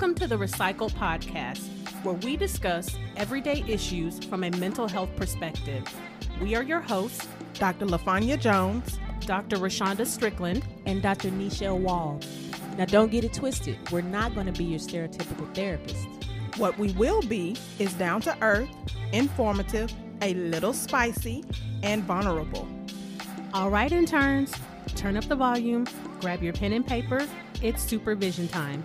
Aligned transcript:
Welcome 0.00 0.14
to 0.14 0.26
the 0.28 0.36
Recycle 0.36 0.90
Podcast, 0.92 1.68
where 2.04 2.14
we 2.14 2.34
discuss 2.34 2.96
everyday 3.18 3.62
issues 3.68 4.18
from 4.24 4.44
a 4.44 4.50
mental 4.52 4.88
health 4.88 5.14
perspective. 5.14 5.84
We 6.40 6.54
are 6.54 6.62
your 6.62 6.80
hosts, 6.80 7.28
Dr. 7.52 7.84
LaFanya 7.84 8.40
Jones, 8.40 8.98
Dr. 9.26 9.58
Rashonda 9.58 10.06
Strickland, 10.06 10.66
and 10.86 11.02
Dr. 11.02 11.28
Nichelle 11.28 11.78
Wall. 11.78 12.18
Now, 12.78 12.86
don't 12.86 13.10
get 13.10 13.24
it 13.24 13.34
twisted. 13.34 13.76
We're 13.92 14.00
not 14.00 14.34
going 14.34 14.46
to 14.46 14.54
be 14.54 14.64
your 14.64 14.78
stereotypical 14.78 15.54
therapist. 15.54 16.08
What 16.56 16.78
we 16.78 16.92
will 16.92 17.20
be 17.20 17.58
is 17.78 17.92
down 17.92 18.22
to 18.22 18.34
earth, 18.40 18.70
informative, 19.12 19.92
a 20.22 20.32
little 20.32 20.72
spicy, 20.72 21.44
and 21.82 22.02
vulnerable. 22.04 22.66
All 23.52 23.68
right, 23.68 23.92
interns, 23.92 24.54
turn 24.96 25.18
up 25.18 25.24
the 25.24 25.36
volume, 25.36 25.86
grab 26.22 26.42
your 26.42 26.54
pen 26.54 26.72
and 26.72 26.86
paper. 26.86 27.26
It's 27.60 27.82
supervision 27.82 28.48
time. 28.48 28.82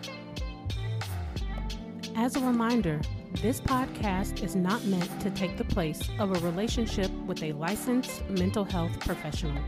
As 2.18 2.38
a 2.38 2.40
reminder, 2.40 3.02
this 3.42 3.60
podcast 3.60 4.42
is 4.42 4.56
not 4.56 4.86
meant 4.86 5.20
to 5.20 5.30
take 5.32 5.58
the 5.58 5.66
place 5.66 6.00
of 6.18 6.32
a 6.32 6.40
relationship 6.46 7.12
with 7.28 7.44
a 7.44 7.52
licensed 7.52 8.23
mental 8.30 8.64
health 8.64 8.98
professional. 9.02 9.62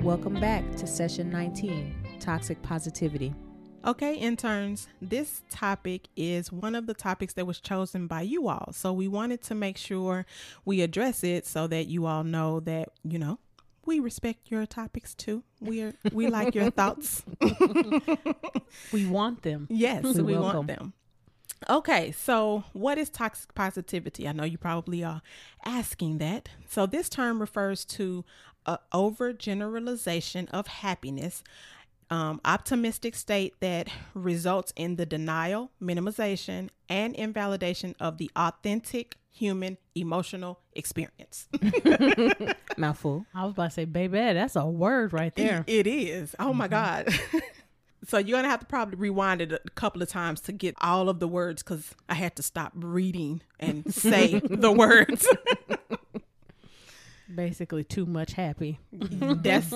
Welcome 0.00 0.38
back 0.38 0.76
to 0.76 0.86
session 0.86 1.28
19 1.28 1.92
Toxic 2.20 2.62
Positivity. 2.62 3.34
Okay, 3.84 4.14
interns, 4.14 4.88
this 5.00 5.42
topic 5.50 6.08
is 6.14 6.52
one 6.52 6.74
of 6.74 6.86
the 6.86 6.92
topics 6.92 7.32
that 7.34 7.46
was 7.46 7.60
chosen 7.60 8.06
by 8.06 8.20
you 8.22 8.48
all. 8.48 8.72
So 8.72 8.92
we 8.92 9.08
wanted 9.08 9.42
to 9.44 9.54
make 9.54 9.78
sure 9.78 10.26
we 10.64 10.82
address 10.82 11.24
it 11.24 11.46
so 11.46 11.66
that 11.66 11.86
you 11.86 12.04
all 12.04 12.22
know 12.22 12.60
that, 12.60 12.90
you 13.02 13.18
know, 13.18 13.38
we 13.86 13.98
respect 13.98 14.50
your 14.50 14.66
topics 14.66 15.14
too. 15.14 15.42
We 15.60 15.80
are 15.82 15.94
we 16.12 16.26
like 16.26 16.54
your 16.54 16.70
thoughts. 16.70 17.22
we 18.92 19.06
want 19.06 19.42
them. 19.42 19.66
Yes, 19.70 20.04
we, 20.04 20.22
we 20.22 20.36
want 20.36 20.66
them. 20.66 20.92
Okay, 21.68 22.12
so 22.12 22.64
what 22.72 22.98
is 22.98 23.08
toxic 23.10 23.54
positivity? 23.54 24.28
I 24.28 24.32
know 24.32 24.44
you 24.44 24.58
probably 24.58 25.02
are 25.04 25.22
asking 25.64 26.18
that. 26.18 26.50
So 26.68 26.86
this 26.86 27.08
term 27.08 27.40
refers 27.40 27.84
to 27.86 28.24
a 28.66 28.78
overgeneralization 28.92 30.48
of 30.50 30.66
happiness 30.66 31.42
um, 32.10 32.40
optimistic 32.44 33.14
state 33.14 33.54
that 33.60 33.88
results 34.14 34.72
in 34.76 34.96
the 34.96 35.06
denial, 35.06 35.70
minimization, 35.80 36.68
and 36.88 37.14
invalidation 37.14 37.94
of 38.00 38.18
the 38.18 38.30
authentic 38.36 39.16
human 39.30 39.78
emotional 39.94 40.60
experience. 40.72 41.48
Mouthful. 42.76 43.26
I 43.34 43.44
was 43.44 43.52
about 43.52 43.64
to 43.66 43.70
say, 43.70 43.84
baby, 43.84 44.18
that's 44.18 44.56
a 44.56 44.66
word 44.66 45.12
right 45.12 45.34
there. 45.34 45.64
it, 45.66 45.86
it 45.86 45.90
is. 45.90 46.34
Oh 46.38 46.48
mm-hmm. 46.48 46.58
my 46.58 46.68
God. 46.68 47.08
so 48.06 48.18
you're 48.18 48.38
gonna 48.38 48.48
have 48.48 48.60
to 48.60 48.66
probably 48.66 48.96
rewind 48.96 49.40
it 49.40 49.52
a 49.52 49.70
couple 49.70 50.02
of 50.02 50.08
times 50.08 50.40
to 50.42 50.52
get 50.52 50.74
all 50.80 51.08
of 51.08 51.20
the 51.20 51.28
words 51.28 51.62
because 51.62 51.94
I 52.08 52.14
had 52.14 52.36
to 52.36 52.42
stop 52.42 52.72
reading 52.74 53.42
and 53.58 53.92
say 53.94 54.40
the 54.44 54.72
words 54.72 55.26
basically 57.34 57.84
too 57.84 58.06
much 58.06 58.32
happy. 58.32 58.80
that's 58.92 59.70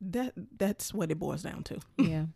that 0.00 0.32
that's 0.56 0.94
what 0.94 1.10
it 1.10 1.18
boils 1.18 1.42
down 1.42 1.62
to. 1.64 1.78
Yeah. 1.96 2.26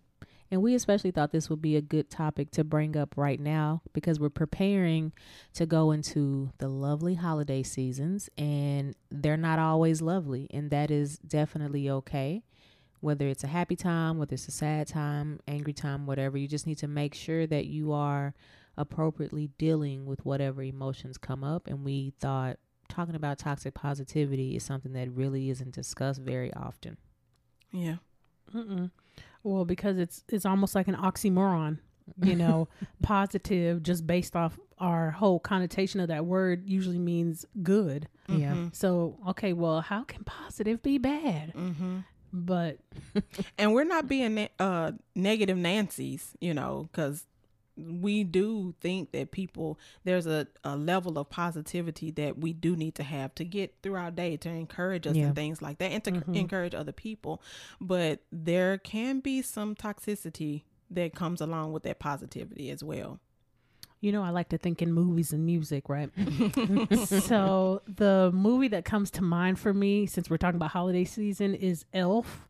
And 0.53 0.61
we 0.61 0.75
especially 0.75 1.13
thought 1.13 1.33
this 1.33 1.49
would 1.49 1.63
be 1.63 1.77
a 1.77 1.81
good 1.81 2.11
topic 2.11 2.51
to 2.53 2.63
bring 2.63 2.95
up 2.95 3.15
right 3.17 3.41
now 3.41 3.81
because 3.95 4.21
we're 4.21 4.29
preparing 4.29 5.13
to 5.55 5.65
go 5.65 5.93
into 5.93 6.51
the 6.59 6.69
lovely 6.69 7.15
holiday 7.15 7.63
seasons 7.63 8.29
and 8.37 8.95
they're 9.11 9.39
not 9.39 9.59
always 9.59 10.03
lovely 10.03 10.49
and 10.51 10.71
that 10.71 10.91
is 10.91 11.17
definitely 11.19 11.89
okay. 11.89 12.43
Whether 13.01 13.29
it's 13.29 13.43
a 13.43 13.49
happy 13.49 13.77
time, 13.77 14.19
whether 14.19 14.35
it's 14.35 14.47
a 14.47 14.53
sad 14.53 14.89
time, 14.89 15.41
angry 15.49 15.73
time, 15.73 16.07
whatever, 16.07 16.37
you 16.37 16.47
just 16.47 16.67
need 16.67 16.79
to 16.79 16.87
make 16.87 17.15
sure 17.15 17.47
that 17.47 17.65
you 17.65 17.93
are 17.93 18.35
appropriately 18.77 19.49
dealing 19.57 20.05
with 20.05 20.23
whatever 20.25 20.63
emotions 20.63 21.17
come 21.17 21.43
up 21.43 21.67
and 21.67 21.83
we 21.83 22.13
thought 22.21 22.59
talking 22.93 23.15
about 23.15 23.39
toxic 23.39 23.75
positivity 23.75 24.57
is 24.57 24.63
something 24.63 24.93
that 24.93 25.11
really 25.11 25.51
isn't 25.51 25.73
discussed 25.75 26.21
very 26.21 26.53
often. 26.55 26.97
Yeah. 27.73 27.97
Mm-mm. 28.55 28.91
Well, 29.43 29.65
because 29.65 29.99
it's 29.99 30.25
it's 30.29 30.47
almost 30.47 30.75
like 30.75 30.89
an 30.89 30.95
oxymoron, 30.95 31.79
you 32.23 32.37
know, 32.37 32.69
positive 33.03 33.83
just 33.83 34.07
based 34.07 34.37
off 34.37 34.59
our 34.79 35.11
whole 35.11 35.41
connotation 35.41 36.01
of 36.01 36.09
that 36.09 36.27
word 36.27 36.69
usually 36.69 36.99
means 36.99 37.47
good. 37.63 38.09
Yeah. 38.29 38.53
Mm-hmm. 38.53 38.69
So, 38.73 39.19
okay, 39.29 39.53
well, 39.53 39.81
how 39.81 40.05
can 40.05 40.25
positive 40.25 40.83
be 40.83 40.99
bad? 40.99 41.55
Mm-hmm. 41.55 41.99
But 42.33 42.79
and 43.59 43.73
we're 43.73 43.85
not 43.85 44.07
being 44.07 44.49
uh 44.59 44.93
negative 45.15 45.57
Nancy's, 45.57 46.37
you 46.41 46.55
know, 46.55 46.89
because 46.93 47.27
we 47.89 48.25
do 48.25 48.75
think 48.81 49.13
that 49.13 49.31
people 49.31 49.79
there's 50.05 50.27
a, 50.27 50.47
a 50.65 50.77
level 50.77 51.19
of 51.19 51.29
positivity 51.31 52.11
that 52.11 52.39
we 52.39 52.53
do 52.53 52.77
need 52.77 52.95
to 52.95 53.03
have 53.03 53.35
to 53.35 53.45
get 53.45 53.75
through 53.83 53.95
our 53.95 54.11
day 54.11 54.37
to 54.37 54.49
encourage 54.49 55.07
us 55.07 55.17
yeah. 55.17 55.27
and 55.27 55.35
things 55.35 55.63
like 55.63 55.79
that 55.79 55.91
and 55.91 56.05
to 56.05 56.13
mm-hmm. 56.13 56.35
encourage 56.35 56.75
other 56.75 56.93
people 56.93 57.43
but 57.81 58.21
there 58.31 58.79
can 58.79 59.21
be 59.21 59.43
some 59.43 59.75
toxicity 59.75 60.63
that 60.91 61.15
comes 61.15 61.41
along 61.41 61.73
with 61.73 61.83
that 61.83 61.99
positivity 61.99 62.71
as 62.71 62.83
well 62.83 63.19
you 64.03 64.11
know, 64.11 64.25
I 64.25 64.31
like 64.31 64.49
to 64.49 64.59
think 64.59 64.83
in 64.83 64.93
movies 64.93 65.33
and 65.33 65.47
music, 65.47 65.89
right? 65.89 66.11
so 67.07 67.83
the 67.87 68.33
movie 68.35 68.67
that 68.69 68.85
comes 68.85 69.13
to 69.13 69.23
mind 69.23 69.61
for 69.61 69.73
me, 69.73 70.07
since 70.07 70.29
we're 70.29 70.39
talking 70.39 70.57
about 70.57 70.73
holiday 70.73 71.05
season, 71.05 71.55
is 71.55 71.85
Elf. 71.95 72.49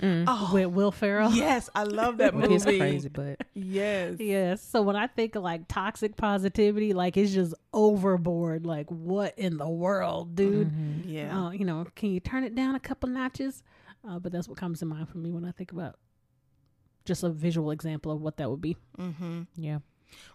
Mm. 0.00 0.24
Oh, 0.26 0.50
with 0.52 0.68
Will 0.68 0.90
Ferrell. 0.90 1.32
Yes, 1.32 1.68
I 1.74 1.84
love 1.84 2.16
that 2.18 2.34
movie. 2.34 2.54
It's 2.54 2.64
crazy, 2.64 3.08
but 3.08 3.38
yes, 3.54 4.16
yes. 4.18 4.62
So 4.62 4.82
when 4.82 4.96
I 4.96 5.06
think 5.06 5.34
of 5.34 5.42
like 5.42 5.68
toxic 5.68 6.16
positivity, 6.16 6.92
like 6.94 7.16
it's 7.16 7.32
just 7.32 7.54
overboard. 7.72 8.64
Like 8.64 8.88
what 8.90 9.38
in 9.38 9.58
the 9.58 9.68
world, 9.68 10.34
dude? 10.34 10.68
Mm-hmm. 10.68 11.08
Yeah. 11.08 11.46
Uh, 11.46 11.50
you 11.50 11.64
know, 11.64 11.86
can 11.94 12.10
you 12.10 12.20
turn 12.20 12.44
it 12.44 12.54
down 12.54 12.74
a 12.74 12.80
couple 12.80 13.08
notches? 13.10 13.62
Uh, 14.08 14.18
but 14.18 14.32
that's 14.32 14.48
what 14.48 14.56
comes 14.56 14.80
to 14.80 14.86
mind 14.86 15.08
for 15.08 15.18
me 15.18 15.30
when 15.30 15.44
I 15.44 15.52
think 15.52 15.72
about 15.72 15.96
just 17.04 17.22
a 17.22 17.28
visual 17.28 17.70
example 17.70 18.12
of 18.12 18.20
what 18.20 18.36
that 18.38 18.50
would 18.50 18.60
be. 18.60 18.76
Mm-hmm. 18.98 19.42
Yeah. 19.56 19.78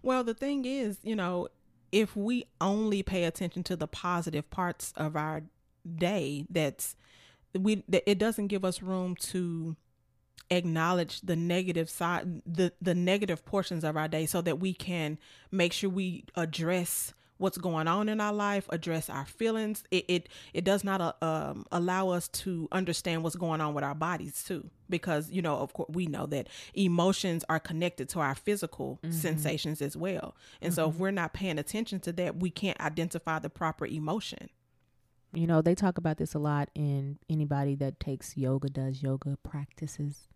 Well, 0.02 0.24
the 0.24 0.34
thing 0.34 0.66
is, 0.66 1.00
you 1.04 1.16
know, 1.16 1.48
if 1.92 2.16
we 2.16 2.46
only 2.62 3.04
pay 3.04 3.24
attention 3.24 3.64
to 3.64 3.76
the 3.76 3.88
positive 3.88 4.50
parts 4.50 4.94
of 4.96 5.16
our 5.16 5.44
day, 5.96 6.46
that's 6.50 6.96
we 7.54 7.84
it 7.92 8.18
doesn't 8.18 8.48
give 8.48 8.66
us 8.66 8.82
room 8.82 9.16
to 9.16 9.76
acknowledge 10.50 11.22
the 11.22 11.36
negative 11.36 11.90
side 11.90 12.42
the 12.46 12.72
the 12.82 12.96
negative 12.96 13.46
portions 13.46 13.84
of 13.84 13.98
our 13.98 14.08
day 14.08 14.26
so 14.26 14.42
that 14.42 14.60
we 14.60 14.74
can 14.74 15.18
make 15.52 15.74
sure 15.74 15.90
we 15.90 16.24
address 16.36 17.14
what's 17.38 17.58
going 17.58 17.88
on 17.88 18.10
in 18.10 18.20
our 18.22 18.34
life 18.34 18.66
address 18.70 19.10
our 19.10 19.26
feelings 19.26 19.84
it 19.92 20.06
it, 20.08 20.30
it 20.54 20.64
does 20.64 20.84
not 20.84 21.02
uh, 21.02 21.14
um, 21.22 21.66
allow 21.72 22.10
us 22.10 22.28
to 22.30 22.68
understand 22.72 23.24
what's 23.24 23.36
going 23.36 23.62
on 23.62 23.74
with 23.74 23.84
our 23.84 23.94
bodies 23.94 24.44
too 24.44 24.70
because 24.90 25.30
you 25.30 25.42
know 25.42 25.58
of 25.58 25.74
course 25.74 25.90
we 25.92 26.06
know 26.08 26.26
that 26.26 26.48
emotions 26.74 27.44
are 27.50 27.60
connected 27.60 28.08
to 28.08 28.20
our 28.20 28.34
physical 28.36 29.00
mm-hmm. 29.04 29.14
sensations 29.14 29.82
as 29.82 29.96
well 29.98 30.36
and 30.62 30.72
mm-hmm. 30.72 30.76
so 30.76 30.88
if 30.88 30.94
mm-hmm. 30.94 31.04
we're 31.04 31.12
not 31.12 31.34
paying 31.34 31.60
attention 31.60 32.00
to 32.00 32.12
that 32.12 32.38
we 32.38 32.50
can't 32.50 32.80
identify 32.80 33.38
the 33.38 33.50
proper 33.50 33.86
emotion 33.86 34.50
you 35.34 35.48
know, 35.48 35.62
they 35.62 35.76
talk 35.76 35.98
about 35.98 36.18
this 36.18 36.34
a 36.34 36.40
lot 36.40 36.70
in 36.76 37.20
anybody 37.30 37.76
that 37.76 38.00
takes 38.00 38.38
yoga, 38.38 38.70
does 38.70 39.04
yoga 39.04 39.38
practices, 39.44 40.28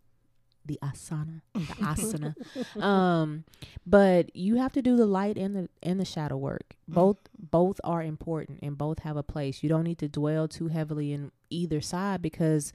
the 0.65 0.77
asana, 0.83 1.41
the 1.53 1.59
asana. 2.75 2.81
um, 2.81 3.43
but 3.85 4.35
you 4.35 4.55
have 4.55 4.73
to 4.73 4.81
do 4.81 4.95
the 4.95 5.05
light 5.05 5.38
and 5.38 5.55
the 5.55 5.69
and 5.81 5.99
the 5.99 6.05
shadow 6.05 6.38
work. 6.38 6.75
Mm. 6.89 6.93
Both 6.93 7.17
both 7.38 7.79
are 7.83 8.03
important 8.03 8.59
and 8.61 8.77
both 8.77 8.99
have 8.99 9.17
a 9.17 9.23
place. 9.23 9.63
You 9.63 9.69
don't 9.69 9.83
need 9.83 9.99
to 9.99 10.07
dwell 10.07 10.47
too 10.47 10.67
heavily 10.67 11.13
in 11.13 11.31
either 11.49 11.81
side 11.81 12.21
because 12.21 12.73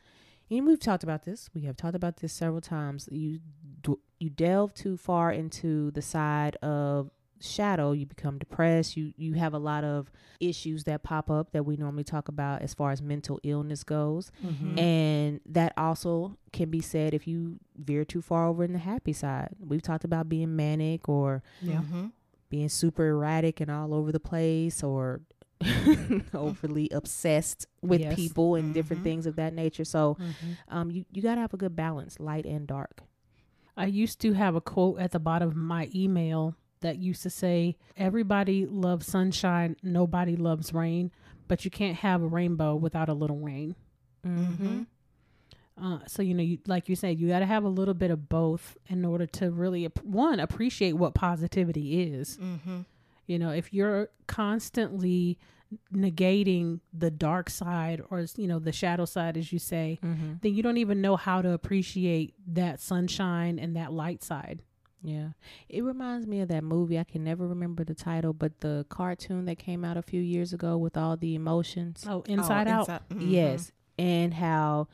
and 0.51 0.67
we've 0.67 0.81
talked 0.81 1.03
about 1.03 1.25
this. 1.25 1.51
We 1.55 1.63
have 1.63 1.77
talked 1.77 1.97
about 1.97 2.19
this 2.19 2.33
several 2.33 2.61
times. 2.61 3.09
You 3.11 3.41
you 4.19 4.31
delve 4.31 4.75
too 4.75 4.97
far 4.97 5.31
into 5.31 5.91
the 5.91 6.03
side 6.03 6.57
of 6.57 7.11
shadow 7.41 7.93
you 7.93 8.07
become 8.07 8.39
depressed 8.39 8.97
you 8.97 9.13
you 9.17 9.35
have 9.35 9.53
a 9.53 9.59
lot 9.59 9.85
of 9.85 10.11
issues 10.41 10.85
that 10.85 11.03
pop 11.03 11.31
up 11.31 11.53
that 11.53 11.65
we 11.65 11.77
normally 11.77 12.05
talk 12.05 12.29
about 12.29 12.63
as 12.63 12.75
far 12.75 12.93
as 12.93 13.03
mental 13.03 13.39
illness 13.43 13.85
goes 13.85 14.31
mm-hmm. 14.45 14.79
and 14.79 15.41
that 15.47 15.73
also 15.77 16.37
can 16.53 16.71
be 16.71 16.81
said 16.81 17.15
if 17.15 17.27
you 17.27 17.59
veer 17.77 18.05
too 18.05 18.23
far 18.23 18.47
over 18.47 18.65
in 18.65 18.73
the 18.73 18.79
happy 18.79 19.13
side 19.13 19.49
we've 19.61 19.83
talked 19.83 20.05
about 20.05 20.29
being 20.29 20.57
manic 20.57 21.09
or 21.09 21.43
yeah. 21.61 21.77
mm-hmm. 21.77 22.07
being 22.49 22.69
super 22.69 23.07
erratic 23.09 23.61
and 23.61 23.71
all 23.71 23.93
over 23.93 24.13
the 24.13 24.21
place 24.21 24.83
or 24.83 25.21
overly 26.35 26.89
obsessed 26.91 27.67
with 27.81 28.01
yes. 28.01 28.15
people 28.15 28.57
and 28.57 28.65
mm-hmm. 28.65 28.73
different 28.75 29.03
things 29.03 29.27
of 29.27 29.37
that 29.37 29.55
nature 29.55 29.85
so 29.85 30.17
mm-hmm. 30.21 30.77
um, 30.77 30.91
you, 30.91 31.05
you 31.13 31.23
got 31.23 31.37
to 31.37 31.41
have 31.41 31.55
a 31.55 31.57
good 31.57 31.75
balance 31.75 32.19
light 32.21 32.45
and 32.45 32.67
dark 32.67 33.03
I 33.79 33.87
used 33.87 34.21
to 34.21 34.33
have 34.33 34.55
a 34.55 34.61
quote 34.61 34.99
at 35.01 35.11
the 35.11 35.19
bottom 35.19 35.49
of 35.49 35.57
my 35.57 35.91
email 35.95 36.55
that 36.81 36.99
used 36.99 37.23
to 37.23 37.31
say, 37.31 37.77
Everybody 37.97 38.67
loves 38.67 39.07
sunshine, 39.07 39.77
nobody 39.83 40.37
loves 40.37 40.73
rain, 40.75 41.11
but 41.49 41.65
you 41.65 41.71
can't 41.71 41.97
have 41.97 42.23
a 42.23 42.27
rainbow 42.27 42.75
without 42.77 43.09
a 43.09 43.15
little 43.15 43.39
rain. 43.39 43.75
Mm-hmm. 44.27 44.83
Uh, 45.81 45.99
so 46.07 46.23
you 46.23 46.33
know, 46.35 46.43
you, 46.43 46.59
like 46.67 46.89
you 46.89 46.97
said, 46.97 47.19
you 47.19 47.29
got 47.29 47.41
to 47.41 47.47
have 47.47 47.65
a 47.65 47.69
little 47.69 47.95
bit 47.95 48.11
of 48.11 48.29
both 48.29 48.77
in 48.89 49.05
order 49.05 49.27
to 49.27 49.51
really 49.51 49.85
one 50.03 50.41
appreciate 50.41 50.93
what 50.95 51.15
positivity 51.15 52.03
is. 52.15 52.39
Mm-hmm. 52.39 52.81
You 53.27 53.39
know, 53.39 53.51
if 53.51 53.73
you're 53.75 54.09
constantly 54.27 55.39
negating 55.93 56.81
the 56.93 57.11
dark 57.11 57.51
side 57.51 58.01
or 58.11 58.25
you 58.37 58.47
know 58.47 58.59
the 58.59 58.73
shadow 58.73 59.05
side, 59.05 59.37
as 59.37 59.53
you 59.53 59.59
say, 59.59 59.99
Mm-hmm. 60.03 60.35
then 60.41 60.55
you 60.55 60.63
don't 60.63 60.77
even 60.79 61.01
know 61.01 61.17
how 61.17 61.43
to 61.43 61.51
appreciate 61.51 62.35
that 62.55 62.81
sunshine 62.81 63.59
and 63.59 63.77
that 63.77 63.93
light 63.93 64.23
side. 64.23 64.63
Yeah. 65.07 65.29
It 65.69 65.83
reminds 65.85 66.27
me 66.27 66.41
of 66.41 66.49
that 66.49 66.65
movie. 66.65 66.99
I 66.99 67.05
can 67.05 67.23
never 67.23 67.47
remember 67.47 67.85
the 67.85 67.95
title, 67.95 68.33
but 68.33 68.61
the 68.61 68.85
cartoon 68.89 69.45
that 69.47 69.59
came 69.59 69.85
out 69.85 69.97
a 69.97 70.03
few 70.03 70.21
years 70.21 70.53
ago 70.53 70.77
with 70.77 70.97
all 70.97 71.17
the 71.17 71.35
emotions. 71.35 72.05
Oh, 72.09 72.23
inside 72.27 72.67
out. 72.69 72.89
mhm. 73.09 73.31
Yes. 73.31 73.73
And 73.99 74.35
how 74.35 74.89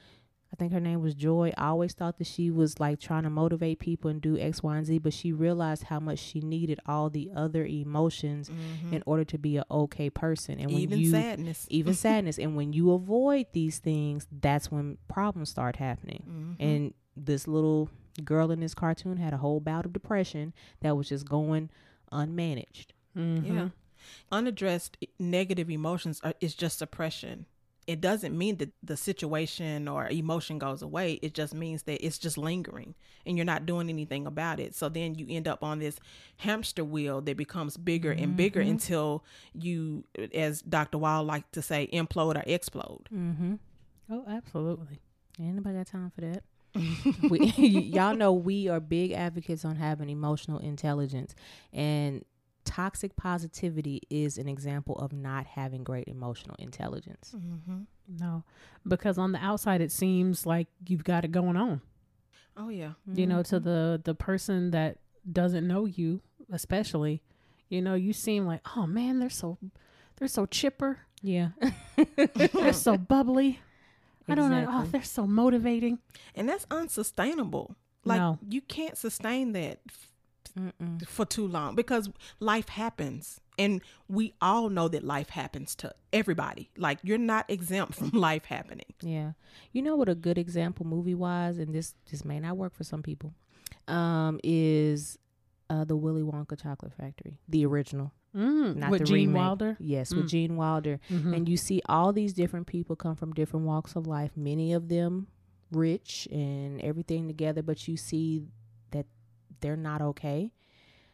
I 0.53 0.55
think 0.57 0.73
her 0.75 0.81
name 0.81 1.01
was 1.01 1.15
Joy. 1.15 1.55
I 1.57 1.69
always 1.69 1.95
thought 1.95 2.19
that 2.19 2.27
she 2.27 2.51
was 2.51 2.79
like 2.79 3.01
trying 3.01 3.23
to 3.23 3.31
motivate 3.31 3.79
people 3.79 4.11
and 4.11 4.21
do 4.21 4.37
X, 4.39 4.63
Y, 4.63 4.77
and 4.77 4.85
Z, 4.85 4.99
but 4.99 5.15
she 5.15 5.33
realized 5.33 5.85
how 5.85 5.99
much 5.99 6.19
she 6.19 6.41
needed 6.41 6.79
all 6.85 7.09
the 7.09 7.31
other 7.35 7.65
emotions 7.65 8.51
Mhm. 8.51 8.93
in 8.93 9.03
order 9.07 9.25
to 9.25 9.39
be 9.39 9.57
an 9.57 9.65
okay 9.71 10.11
person. 10.11 10.61
And 10.61 10.71
when 10.71 10.81
even 10.83 10.99
you 10.99 11.11
sadness. 11.11 11.67
even 11.71 11.95
sadness, 11.95 12.39
and 12.39 12.55
when 12.55 12.75
you 12.75 12.93
avoid 12.93 13.47
these 13.53 13.79
things, 13.79 14.27
that's 14.31 14.71
when 14.71 14.99
problems 15.09 15.49
start 15.49 15.77
happening. 15.77 16.23
Mhm. 16.29 16.57
And 16.63 16.95
this 17.17 17.49
little 17.49 17.89
girl 18.25 18.51
in 18.51 18.61
this 18.61 18.75
cartoon 18.75 19.17
had 19.17 19.33
a 19.33 19.39
whole 19.39 19.61
bout 19.61 19.87
of 19.87 19.93
depression 19.93 20.53
that 20.81 20.97
was 20.97 21.09
just 21.09 21.29
going 21.29 21.71
unmanaged. 22.13 22.87
Mm-hmm. 23.17 23.57
Yeah. 23.57 23.69
Unaddressed 24.31 24.97
negative 25.19 25.71
emotions 25.71 26.21
are, 26.25 26.35
is 26.41 26.55
just 26.55 26.79
suppression. 26.79 27.47
It 27.87 28.01
doesn't 28.01 28.37
mean 28.37 28.59
that 28.59 28.71
the 28.83 28.97
situation 28.97 29.89
or 29.89 30.07
emotion 30.09 30.59
goes 30.59 30.83
away. 30.83 31.15
It 31.15 31.35
just 31.35 31.53
means 31.53 31.83
that 31.85 32.05
it's 32.05 32.17
just 32.19 32.39
lingering 32.39 32.95
and 33.27 33.37
you're 33.37 33.45
not 33.45 33.67
doing 33.67 33.89
anything 33.89 34.25
about 34.27 34.61
it. 34.61 34.75
So 34.77 34.89
then 34.89 35.17
you 35.17 35.27
end 35.29 35.49
up 35.49 35.65
on 35.65 35.81
this 35.81 35.99
hamster 36.37 36.85
wheel 36.85 37.21
that 37.23 37.37
becomes 37.37 37.77
bigger 37.77 38.13
and 38.13 38.37
bigger 38.37 38.63
Mhm. 38.63 38.71
until 38.71 39.25
you, 39.53 40.05
as 40.33 40.63
Dr. 40.63 40.99
Wild 40.99 41.27
like 41.27 41.51
to 41.53 41.63
say, 41.63 41.89
implode 41.93 42.37
or 42.37 42.45
explode. 42.47 43.09
Mm-hmm. 43.13 43.55
Oh, 44.11 44.25
absolutely. 44.29 45.01
Anybody 45.41 45.79
got 45.79 45.87
time 45.89 46.13
for 46.15 46.21
that? 46.21 46.45
we, 47.29 47.41
y'all 47.59 48.15
know 48.17 48.33
we 48.33 48.69
are 48.69 48.81
big 48.81 49.13
advocates 49.13 49.65
on 49.65 49.77
having 49.77 50.09
emotional 50.09 50.59
intelligence 50.59 51.35
and 51.73 52.25
toxic 52.65 53.17
positivity 53.17 54.01
is 54.09 54.39
an 54.39 54.49
example 54.49 54.97
of 54.99 55.13
not 55.13 55.47
having 55.47 55.83
great 55.85 56.07
emotional 56.09 56.57
intelligence 56.59 57.35
Mm-hmm. 57.37 57.81
No, 58.19 58.45
because 58.87 59.17
on 59.17 59.33
the 59.33 59.39
outside 59.39 59.81
it 59.81 59.91
seems 59.93 60.45
like 60.45 60.67
you've 60.87 61.05
got 61.05 61.25
it 61.25 61.33
going 61.33 61.57
on. 61.57 61.81
Oh, 62.57 62.69
yeah. 62.69 62.93
You 63.07 63.27
know, 63.27 63.43
to 63.45 63.59
Mhm. 63.61 63.65
the 63.65 64.01
the 64.05 64.15
person 64.15 64.71
that 64.73 64.99
doesn't 65.31 65.67
know 65.67 65.87
you, 65.87 66.21
especially, 66.51 67.23
you 67.69 67.81
know, 67.81 67.95
you 67.95 68.13
seem 68.13 68.45
like, 68.47 68.61
oh 68.77 68.87
man, 68.87 69.19
they're 69.19 69.31
so 69.31 69.57
they're 70.17 70.29
so 70.29 70.45
chipper, 70.47 70.99
yeah 71.23 71.51
they're 72.53 72.73
so 72.73 72.99
bubbly. 72.99 73.61
I 74.29 74.35
don't 74.35 74.51
know. 74.51 74.67
Oh, 74.69 74.85
they're 74.91 75.03
so 75.03 75.27
motivating. 75.27 75.99
And 76.35 76.49
that's 76.49 76.67
unsustainable. 76.71 77.77
Like, 78.05 78.19
No. 78.21 78.39
you 78.49 78.61
can't 78.61 78.97
sustain 78.99 79.53
that 79.53 79.81
Mm-mm. 80.59 81.07
for 81.07 81.25
too 81.25 81.47
long 81.47 81.75
because 81.75 82.11
life 82.39 82.69
happens 82.69 83.41
and 83.59 83.81
we 84.09 84.35
all 84.41 84.69
know 84.69 84.87
that 84.89 85.03
life 85.03 85.31
happens 85.31 85.75
to 85.77 85.95
everybody 86.13 86.69
like 86.77 86.99
you're 87.03 87.17
not 87.17 87.49
exempt 87.49 87.95
from 87.95 88.11
life 88.13 88.45
happening 88.45 88.93
Yeah. 89.01 89.33
You 89.73 89.81
know 89.83 89.97
what 89.97 90.09
a 90.11 90.15
good 90.15 90.37
example 90.37 90.87
movie 90.87 91.15
wise, 91.15 91.57
and 91.59 91.75
this 91.75 91.95
this 92.11 92.23
may 92.25 92.39
not 92.39 92.57
work 92.59 92.75
for 92.75 92.85
some 92.85 93.03
people, 93.03 93.33
um, 93.89 94.41
is 94.45 95.19
uh 95.73 95.85
the 95.85 95.97
Willy 95.97 96.23
Wonka 96.23 96.57
Chocolate 96.63 96.93
Factory. 96.93 97.35
The 97.49 97.65
original. 97.67 98.13
Mm, 98.37 98.77
Not 98.77 98.91
with 98.91 99.01
the 99.01 99.07
Gene 99.07 99.29
remake. 99.29 99.37
Wilder. 99.43 99.77
Yes, 99.79 100.15
with 100.15 100.27
Mm. 100.27 100.29
Gene 100.35 100.57
Wilder. 100.57 101.01
Mhm. 101.11 101.37
And 101.37 101.49
you 101.49 101.57
see 101.57 101.81
all 101.87 102.13
these 102.13 102.33
different 102.33 102.67
people 102.67 102.95
come 102.97 103.17
from 103.17 103.33
different 103.33 103.67
walks 103.67 103.95
of 103.97 104.07
life, 104.07 104.33
many 104.37 104.73
of 104.73 104.89
them 104.89 105.27
rich 105.71 106.29
and 106.31 106.81
everything 106.81 107.27
together, 107.27 107.63
but 107.63 107.87
you 107.89 107.97
see 107.97 108.43
that 108.91 109.07
they're 109.61 109.77
not 109.91 110.01
okay. 110.03 110.53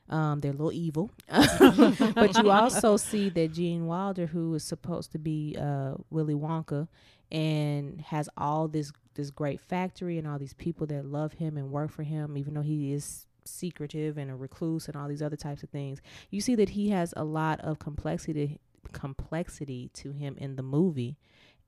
Um, 0.09 0.41
they're 0.41 0.53
a 0.53 0.61
little 0.63 0.73
evil. 0.73 1.11
but 1.29 2.31
you 2.43 2.51
also 2.51 2.97
see 2.97 3.29
that 3.31 3.53
Gene 3.53 3.87
Wilder, 3.87 4.27
who 4.27 4.55
is 4.55 4.65
supposed 4.65 5.13
to 5.13 5.19
be 5.19 5.55
uh, 5.61 5.95
Willy 6.11 6.35
Wonka 6.35 6.89
and 7.31 8.01
has 8.01 8.29
all 8.37 8.69
this 8.69 8.91
this 9.15 9.31
great 9.31 9.61
factory 9.61 10.17
and 10.19 10.27
all 10.27 10.39
these 10.39 10.55
people 10.55 10.87
that 10.87 11.05
love 11.05 11.35
him 11.35 11.57
and 11.59 11.71
work 11.71 11.91
for 11.91 12.05
him, 12.05 12.37
even 12.39 12.55
though 12.55 12.63
he 12.63 12.93
is 12.93 13.27
secretive 13.49 14.17
and 14.19 14.31
a 14.31 14.35
recluse 14.37 14.87
and 14.89 14.97
all 14.97 15.09
these 15.09 15.23
other 15.23 15.37
types 15.37 15.63
of 15.63 15.71
things. 15.71 16.01
You 16.31 16.41
see 16.41 16.55
that 16.57 16.71
he 16.71 16.91
has 16.91 17.13
a 17.17 17.25
lot 17.25 17.61
of 17.61 17.79
complexity 17.79 18.61
complexity 18.93 19.91
to 19.93 20.13
him 20.13 20.35
in 20.39 20.57
the 20.57 20.63
movie 20.63 21.17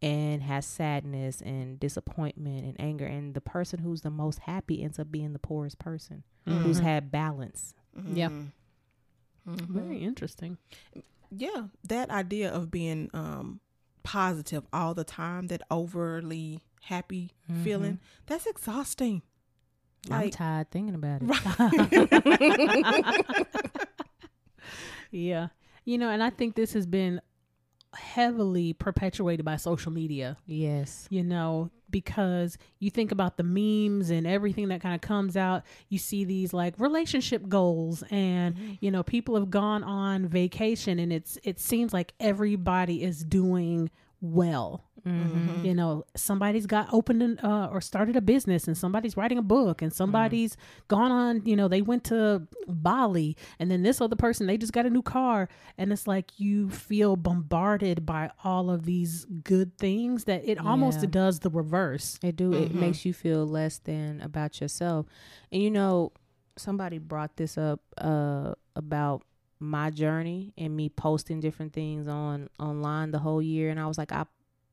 and 0.00 0.42
has 0.42 0.64
sadness 0.64 1.42
and 1.42 1.78
disappointment 1.78 2.64
and 2.64 2.80
anger 2.80 3.04
and 3.04 3.34
the 3.34 3.40
person 3.42 3.80
who's 3.80 4.00
the 4.00 4.10
most 4.10 4.38
happy 4.40 4.82
ends 4.82 4.98
up 4.98 5.10
being 5.12 5.32
the 5.34 5.38
poorest 5.38 5.78
person 5.78 6.22
who's 6.46 6.80
Mhm. 6.80 6.82
had 6.82 7.10
balance 7.10 7.74
Yeah. 8.14 8.28
Mhm. 8.30 8.52
Mhm. 9.46 9.66
Very 9.68 9.98
interesting. 9.98 10.56
yeah 11.30 11.68
that 11.84 12.10
idea 12.10 12.50
of 12.50 12.70
being 12.70 13.08
um 13.14 13.60
positive 14.02 14.64
all 14.72 14.94
the 14.94 15.04
time 15.04 15.46
that 15.48 15.62
overly 15.70 16.60
happy 16.84 17.30
Mhm. 17.48 17.62
feeling 17.62 17.98
that's 18.26 18.46
exhausting 18.46 19.22
i'm 20.10 20.30
tired 20.30 20.70
thinking 20.70 20.94
about 20.94 21.20
it 21.22 21.30
Yeah. 25.10 25.48
You 25.84 25.98
know, 25.98 26.10
and 26.10 26.22
I 26.22 26.30
think 26.30 26.54
this 26.54 26.72
has 26.74 26.86
been 26.86 27.20
heavily 27.94 28.72
perpetuated 28.72 29.44
by 29.44 29.56
social 29.56 29.90
media, 29.90 30.36
yes 30.46 31.08
you 31.10 31.24
know, 31.24 31.70
because 31.90 32.56
you 32.78 32.88
think 32.88 33.10
about 33.10 33.36
the 33.36 33.42
memes 33.42 34.10
and 34.10 34.28
everything 34.28 34.68
that 34.68 34.80
kind 34.80 34.94
of 34.94 35.00
comes 35.00 35.36
out. 35.36 35.64
You 35.88 35.98
see 35.98 36.24
these 36.24 36.52
like 36.52 36.74
relationship 36.78 37.48
goals 37.48 38.04
and 38.10 38.54
mm-hmm. 38.54 38.72
you 38.80 38.92
know, 38.92 39.02
people 39.02 39.34
have 39.34 39.50
gone 39.50 39.82
on 39.82 40.28
vacation 40.28 41.00
and 41.00 41.12
it's 41.12 41.36
it 41.42 41.58
seems 41.58 41.92
like 41.92 42.12
everybody 42.20 43.02
is 43.02 43.24
doing 43.24 43.90
well. 44.20 44.84
Mhm. 45.06 45.64
You 45.64 45.74
know, 45.74 46.04
somebody's 46.14 46.66
got 46.66 46.92
opened 46.92 47.22
an, 47.22 47.38
uh, 47.38 47.68
or 47.72 47.80
started 47.80 48.16
a 48.16 48.20
business, 48.20 48.68
and 48.68 48.76
somebody's 48.76 49.16
writing 49.16 49.38
a 49.38 49.42
book, 49.42 49.80
and 49.80 49.90
somebody's 49.90 50.58
gone 50.88 51.10
on. 51.10 51.42
You 51.46 51.56
know, 51.56 51.68
they 51.68 51.80
went 51.80 52.04
to 52.04 52.46
Bali, 52.68 53.34
and 53.58 53.70
then 53.70 53.82
this 53.82 54.02
other 54.02 54.16
person 54.16 54.46
they 54.46 54.58
just 54.58 54.74
got 54.74 54.84
a 54.84 54.90
new 54.90 55.00
car, 55.00 55.48
and 55.78 55.90
it's 55.90 56.06
like 56.06 56.38
you 56.38 56.68
feel 56.68 57.16
bombarded 57.16 58.04
by 58.04 58.30
all 58.44 58.68
of 58.70 58.84
these 58.84 59.24
good 59.42 59.78
things 59.78 60.24
that 60.24 60.46
it 60.46 60.58
almost 60.58 61.00
Yeah. 61.02 61.08
does 61.08 61.38
the 61.40 61.48
reverse. 61.50 62.18
It 62.22 62.36
do. 62.36 62.52
It 62.52 62.72
Mhm. 62.72 62.74
makes 62.80 63.06
you 63.06 63.14
feel 63.14 63.46
less 63.46 63.78
than 63.78 64.20
about 64.20 64.60
yourself. 64.60 65.06
And 65.50 65.62
you 65.62 65.70
know, 65.70 66.12
somebody 66.56 66.98
brought 66.98 67.36
this 67.36 67.56
up 67.56 67.80
uh 67.96 68.52
about 68.76 69.22
my 69.60 69.90
journey 69.90 70.52
and 70.56 70.74
me 70.74 70.88
posting 70.88 71.38
different 71.40 71.72
things 71.72 72.08
on 72.08 72.48
online 72.58 73.10
the 73.10 73.18
whole 73.18 73.42
year 73.42 73.70
and 73.70 73.78
I 73.78 73.86
was 73.86 73.98
like 73.98 74.10
I 74.10 74.24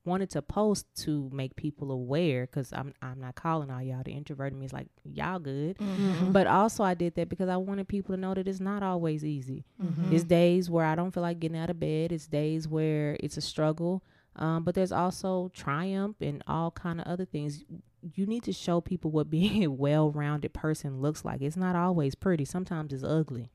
wanted 0.06 0.30
to 0.30 0.42
post 0.42 0.86
to 0.96 1.30
make 1.34 1.58
people 1.58 1.92
aware 1.92 2.48
cuz 2.48 2.72
I'm 2.72 2.94
I'm 3.02 3.20
not 3.20 3.36
calling 3.36 3.70
all 3.70 3.82
y'all 3.82 4.04
the 4.06 4.12
introverted 4.14 4.58
me 4.58 4.66
is 4.66 4.72
like 4.72 4.88
y'all 5.04 5.40
good. 5.40 5.78
Mhm. 5.78 6.32
But 6.32 6.48
also 6.48 6.82
I 6.86 6.94
did 6.94 7.16
that 7.16 7.28
because 7.28 7.50
I 7.50 7.58
wanted 7.58 7.90
people 7.90 8.16
to 8.16 8.22
know 8.22 8.34
that 8.34 8.48
it's 8.48 8.62
not 8.62 8.82
always 8.84 9.26
easy. 9.26 9.66
Mhm. 9.84 10.12
It's 10.14 10.24
days 10.24 10.70
where 10.70 10.86
I 10.86 10.96
don't 10.96 11.12
feel 11.14 11.24
like 11.24 11.40
getting 11.42 11.58
out 11.58 11.70
of 11.70 11.80
bed. 11.82 12.14
It's 12.14 12.26
days 12.28 12.68
where 12.70 13.18
it's 13.20 13.36
a 13.36 13.42
struggle. 13.42 14.02
Um, 14.38 14.64
but 14.64 14.76
there's 14.76 14.92
also 14.94 15.50
triumph 15.50 16.16
and 16.22 16.42
all 16.48 16.72
kind 16.72 17.02
of 17.02 17.08
other 17.08 17.26
things. 17.26 17.66
You 18.14 18.26
need 18.28 18.44
to 18.44 18.54
show 18.54 18.80
people 18.80 19.12
what 19.12 19.30
being 19.38 19.66
a 19.66 19.72
well-rounded 19.72 20.54
person 20.54 21.02
looks 21.02 21.26
like. 21.26 21.42
It's 21.42 21.58
not 21.58 21.76
always 21.76 22.16
pretty. 22.16 22.46
Sometimes 22.46 22.94
it's 22.94 23.04
ugly. 23.04 23.50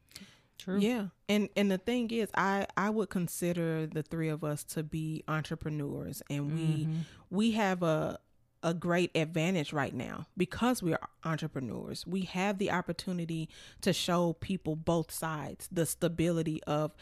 True. 0.62 0.78
Yeah. 0.78 1.07
And 1.28 1.49
and 1.57 1.71
the 1.71 1.78
thing 1.78 2.11
is 2.11 2.28
I 2.35 2.66
I 2.76 2.88
would 2.90 3.11
consider 3.11 3.87
the 3.87 4.02
three 4.02 4.28
of 4.28 4.45
us 4.45 4.62
to 4.75 4.83
be 4.83 5.25
entrepreneurs 5.26 6.23
and 6.31 6.54
we 6.54 6.87
Mhm. 6.87 6.99
we 7.31 7.50
have 7.52 7.83
a 7.83 8.19
a 8.64 8.73
great 8.73 9.11
advantage 9.16 9.73
right 9.73 9.92
now 9.92 10.26
because 10.37 10.85
we 10.85 10.92
are 10.92 11.09
entrepreneurs. 11.25 12.07
We 12.07 12.21
have 12.23 12.59
the 12.59 12.71
opportunity 12.71 13.49
to 13.81 13.92
show 13.92 14.35
people 14.35 14.76
both 14.76 15.11
sides, 15.11 15.69
the 15.73 15.85
stability 15.85 16.62
of 16.64 16.95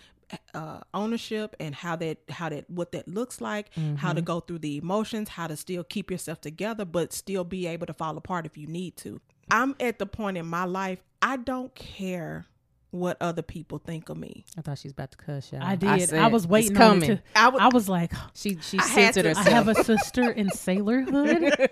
uh, 0.55 0.81
ownership 0.95 1.55
and 1.61 1.75
how 1.75 1.97
that 1.97 2.19
how 2.31 2.49
that 2.49 2.71
what 2.71 2.93
that 2.93 3.07
looks 3.09 3.41
like, 3.43 3.69
how 3.97 4.13
to 4.15 4.23
go 4.23 4.41
through 4.41 4.61
the 4.61 4.79
emotions, 4.79 5.31
how 5.31 5.49
to 5.49 5.57
still 5.57 5.85
keep 5.85 6.11
yourself 6.11 6.41
together, 6.41 6.85
but 6.87 7.13
still 7.13 7.45
be 7.45 7.67
able 7.67 7.87
to 7.87 7.93
fall 7.93 8.17
apart 8.17 8.47
if 8.47 8.57
you 8.57 8.67
need 8.67 8.97
to. 8.99 9.21
I'm 9.51 9.75
at 9.81 9.99
the 9.99 10.07
point 10.07 10.39
in 10.39 10.47
my 10.47 10.65
life, 10.65 11.03
I 11.21 11.37
don't 11.37 11.75
care 11.75 12.47
what 12.91 13.17
other 13.21 13.43
people 13.43 13.79
think 13.79 14.09
of 14.09 14.17
me. 14.17 14.45
I 14.59 14.63
thought 14.63 14.79
she 14.79 14.89
was 14.89 14.93
about 14.93 15.13
to 15.13 15.19
cuss 15.19 15.53
y'all. 15.53 15.63
I 15.63 15.77
did. 15.77 15.89
I, 15.89 15.99
said, 15.99 16.33
was 16.33 16.47
waiting 16.47 16.73
it's 16.73 16.81
on 16.81 17.01
coming. 17.01 17.11
it 17.11 17.17
to. 17.17 17.23
I 17.35 17.69
was, 17.69 17.89
like, 17.89 18.13
She 18.35 18.59
she 18.61 18.79
I 18.79 18.83
censored 18.83 19.25
to- 19.25 19.29
herself. 19.31 19.47
I 19.47 19.51
have 19.51 19.69
a 19.69 19.75
sister 19.85 20.31
in 20.31 20.49
sailorhood. 20.49 21.69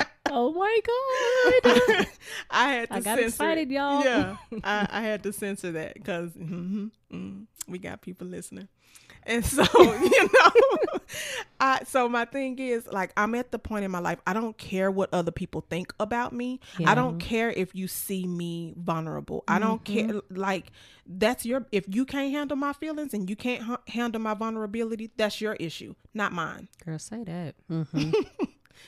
oh 0.30 0.52
my 0.52 0.80
god! 0.86 2.06
I 2.50 2.72
had 2.72 2.88
to 2.88 2.94
I 2.94 3.00
got 3.00 3.18
censor 3.18 3.26
excited, 3.26 3.70
y'all. 3.70 4.04
Yeah, 4.04 4.36
I, 4.64 4.88
I 4.90 5.00
had 5.02 5.22
to 5.24 5.32
censor 5.32 5.72
that 5.72 5.94
because 5.94 6.32
mm 6.32 6.90
mm, 7.12 7.46
we 7.68 7.78
got 7.78 8.00
people 8.00 8.26
listening, 8.26 8.68
and 9.24 9.44
so 9.44 9.64
you 9.74 10.28
know, 10.32 10.89
I 11.60 11.82
so 11.86 12.08
my 12.08 12.24
thing 12.24 12.58
is 12.58 12.86
like 12.86 13.12
I'm 13.16 13.34
at 13.34 13.50
the 13.52 13.58
point 13.58 13.84
in 13.84 13.90
my 13.90 13.98
life 13.98 14.18
I 14.26 14.32
don't 14.32 14.56
care 14.56 14.90
what 14.90 15.08
other 15.12 15.30
people 15.30 15.64
think 15.68 15.92
about 16.00 16.32
me. 16.32 16.60
Yeah. 16.78 16.90
I 16.90 16.94
don't 16.94 17.18
care 17.18 17.50
if 17.50 17.74
you 17.74 17.88
see 17.88 18.26
me 18.26 18.74
vulnerable. 18.76 19.44
I 19.48 19.58
don't 19.58 19.82
Mm-hmm. 19.84 20.10
care 20.10 20.20
like 20.30 20.72
that's 21.06 21.44
your 21.44 21.66
if 21.72 21.84
you 21.88 22.04
can't 22.04 22.30
handle 22.32 22.56
my 22.56 22.72
feelings 22.72 23.12
and 23.14 23.28
you 23.28 23.36
can't 23.36 23.62
ha- 23.62 23.80
handle 23.88 24.20
my 24.20 24.34
vulnerability, 24.34 25.10
that's 25.16 25.40
your 25.40 25.54
issue, 25.54 25.94
not 26.14 26.32
mine 26.32 26.68
Girl, 26.84 26.98
say 26.98 27.24
that. 27.24 27.54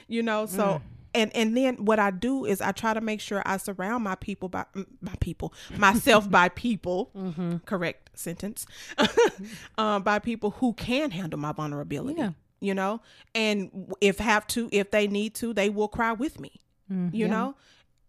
you 0.08 0.22
know 0.22 0.46
so 0.46 0.62
Mm. 0.64 0.80
and 1.14 1.36
and 1.36 1.56
then 1.56 1.84
what 1.84 1.98
i 1.98 2.10
do 2.10 2.46
is 2.46 2.60
i 2.62 2.72
try 2.72 2.94
to 2.94 3.00
make 3.02 3.20
sure 3.20 3.42
i 3.44 3.56
surround 3.58 4.02
my 4.02 4.14
people 4.14 4.48
by 4.48 4.64
my 5.02 5.14
people 5.20 5.52
myself 5.76 6.30
by 6.30 6.48
people 6.48 7.10
Mm-hmm. 7.14 7.56
correct 7.66 8.01
sentence 8.14 8.66
um, 9.78 10.02
by 10.04 10.18
people 10.18 10.50
who 10.52 10.72
can 10.74 11.10
handle 11.10 11.38
my 11.38 11.52
vulnerability 11.52 12.18
Yeah. 12.20 12.30
you 12.60 12.74
know? 12.74 13.00
And 13.34 13.92
if 14.00 14.18
have 14.18 14.46
to 14.48 14.68
if 14.72 14.90
they 14.90 15.06
need 15.08 15.34
to 15.36 15.52
they 15.52 15.70
will 15.70 15.88
cry 15.88 16.12
with 16.12 16.38
me 16.40 16.52
you 17.12 17.26
know? 17.26 17.54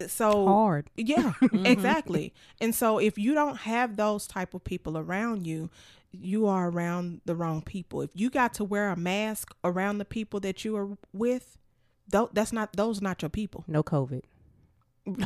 So 0.07 0.45
Hard. 0.45 0.89
yeah 0.97 1.33
exactly. 1.53 2.33
And 2.59 2.75
so 2.75 2.97
if 2.99 3.17
you 3.17 3.33
don't 3.33 3.55
have 3.59 3.95
those 3.95 4.27
type 4.27 4.53
of 4.53 4.63
people 4.65 4.97
around 4.97 5.47
you 5.47 5.69
you 6.11 6.45
are 6.47 6.69
around 6.69 7.21
the 7.25 7.33
wrong 7.35 7.61
people. 7.61 8.01
If 8.01 8.11
you 8.13 8.29
got 8.29 8.53
to 8.55 8.63
wear 8.63 8.89
a 8.89 8.95
mask 8.97 9.55
around 9.63 9.97
the 9.99 10.05
people 10.05 10.39
that 10.41 10.63
you 10.65 10.75
are 10.75 10.89
with 11.13 11.57
that's 12.33 12.51
not 12.51 12.73
those 12.73 13.01
not 13.01 13.21
your 13.21 13.29
people. 13.29 13.63
No 13.67 13.81
COVID. 13.83 14.23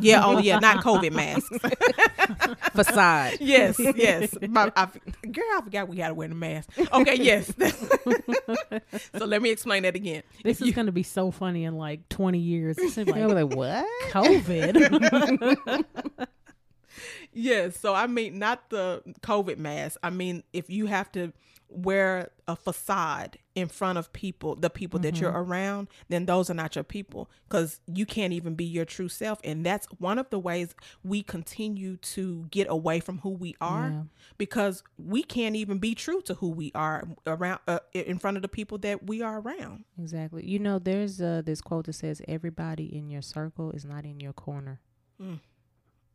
Yeah 0.01 0.25
oh 0.25 0.39
yeah 0.39 0.60
not 0.60 0.84
covid 0.84 1.12
masks 1.12 1.50
Facade. 2.74 3.38
yes 3.39 3.79
yes 3.96 4.34
My, 4.50 4.72
I, 4.75 4.88
girl 5.31 5.43
i 5.55 5.62
forgot 5.63 5.88
we 5.88 5.98
had 5.98 6.07
to 6.10 6.13
wear 6.15 6.27
the 6.27 6.36
mask 6.36 6.69
okay 6.91 7.15
yes 7.15 7.51
so 9.17 9.25
let 9.25 9.41
me 9.41 9.50
explain 9.51 9.84
that 9.84 9.96
again 9.96 10.24
This 10.43 10.62
is 10.62 10.72
gonna 10.72 10.91
be 10.91 11.03
so 11.03 11.29
funny 11.31 11.63
in 11.65 11.77
like 11.77 12.07
20 12.10 12.39
years. 12.39 12.77
It's 12.79 12.98
like 12.98 13.10
I 13.15 13.25
was 13.25 13.34
like, 13.34 13.55
what? 13.55 13.86
COVID. 14.12 14.88
Yes, 17.33 17.79
so 17.79 17.93
I 17.93 18.07
mean 18.07 18.39
not 18.39 18.69
the 18.69 19.01
COVID 19.21 19.57
mask. 19.57 19.97
I 20.03 20.09
mean 20.09 20.43
if 20.53 20.69
you 20.69 20.87
have 20.87 21.11
to 21.13 21.33
wear 21.69 22.31
a 22.47 22.55
facade 22.55 23.37
in 23.53 23.67
front 23.67 23.97
of 23.97 24.13
people, 24.13 24.55
the 24.55 24.69
people 24.69 24.97
that 25.01 25.19
you're 25.19 25.31
around, 25.33 25.89
then 26.07 26.25
those 26.25 26.49
are 26.49 26.53
not 26.53 26.75
your 26.75 26.83
people 26.85 27.29
cuz 27.49 27.81
you 27.93 28.05
can't 28.05 28.31
even 28.31 28.55
be 28.55 28.63
your 28.63 28.85
true 28.85 29.09
self 29.09 29.39
and 29.43 29.65
that's 29.65 29.85
one 29.99 30.17
of 30.17 30.29
the 30.29 30.39
ways 30.39 30.73
we 31.03 31.21
continue 31.21 31.97
to 31.97 32.47
get 32.51 32.67
away 32.69 33.01
from 33.01 33.17
who 33.19 33.31
we 33.31 33.53
are 33.59 33.89
Yeah. 33.89 34.03
because 34.37 34.81
we 34.97 35.23
can't 35.23 35.57
even 35.57 35.77
be 35.77 35.93
true 35.93 36.21
to 36.21 36.35
who 36.35 36.49
we 36.49 36.71
are 36.73 37.05
around 37.25 37.59
uh, 37.67 37.79
in 37.93 38.17
front 38.17 38.37
of 38.37 38.43
the 38.43 38.47
people 38.49 38.77
that 38.79 39.05
we 39.05 39.21
are 39.21 39.39
around. 39.41 39.83
Exactly. 39.99 40.45
You 40.45 40.59
know, 40.59 40.79
there's 40.79 41.19
uh, 41.19 41.41
this 41.43 41.59
quote 41.59 41.85
that 41.87 41.93
says, 41.93 42.21
"Everybody 42.29 42.85
in 42.95 43.09
your 43.09 43.21
circle 43.21 43.71
is 43.71 43.83
not 43.83 44.05
in 44.05 44.21
your 44.21 44.33
corner," 44.33 44.79
Mm. 45.21 45.39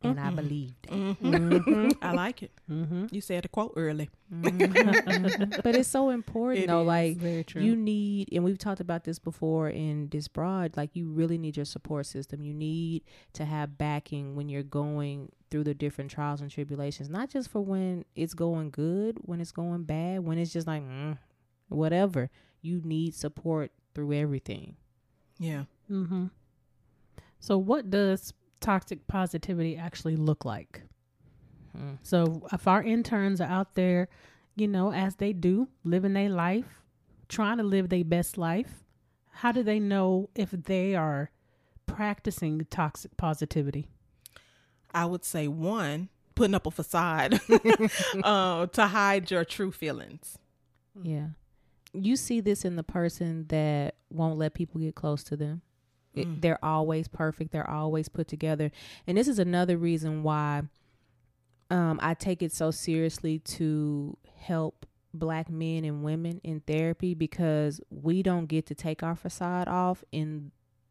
And 0.04 0.18
I 0.20 0.30
believed. 0.30 0.86
it. 0.86 0.90
Mm-hmm. 0.92 1.90
I 2.02 2.12
like 2.12 2.42
it. 2.42 2.50
mm-hmm. 2.70 3.06
You 3.10 3.20
said 3.20 3.44
a 3.44 3.48
quote 3.48 3.72
early. 3.76 4.10
Mhm. 4.32 5.62
but 5.62 5.74
it's 5.74 5.88
so 5.88 6.08
important 6.10 6.64
It 6.64 6.66
though. 6.68 6.80
is 6.82 6.86
Like 6.86 7.16
Very 7.18 7.44
true. 7.44 7.60
you 7.62 7.76
need, 7.76 8.28
and 8.32 8.42
we've 8.44 8.56
talked 8.58 8.80
about 8.80 9.04
this 9.04 9.18
before 9.18 9.68
in 9.68 10.08
this 10.08 10.26
broad. 10.28 10.76
Like 10.76 10.96
you 10.96 11.08
really 11.10 11.36
need 11.38 11.56
your 11.56 11.66
support 11.66 12.06
system. 12.06 12.42
You 12.42 12.54
need 12.54 13.02
to 13.34 13.44
have 13.44 13.76
backing 13.78 14.34
when 14.34 14.48
you're 14.48 14.62
going 14.62 15.30
through 15.50 15.64
the 15.64 15.74
different 15.74 16.10
trials 16.10 16.40
and 16.40 16.50
tribulations. 16.50 17.10
Not 17.10 17.28
just 17.30 17.50
for 17.50 17.60
when 17.60 18.04
it's 18.16 18.32
going 18.34 18.70
good, 18.70 19.18
when 19.22 19.40
it's 19.40 19.52
going 19.52 19.82
bad, 19.84 20.20
when 20.24 20.38
it's 20.38 20.52
just 20.52 20.66
like 20.66 20.82
mm, 20.82 21.18
whatever. 21.68 22.30
You 22.62 22.80
need 22.84 23.14
support 23.14 23.70
through 23.94 24.12
everything. 24.14 24.76
Yeah. 25.38 25.64
Mm-hmm. 25.90 26.26
So, 27.40 27.58
what 27.58 27.90
does 27.90 28.32
toxic 28.62 29.06
positivity 29.06 29.76
actually 29.76 30.16
look 30.16 30.44
like? 30.44 30.82
Mm. 31.76 31.98
So, 32.02 32.46
if 32.52 32.66
our 32.66 32.82
interns 32.82 33.40
are 33.40 33.48
out 33.48 33.74
there, 33.74 34.08
you 34.56 34.68
know, 34.68 34.92
as 34.92 35.16
they 35.16 35.32
do, 35.32 35.68
living 35.84 36.12
their 36.14 36.28
life, 36.28 36.82
trying 37.28 37.58
to 37.58 37.62
live 37.62 37.88
their 37.88 38.04
best 38.04 38.38
life, 38.38 38.84
how 39.30 39.52
do 39.52 39.62
they 39.62 39.80
know 39.80 40.28
if 40.34 40.50
they 40.50 40.94
are 40.94 41.30
practicing 41.86 42.66
toxic 42.70 43.16
positivity? 43.16 43.88
I 44.94 45.06
would 45.06 45.24
say 45.24 45.48
one, 45.48 46.10
putting 46.34 46.54
up 46.54 46.66
a 46.66 46.70
facade 46.70 47.40
uh, 48.24 48.66
to 48.66 48.86
hide 48.86 49.30
your 49.30 49.44
true 49.44 49.72
feelings. 49.72 50.38
Yeah. 51.02 51.28
You 51.94 52.16
see 52.16 52.40
this 52.40 52.64
in 52.64 52.76
the 52.76 52.82
person 52.82 53.46
that 53.48 53.96
won't 54.10 54.38
let 54.38 54.54
people 54.54 54.80
get 54.80 54.94
close 54.94 55.22
to 55.24 55.36
them. 55.36 55.62
It- 56.14 56.26
Mm. 56.28 56.40
they're 56.42 56.64
always 56.64 57.08
perfect. 57.08 57.52
They're 57.52 57.68
always 57.68 58.08
put 58.08 58.28
together. 58.28 58.70
And 59.06 59.16
this 59.16 59.28
is 59.28 59.38
another 59.38 59.76
reason 59.76 60.22
why 60.22 60.62
um, 61.70 61.98
I 62.02 62.12
take 62.14 62.42
it 62.42 62.52
so 62.52 62.70
seriously 62.70 63.38
to 63.38 64.16
help 64.36 64.84
black 65.14 65.48
men 65.50 65.84
and 65.84 66.02
women 66.04 66.40
in 66.44 66.60
therapy 66.60 67.14
because 67.14 67.80
we 67.90 68.22
don't 68.22 68.46
get 68.46 68.66
to 68.66 68.74
take 68.74 69.02
our 69.02 69.16
facade 69.16 69.68
off 69.68 70.04
in 70.12 70.50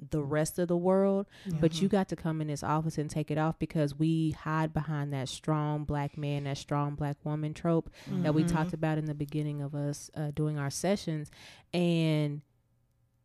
the 0.09 0.23
rest 0.23 0.57
of 0.57 0.67
the 0.67 0.75
world 0.77 1.27
but 1.59 1.79
you 1.79 1.87
got 1.87 2.09
to 2.09 2.15
come 2.15 2.41
in 2.41 2.47
this 2.47 2.63
office 2.63 2.97
and 2.97 3.07
take 3.11 3.29
it 3.29 3.37
off 3.37 3.59
because 3.59 3.99
we 3.99 4.31
hide 4.31 4.73
behind 4.73 5.13
that 5.13 5.29
strong 5.29 5.83
black 5.83 6.17
man 6.17 6.45
that 6.45 6.57
strong 6.57 6.95
black 6.95 7.15
woman 7.23 7.53
trope 7.53 7.87
that 8.07 8.33
we 8.33 8.43
Mhm. 8.43 8.47
talked 8.47 8.73
about 8.73 8.97
in 8.97 9.05
the 9.05 9.13
beginning 9.13 9.61
of 9.61 9.75
us 9.75 10.09
uh, 10.15 10.31
doing 10.33 10.57
our 10.57 10.71
sessions 10.71 11.29
and 11.71 12.41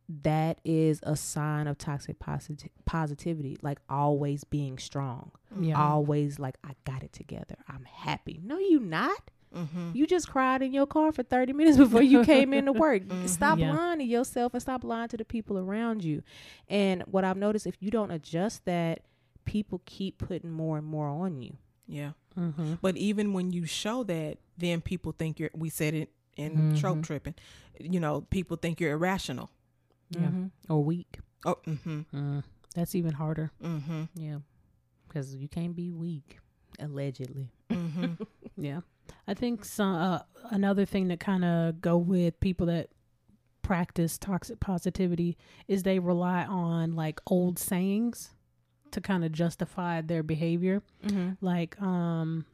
that 0.09 0.59
is 0.63 0.99
a 1.03 1.15
sign 1.15 1.67
of 1.67 1.77
toxic 1.77 2.17
posit- 2.19 2.71
positivity 2.85 3.57
like 3.61 3.79
always 3.89 4.43
being 4.45 4.77
strong 4.77 5.31
Yeah. 5.59 5.81
always 5.81 6.39
like 6.39 6.55
i 6.63 6.71
got 6.85 7.03
it 7.03 7.11
together 7.13 7.55
i'm 7.67 7.83
happy 7.85 8.39
no 8.43 8.57
you 8.57 8.79
not 8.79 9.31
Mm-hmm. 9.55 9.91
you 9.93 10.05
just 10.05 10.29
cried 10.29 10.61
in 10.61 10.73
your 10.73 10.85
car 10.85 11.13
for 11.13 11.23
30 11.23 11.53
minutes 11.53 11.77
before 11.85 12.01
you 12.01 12.25
came 12.25 12.53
into 12.53 12.73
work. 12.73 13.03
Stop 13.27 13.57
Yeah. 13.57 13.71
lying 13.73 13.99
to 13.99 14.03
yourself 14.05 14.53
and 14.53 14.61
stop 14.61 14.83
lying 14.83 15.07
to 15.07 15.15
the 15.17 15.23
people 15.23 15.57
around 15.57 16.03
you. 16.03 16.21
And 16.67 17.01
what 17.03 17.23
I've 17.23 17.37
noticed, 17.37 17.65
if 17.65 17.75
you 17.79 17.89
don't 17.89 18.11
adjust 18.11 18.65
that, 18.65 19.03
people 19.45 19.81
keep 19.85 20.17
putting 20.17 20.51
more 20.51 20.77
and 20.77 20.85
more 20.85 21.07
on 21.07 21.41
you. 21.41 21.55
Yeah. 21.87 22.11
Mm-hmm. 22.37 22.73
But 22.81 22.97
even 22.97 23.31
when 23.31 23.51
you 23.51 23.65
show 23.65 24.03
that, 24.03 24.37
then 24.57 24.81
people 24.81 25.13
think 25.17 25.39
you're, 25.39 25.49
we 25.55 25.69
said 25.69 25.93
it 25.93 26.11
in 26.35 26.73
Mhm. 26.73 26.79
trope 26.81 27.03
tripping, 27.03 27.33
you 27.79 28.01
know, 28.01 28.21
people 28.29 28.57
think 28.57 28.81
you're 28.81 28.91
irrational. 28.91 29.49
Yeah. 30.11 30.21
Mhm. 30.27 30.51
Or 30.69 30.83
weak. 30.83 31.19
Oh, 31.45 31.57
mm-hmm. 31.67 32.01
Mm. 32.13 32.43
That's 32.75 32.95
even 32.95 33.13
harder. 33.13 33.51
Mm-hmm. 33.63 34.03
Yeah. 34.15 34.37
Because 35.07 35.35
you 35.35 35.47
can't 35.47 35.75
be 35.75 35.89
weak, 35.91 36.39
allegedly. 36.79 37.49
Mm-hmm. 37.69 38.13
Yeah, 38.59 38.79
I 39.27 39.35
think 39.35 39.63
some 39.63 39.93
uh, 39.93 40.19
another 40.49 40.83
thing 40.83 41.09
that 41.09 41.19
kind 41.19 41.45
of 41.45 41.79
go 41.79 41.95
with 41.95 42.39
people 42.39 42.65
that 42.65 42.89
practice 43.61 44.17
toxic 44.17 44.59
positivity 44.59 45.37
is 45.67 45.83
they 45.83 45.99
rely 45.99 46.43
on 46.45 46.95
like 46.95 47.21
old 47.27 47.59
sayings 47.59 48.31
to 48.91 48.99
kind 48.99 49.23
of 49.23 49.31
justify 49.31 50.01
their 50.01 50.23
behavior. 50.23 50.81
Mm-hmm. 51.05 51.33
Like, 51.39 51.79
um, 51.79 52.45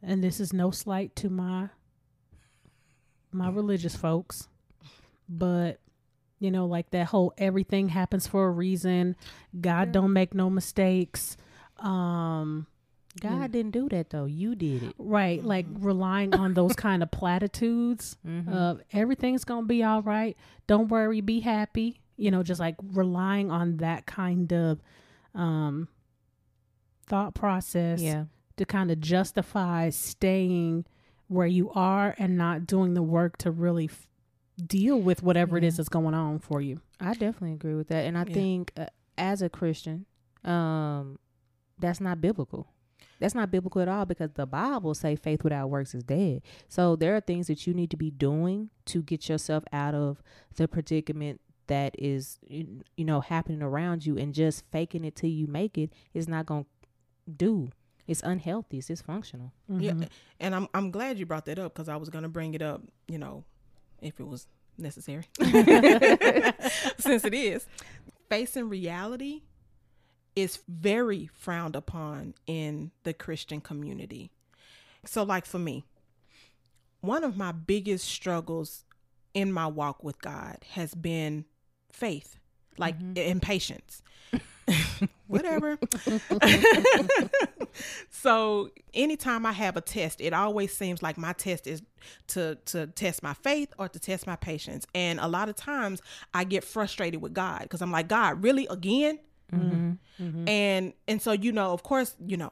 and 0.00 0.22
this 0.22 0.38
is 0.38 0.52
no 0.52 0.70
slight 0.70 1.16
to 1.16 1.28
my 1.28 1.70
my 3.32 3.50
religious 3.50 3.96
folks, 3.96 4.46
but 5.28 5.80
you 6.38 6.50
know, 6.50 6.66
like 6.66 6.90
that 6.90 7.06
whole 7.08 7.32
everything 7.38 7.88
happens 7.88 8.26
for 8.26 8.46
a 8.46 8.50
reason. 8.50 9.16
God 9.60 9.88
Yeah. 9.88 9.92
don't 9.92 10.12
make 10.12 10.34
no 10.34 10.50
mistakes. 10.50 11.36
Um, 11.78 12.66
God 13.20 13.40
Yeah. 13.40 13.46
didn't 13.48 13.70
do 13.72 13.88
that, 13.88 14.10
though. 14.10 14.26
You 14.26 14.54
did 14.54 14.82
it. 14.82 14.94
right, 14.98 15.42
like 15.42 15.66
relying 15.70 16.34
on 16.34 16.52
those 16.54 16.74
kind 16.76 17.02
of 17.02 17.10
platitudes 17.10 18.16
Mm-hmm. 18.26 18.52
of 18.52 18.80
everything's 18.92 19.44
gonna 19.44 19.66
be 19.66 19.82
all 19.82 20.02
right. 20.02 20.36
Don't 20.66 20.88
worry, 20.88 21.20
be 21.22 21.40
happy. 21.40 22.00
You 22.18 22.30
know, 22.30 22.42
just 22.42 22.60
like 22.60 22.76
relying 22.82 23.50
on 23.50 23.78
that 23.78 24.04
kind 24.06 24.52
of 24.52 24.80
um 25.34 25.88
thought 27.06 27.34
process 27.34 28.00
yeah. 28.02 28.24
to 28.56 28.64
kind 28.64 28.90
of 28.90 29.00
justify 29.00 29.90
staying 29.90 30.84
where 31.28 31.46
you 31.46 31.70
are 31.70 32.14
and 32.18 32.36
not 32.36 32.66
doing 32.66 32.94
the 32.94 33.02
work 33.02 33.36
to 33.38 33.50
really 33.50 33.84
f- 33.86 34.08
deal 34.64 35.00
with 35.00 35.22
whatever 35.22 35.56
it 35.58 35.64
is 35.64 35.76
that's 35.76 35.88
going 35.88 36.14
on 36.14 36.38
for 36.38 36.60
you. 36.60 36.80
I 37.00 37.12
definitely 37.12 37.52
agree 37.52 37.74
with 37.74 37.88
that, 37.88 38.06
and 38.06 38.16
I 38.16 38.24
Yeah. 38.26 38.34
think 38.34 38.72
uh, 38.76 38.86
as 39.18 39.42
a 39.42 39.48
Christian, 39.48 40.06
um, 40.44 41.18
that's 41.78 42.00
not 42.00 42.20
biblical. 42.20 42.68
That's 43.18 43.34
not 43.34 43.50
biblical 43.50 43.80
at 43.80 43.88
all 43.88 44.04
because 44.04 44.30
the 44.34 44.46
Bible 44.46 44.94
say 44.94 45.16
faith 45.16 45.42
without 45.42 45.68
works 45.70 45.94
is 45.94 46.02
dead. 46.04 46.42
So 46.68 46.96
there 46.96 47.16
are 47.16 47.20
things 47.20 47.46
that 47.46 47.66
you 47.66 47.72
need 47.72 47.90
to 47.90 47.96
be 47.96 48.10
doing 48.10 48.68
to 48.86 49.02
get 49.02 49.28
yourself 49.28 49.64
out 49.72 49.94
of 49.94 50.22
the 50.56 50.68
predicament 50.68 51.40
that 51.66 51.94
is 51.98 52.38
you 52.46 52.82
know 52.98 53.20
happening 53.20 53.60
around 53.62 54.06
you 54.06 54.16
and 54.18 54.32
just 54.34 54.64
faking 54.70 55.04
it 55.04 55.16
till 55.16 55.30
you 55.30 55.46
make 55.46 55.76
it 55.78 55.92
is 56.14 56.28
not 56.28 56.46
going 56.46 56.64
to 56.64 57.32
do. 57.32 57.70
It's 58.06 58.22
unhealthy. 58.22 58.78
It's 58.78 58.88
dysfunctional. 58.88 59.50
Mm-hmm. 59.70 59.80
Yeah, 59.80 59.94
and 60.38 60.54
I'm 60.54 60.68
I'm 60.74 60.90
glad 60.90 61.18
you 61.18 61.26
brought 61.26 61.46
that 61.46 61.58
up 61.58 61.74
because 61.74 61.88
I 61.88 61.96
was 61.96 62.08
going 62.10 62.22
to 62.22 62.28
bring 62.28 62.54
it 62.54 62.62
up, 62.62 62.82
you 63.08 63.18
know, 63.18 63.44
if 64.00 64.20
it 64.20 64.26
was 64.26 64.46
necessary. 64.78 65.24
Since 66.98 67.24
it 67.24 67.34
is. 67.34 67.66
Facing 68.28 68.68
reality 68.68 69.42
is 70.34 70.58
very 70.68 71.30
frowned 71.32 71.76
upon 71.76 72.34
in 72.46 72.90
the 73.04 73.14
Christian 73.14 73.60
community. 73.60 74.30
So, 75.04 75.22
like 75.22 75.46
for 75.46 75.58
me, 75.58 75.84
one 77.00 77.24
of 77.24 77.36
my 77.36 77.52
biggest 77.52 78.06
struggles 78.06 78.84
in 79.32 79.52
my 79.52 79.66
walk 79.66 80.02
with 80.02 80.20
God 80.20 80.58
has 80.72 80.94
been 80.94 81.44
faith, 81.90 82.38
like 82.78 82.98
mm-hmm. 82.98 83.16
impatience. 83.16 84.02
Whatever. 85.28 85.78
so 88.10 88.70
anytime 88.94 89.46
I 89.46 89.52
have 89.52 89.76
a 89.76 89.80
test, 89.80 90.20
it 90.20 90.32
always 90.32 90.76
seems 90.76 91.02
like 91.02 91.18
my 91.18 91.32
test 91.32 91.66
is 91.66 91.82
to 92.28 92.56
to 92.66 92.86
test 92.88 93.22
my 93.22 93.34
faith 93.34 93.72
or 93.78 93.88
to 93.88 93.98
test 93.98 94.26
my 94.26 94.36
patience. 94.36 94.86
And 94.94 95.18
a 95.20 95.28
lot 95.28 95.48
of 95.48 95.56
times 95.56 96.00
I 96.34 96.44
get 96.44 96.64
frustrated 96.64 97.20
with 97.20 97.34
God 97.34 97.62
because 97.62 97.82
I'm 97.82 97.92
like, 97.92 98.08
God, 98.08 98.42
really 98.42 98.66
again? 98.68 99.18
Mm-hmm. 99.52 99.92
Mm-hmm. 100.22 100.48
And 100.48 100.92
and 101.08 101.20
so 101.22 101.32
you 101.32 101.52
know, 101.52 101.72
of 101.72 101.82
course, 101.82 102.14
you 102.24 102.36
know, 102.36 102.50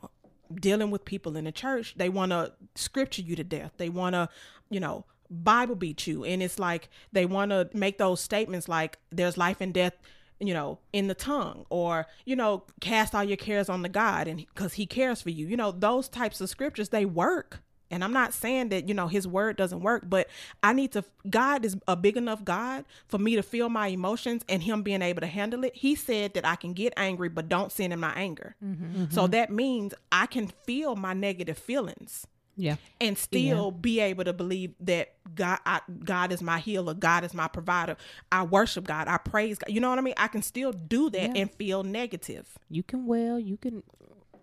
dealing 0.55 0.91
with 0.91 1.05
people 1.05 1.37
in 1.37 1.45
the 1.45 1.53
church, 1.53 1.95
they 1.97 2.09
want 2.09 2.31
to 2.31 2.53
scripture 2.75 3.23
you 3.23 3.37
to 3.37 3.45
death. 3.45 3.73
They 3.77 3.89
want 3.89 4.15
to, 4.15 4.29
you 4.71 4.81
know, 4.81 5.05
Bible 5.31 5.75
beat 5.75 6.07
you, 6.07 6.25
and 6.25 6.43
it's 6.43 6.59
like 6.59 6.89
they 7.13 7.27
want 7.27 7.51
to 7.51 7.69
make 7.73 7.99
those 7.99 8.21
statements 8.21 8.69
like 8.69 8.99
there's 9.11 9.37
life 9.37 9.61
and 9.61 9.73
death 9.73 9.95
you 10.41 10.53
know 10.53 10.81
in 10.93 11.07
the 11.07 11.15
tongue 11.15 11.65
or 11.71 12.07
you 12.25 12.35
know 12.35 12.65
cast 12.81 13.15
all 13.15 13.23
your 13.23 13.37
cares 13.37 13.69
on 13.69 13.83
the 13.83 13.89
god 13.89 14.27
and 14.27 14.39
because 14.39 14.73
he 14.75 14.85
cares 14.85 15.23
for 15.23 15.31
you 15.31 15.47
you 15.47 15.57
know 15.57 15.71
those 15.71 16.09
types 16.09 16.41
of 16.41 16.51
scriptures 16.51 16.89
they 16.89 17.05
work 17.05 17.63
and 17.95 18.03
I'm 18.03 18.13
not 18.13 18.35
saying 18.35 18.71
that, 18.71 18.89
you 18.89 18.95
know, 18.95 19.07
his 19.07 19.29
word 19.29 19.57
doesn't 19.57 19.81
work, 19.81 20.03
but 20.07 20.29
I 20.65 20.73
need 20.73 20.91
to, 20.93 21.05
God 21.31 21.65
is 21.65 21.77
a 21.87 21.95
big 21.95 22.17
enough 22.17 22.45
God 22.45 22.85
for 23.07 23.19
me 23.19 23.37
to 23.37 23.43
feel 23.43 23.69
my 23.69 23.87
emotions 23.87 24.43
and 24.49 24.63
him 24.63 24.83
being 24.83 25.01
able 25.01 25.21
to 25.21 25.29
handle 25.29 25.63
it. 25.63 25.77
He 25.77 25.95
said 25.95 26.35
that 26.35 26.45
I 26.45 26.57
can 26.57 26.73
get 26.73 26.93
angry, 26.97 27.29
but 27.29 27.49
don't 27.49 27.71
sin 27.71 27.93
in 27.93 28.01
my 28.01 28.13
anger. 28.15 28.57
Mm-hmm, 28.65 28.85
mm-hmm. 28.85 29.15
So 29.15 29.29
that 29.29 29.51
means 29.51 29.95
I 30.11 30.27
can 30.27 30.49
feel 30.49 30.97
my 30.97 31.13
negative 31.13 31.57
feelings. 31.57 32.27
Yeah. 32.57 32.77
And 33.01 33.19
still 33.19 33.73
yeah. 33.73 33.81
be 33.81 34.01
able 34.01 34.25
to 34.25 34.33
believe 34.33 34.75
that 34.81 35.15
God 35.35 35.59
I, 35.67 35.81
God 36.05 36.33
is 36.33 36.43
my 36.43 36.59
healer, 36.59 36.95
God 36.95 37.25
is 37.25 37.35
my 37.35 37.49
provider. 37.49 37.97
I 38.31 38.45
worship 38.45 38.87
God, 38.87 39.09
I 39.09 39.19
praise 39.19 39.59
God. 39.59 39.73
You 39.73 39.81
know 39.81 39.91
what 39.91 39.99
I 39.99 40.03
mean? 40.03 40.15
I 40.17 40.29
can 40.29 40.43
still 40.43 40.73
do 40.73 41.11
that 41.11 41.35
yeah. 41.35 41.43
and 41.43 41.51
feel 41.51 41.83
negative. 41.83 42.47
You 42.71 42.83
can 42.83 43.07
well, 43.07 43.39
you 43.39 43.57
can 43.57 43.83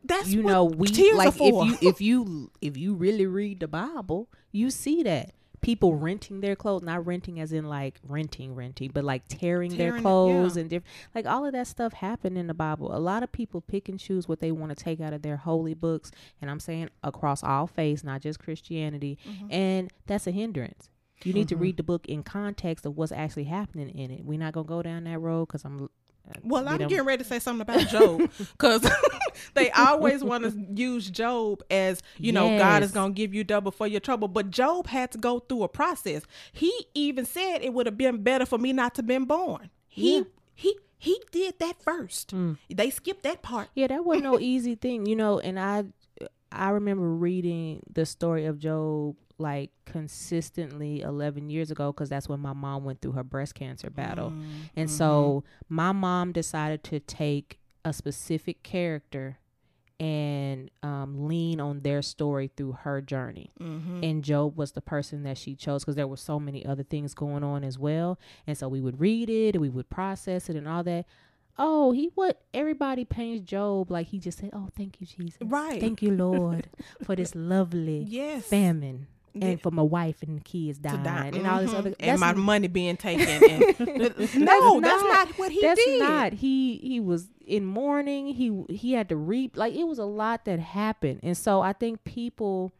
that's 0.04 0.30
you 0.30 0.42
know 0.42 0.66
we 0.66 0.88
like 1.14 1.30
if 1.30 1.40
you 1.40 1.78
if 1.82 2.02
you 2.02 2.52
if 2.62 2.76
you 2.76 2.96
really 2.96 3.26
read 3.26 3.60
the 3.60 3.68
Bible, 3.68 4.30
you 4.52 4.72
see 4.72 5.04
that 5.04 5.32
people 5.62 5.96
renting 5.96 6.42
their 6.42 6.56
clothes, 6.56 6.82
not 6.82 7.06
renting 7.06 7.40
as 7.40 7.54
in 7.54 7.68
like 7.68 8.00
renting, 8.08 8.56
renting, 8.56 8.92
but 8.94 9.04
like 9.04 9.24
tearing, 9.28 9.72
tearing 9.72 9.94
their 9.94 10.02
clothes 10.02 10.56
yeah. 10.56 10.62
and 10.62 10.70
different, 10.70 10.96
like 11.14 11.26
all 11.26 11.46
of 11.46 11.54
that 11.54 11.68
stuff 11.68 11.94
happened 11.94 12.38
in 12.38 12.48
the 12.48 12.54
Bible. 12.54 12.96
A 12.96 13.00
lot 13.00 13.24
of 13.24 13.32
people 13.32 13.62
pick 13.62 13.88
and 13.88 14.00
choose 14.00 14.28
what 14.28 14.40
they 14.40 14.52
want 14.52 14.76
to 14.76 14.84
take 14.84 15.00
out 15.00 15.14
of 15.14 15.22
their 15.22 15.38
holy 15.38 15.74
books, 15.74 16.12
and 16.42 16.50
I'm 16.50 16.60
saying 16.60 16.90
across 17.04 17.44
all 17.44 17.68
faiths, 17.68 18.04
not 18.04 18.22
just 18.22 18.40
Christianity, 18.40 19.18
mm-hmm. 19.28 19.52
and 19.52 19.94
that's 20.08 20.28
a 20.28 20.32
hindrance. 20.32 20.90
You 21.24 21.34
need 21.34 21.42
mm-hmm. 21.42 21.50
to 21.50 21.56
read 21.58 21.78
the 21.78 21.84
book 21.84 22.08
in 22.08 22.24
context 22.24 22.86
of 22.86 22.98
what's 22.98 23.12
actually 23.12 23.44
happening 23.44 23.90
in 23.90 24.10
it. 24.10 24.26
We're 24.26 24.40
not 24.40 24.54
gonna 24.54 24.68
go 24.68 24.82
down 24.82 25.04
that 25.04 25.20
road 25.20 25.48
because 25.48 25.64
I'm 25.64 25.90
well, 26.44 26.68
I'm 26.68 26.80
getting 26.80 27.06
ready 27.06 27.24
to 27.24 27.30
say 27.30 27.40
something 27.40 27.62
about 27.62 27.88
Job 27.88 28.30
because 28.38 28.90
they 29.54 29.70
always 29.72 30.24
want 30.24 30.44
to 30.44 30.82
use 30.82 31.10
Job 31.10 31.64
as 31.70 32.02
you 32.18 32.32
know 32.32 32.58
God 32.58 32.84
is 32.84 32.92
going 32.92 33.14
to 33.14 33.16
give 33.16 33.34
you 33.34 33.44
double 33.44 33.72
for 33.72 33.88
your 33.88 34.00
trouble, 34.00 34.28
but 34.28 34.52
Job 34.52 34.88
had 34.88 35.12
to 35.12 35.18
go 35.18 35.40
through 35.40 35.64
a 35.64 35.68
process. 35.68 36.24
He 36.52 36.88
even 36.94 37.26
said 37.26 37.60
it 37.62 37.74
would 37.74 37.86
have 37.86 37.98
been 37.98 38.24
better 38.24 38.46
for 38.46 38.58
me 38.58 38.74
not 38.74 38.96
to 38.96 39.04
been 39.04 39.26
born. 39.26 39.70
He 39.88 40.18
yeah. 40.18 40.24
he 40.54 40.78
he 40.98 41.22
did 41.32 41.60
that 41.60 41.82
first. 41.82 42.34
Mm. 42.34 42.58
They 42.70 42.90
skipped 42.90 43.24
that 43.24 43.42
part. 43.42 43.70
Yeah, 43.74 43.88
that 43.88 44.06
wasn't 44.06 44.26
no 44.26 44.40
easy 44.40 44.76
thing, 44.76 45.06
you 45.06 45.16
know. 45.16 45.40
And 45.40 45.60
I 45.60 45.86
I 46.52 46.70
remember 46.70 47.08
reading 47.08 47.82
the 47.92 48.06
story 48.06 48.46
of 48.46 48.60
Job 48.60 49.16
like 49.42 49.72
consistently 49.86 51.02
11 51.02 51.50
years 51.50 51.72
ago 51.72 51.92
because 51.92 52.10
that's 52.10 52.30
when 52.30 52.40
my 52.40 52.54
mom 52.54 52.84
went 52.84 53.02
through 53.02 53.14
her 53.14 53.24
breast 53.24 53.56
cancer 53.56 53.90
battle. 53.90 54.30
Mm, 54.30 54.44
and 54.76 54.90
mm-hmm. 54.90 54.98
so 54.98 55.44
my 55.68 55.92
mom 55.92 56.32
decided 56.32 56.84
to 56.86 57.00
take 57.00 57.60
a 57.84 57.94
specific 57.94 58.64
character 58.64 59.40
and 60.02 60.72
um, 60.82 61.28
lean 61.28 61.60
on 61.60 61.82
their 61.82 62.02
story 62.02 62.50
through 62.58 62.72
her 62.72 63.02
journey. 63.02 63.52
Mm-hmm. 63.60 64.04
And 64.04 64.24
Job 64.24 64.58
was 64.58 64.72
the 64.72 64.82
person 64.82 65.22
that 65.24 65.38
she 65.38 65.54
chose 65.54 65.84
because 65.84 65.96
there 65.96 66.08
were 66.08 66.18
so 66.18 66.40
many 66.40 66.66
other 66.66 66.82
things 66.82 67.14
going 67.14 67.44
on 67.44 67.64
as 67.64 67.78
well. 67.78 68.20
And 68.48 68.58
so 68.58 68.68
we 68.68 68.82
would 68.82 69.00
read 69.00 69.30
it 69.30 69.54
and 69.54 69.62
we 69.62 69.70
would 69.70 69.92
process 69.92 70.50
it 70.50 70.56
and 70.56 70.68
all 70.68 70.84
that. 70.84 71.06
Oh, 71.56 71.92
he 71.92 72.10
what 72.16 72.42
everybody 72.52 73.06
paints 73.06 73.48
Job 73.48 73.92
like 73.92 74.08
he 74.08 74.18
just 74.18 74.40
said, 74.40 74.50
Oh, 74.54 74.70
thank 74.76 75.00
you, 75.00 75.06
Jesus. 75.06 75.38
Right. 75.42 75.80
Thank 75.80 76.02
you, 76.02 76.12
Lord, 76.12 76.68
for 77.04 77.16
this 77.16 77.36
lovely 77.36 78.04
yes. 78.10 78.46
famine 78.46 79.06
and 79.40 79.62
for 79.62 79.72
my 79.72 79.82
wife 79.82 80.22
and 80.24 80.38
the 80.38 80.44
kids 80.44 80.78
dying 80.78 81.04
die. 81.04 81.32
and 81.34 81.48
all 81.48 81.60
this 81.62 81.70
mm-hmm. 81.70 81.80
other 81.80 81.94
and 82.00 82.20
my 82.20 82.34
money 82.34 82.68
being 82.68 82.98
taken. 82.98 83.22
And, 83.82 84.00
no, 84.36 84.80
that's, 84.82 85.04
that's 85.04 85.04
not, 85.04 85.30
what 85.40 85.52
he 85.52 85.62
did. 85.62 85.70
that's 85.70 85.86
did. 85.86 86.00
not. 86.00 86.34
He 86.34 86.78
he 86.78 87.00
was 87.00 87.30
in 87.46 87.66
mourning. 87.66 88.28
He 88.28 88.64
he 88.70 88.94
had 88.94 89.10
to 89.10 89.16
reap. 89.16 89.58
Like 89.58 89.74
it 89.74 89.86
was 89.86 90.00
a 90.00 90.06
lot 90.06 90.46
that 90.46 90.60
happened, 90.60 91.22
and 91.24 91.38
so 91.38 91.62
I 91.62 91.74
think 91.74 92.04
people 92.04 92.74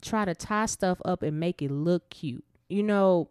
try 0.00 0.24
to 0.24 0.34
tie 0.34 0.66
stuff 0.66 1.00
up 1.04 1.22
and 1.22 1.38
make 1.38 1.62
it 1.62 1.70
look 1.70 2.10
cute. 2.10 2.44
You 2.68 2.82
know, 2.82 3.28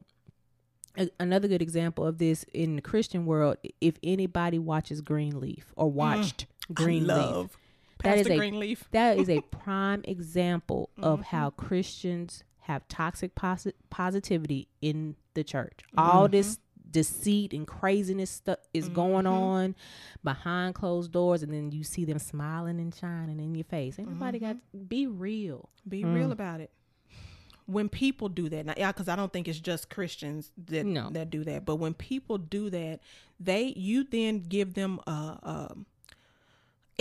a, 0.98 1.10
another 1.20 1.48
good 1.48 1.62
example 1.62 2.06
of 2.06 2.18
this 2.18 2.46
in 2.54 2.78
the 2.78 2.82
Christian 2.82 3.26
world. 3.26 3.58
If 3.80 3.96
anybody 4.04 4.60
watches 4.60 5.02
Greenleaf 5.02 5.74
or 5.76 5.90
mm. 5.90 5.94
watched 5.94 6.48
mm, 6.70 6.76
Greenleaf, 6.76 7.58
that 8.04 8.18
is 8.20 8.28
Greenleaf. 8.28 8.82
a 8.82 8.92
that 8.92 9.18
is 9.18 9.30
a 9.30 9.42
prime 9.52 10.02
example 10.06 10.90
mm-hmm. 10.94 11.04
of 11.04 11.22
how 11.24 11.52
Christians 11.52 12.44
have 12.62 12.88
toxic 12.88 13.36
posi- 13.36 13.74
positivity 13.90 14.68
in 14.82 15.16
the 15.34 15.44
church. 15.44 15.80
Mm-hmm. 15.88 16.00
All 16.00 16.28
this 16.28 16.60
deceit 16.92 17.54
and 17.54 17.66
craziness 17.66 18.30
stuff 18.30 18.60
is 18.74 18.86
mm-hmm. 18.86 18.96
going 18.96 19.28
on 19.28 19.76
behind 20.24 20.76
closed 20.76 21.12
doors 21.12 21.42
and 21.42 21.54
then 21.54 21.72
you 21.72 21.84
see 21.84 22.06
them 22.06 22.20
smiling 22.20 22.80
and 22.80 22.94
shining 22.94 23.40
in 23.40 23.56
your 23.56 23.64
face. 23.64 23.98
Everybody 23.98 24.40
got 24.40 24.54
to 24.54 24.78
mm-hmm. 24.78 24.86
be 24.86 25.08
real. 25.08 25.70
Be 25.88 26.04
mm. 26.04 26.14
real 26.14 26.32
about 26.32 26.62
it. 26.62 26.72
When 27.66 27.88
people 27.90 28.28
do 28.28 28.50
that, 28.50 28.66
now, 28.66 28.74
yeah, 28.76 28.92
because 28.92 29.08
I 29.08 29.16
don't 29.16 29.32
think 29.32 29.48
it's 29.48 29.60
just 29.60 29.90
Christians 29.90 30.52
that 30.66 30.86
no. 30.86 31.10
that 31.12 31.30
do 31.30 31.44
that, 31.46 31.64
but 31.64 31.78
when 31.78 31.94
people 31.94 32.38
do 32.38 32.70
that, 32.70 33.00
they 33.40 33.74
you 33.78 34.04
then 34.04 34.40
give 34.40 34.74
them 34.74 35.00
a, 35.08 35.12
a 35.12 35.76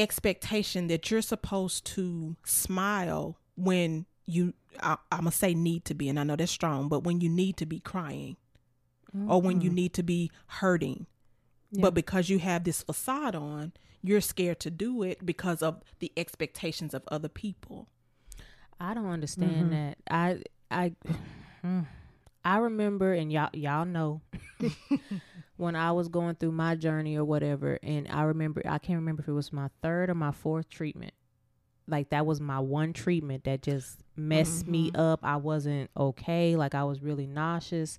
expectation 0.00 0.86
that 0.88 1.10
you're 1.10 1.22
supposed 1.22 1.84
to 1.84 2.36
smile 2.44 3.38
when 3.56 4.06
you 4.26 4.54
I, 4.80 4.92
am 5.10 5.20
gonna 5.20 5.32
say 5.32 5.54
need 5.54 5.84
to 5.86 5.94
be 5.94 6.08
and 6.08 6.18
i 6.18 6.24
know 6.24 6.36
that's 6.36 6.52
strong 6.52 6.88
but 6.88 7.04
when 7.04 7.20
you 7.20 7.28
need 7.28 7.56
to 7.58 7.66
be 7.66 7.80
crying 7.80 8.36
mm-hmm. 9.14 9.30
or 9.30 9.40
when 9.42 9.60
you 9.60 9.68
mm-hmm. 9.68 9.76
need 9.76 9.94
to 9.94 10.02
be 10.02 10.30
hurting 10.46 11.06
yeah. 11.72 11.82
but 11.82 11.94
because 11.94 12.28
you 12.28 12.38
have 12.38 12.64
this 12.64 12.82
facade 12.82 13.34
on 13.34 13.72
you're 14.02 14.20
scared 14.20 14.60
to 14.60 14.70
do 14.70 15.02
it 15.02 15.24
because 15.26 15.62
of 15.62 15.82
the 15.98 16.12
expectations 16.16 16.94
of 16.94 17.02
other 17.08 17.28
people 17.28 17.88
i 18.78 18.94
don't 18.94 19.10
understand 19.10 19.70
mm-hmm. 19.70 19.70
that 19.70 19.98
i 20.10 20.42
i 20.70 20.92
i 22.44 22.56
remember 22.56 23.12
and 23.12 23.32
y'all 23.32 23.50
y'all 23.52 23.84
know 23.84 24.20
when 25.60 25.76
I 25.76 25.92
was 25.92 26.08
going 26.08 26.36
through 26.36 26.52
my 26.52 26.74
journey 26.74 27.16
or 27.16 27.24
whatever, 27.24 27.78
and 27.82 28.08
I 28.10 28.22
remember 28.22 28.62
I 28.64 28.78
can't 28.78 28.98
remember 28.98 29.22
if 29.22 29.28
it 29.28 29.32
was 29.32 29.52
my 29.52 29.68
third 29.82 30.10
or 30.10 30.14
my 30.14 30.32
fourth 30.32 30.68
treatment. 30.68 31.12
Like 31.86 32.10
that 32.10 32.24
was 32.24 32.40
my 32.40 32.60
one 32.60 32.92
treatment 32.92 33.44
that 33.44 33.62
just 33.62 34.00
messed 34.16 34.62
mm-hmm. 34.62 34.72
me 34.72 34.92
up. 34.94 35.20
I 35.22 35.36
wasn't 35.36 35.90
okay. 35.96 36.56
Like 36.56 36.74
I 36.74 36.84
was 36.84 37.02
really 37.02 37.26
nauseous, 37.26 37.98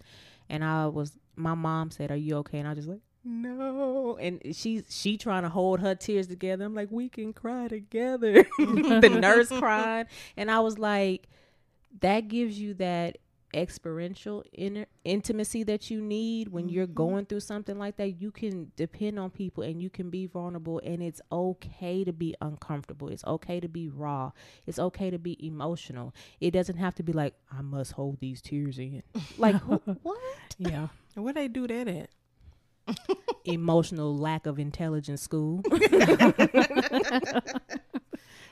and 0.50 0.63
I 0.63 0.88
was. 0.88 1.17
My 1.36 1.54
mom 1.54 1.91
said, 1.91 2.12
"Are 2.12 2.17
you 2.17 2.38
okay?" 2.38 2.60
And 2.60 2.67
I 2.67 2.71
was 2.71 2.80
just 2.80 2.89
like, 2.89 3.02
no 3.24 4.17
and 4.19 4.41
she's 4.52 4.84
she 4.89 5.15
trying 5.15 5.43
to 5.43 5.50
hold 5.50 5.80
her 5.80 5.93
tears 5.93 6.26
together 6.26 6.65
i'm 6.65 6.74
like 6.74 6.89
we 6.89 7.08
can 7.08 7.34
cry 7.34 7.67
together 7.67 8.43
the 8.58 9.19
nurse 9.21 9.50
cried 9.60 10.08
and 10.36 10.50
i 10.50 10.60
was 10.60 10.80
like 10.80 11.28
that 12.00 12.28
gives 12.28 12.60
you 12.60 12.74
that 12.74 13.19
experiential 13.54 14.44
inner 14.54 14.86
intimacy 15.04 15.64
that 15.64 15.90
you 15.90 16.02
need 16.02 16.48
when 16.50 16.70
you're 16.70 16.88
Mhm. 16.88 16.94
going 16.94 17.26
through 17.26 17.40
something 17.42 17.78
like 17.78 17.98
that, 17.98 18.22
you 18.22 18.32
can 18.32 18.72
depend 18.76 19.20
on 19.20 19.30
people 19.30 19.64
and 19.64 19.82
you 19.82 19.90
can 19.90 20.10
be 20.10 20.26
vulnerable 20.26 20.80
and 20.84 21.02
it's 21.04 21.22
okay 21.32 22.04
to 22.04 22.14
be 22.14 22.36
uncomfortable. 22.42 23.08
It's 23.10 23.26
okay 23.26 23.60
to 23.60 23.68
be 23.68 23.90
raw. 23.90 24.32
It's 24.66 24.80
okay 24.80 25.10
to 25.10 25.18
be 25.20 25.38
emotional. 25.46 26.14
It 26.40 26.52
doesn't 26.52 26.78
have 26.78 26.96
to 26.96 27.04
be 27.04 27.14
like 27.14 27.36
I 27.52 27.62
must 27.62 27.94
hold 27.94 28.20
these 28.20 28.42
tears 28.42 28.80
in. 28.80 29.04
Like 29.38 29.56
who, 29.56 29.78
what? 30.04 30.56
Yeah. 30.58 30.88
Where 31.16 31.34
they 31.34 31.48
do 31.48 31.68
that 31.68 31.88
at? 31.88 32.10
Emotional 33.46 34.16
lack 34.18 34.46
of 34.46 34.58
intelligence 34.60 35.22
school. 35.22 35.62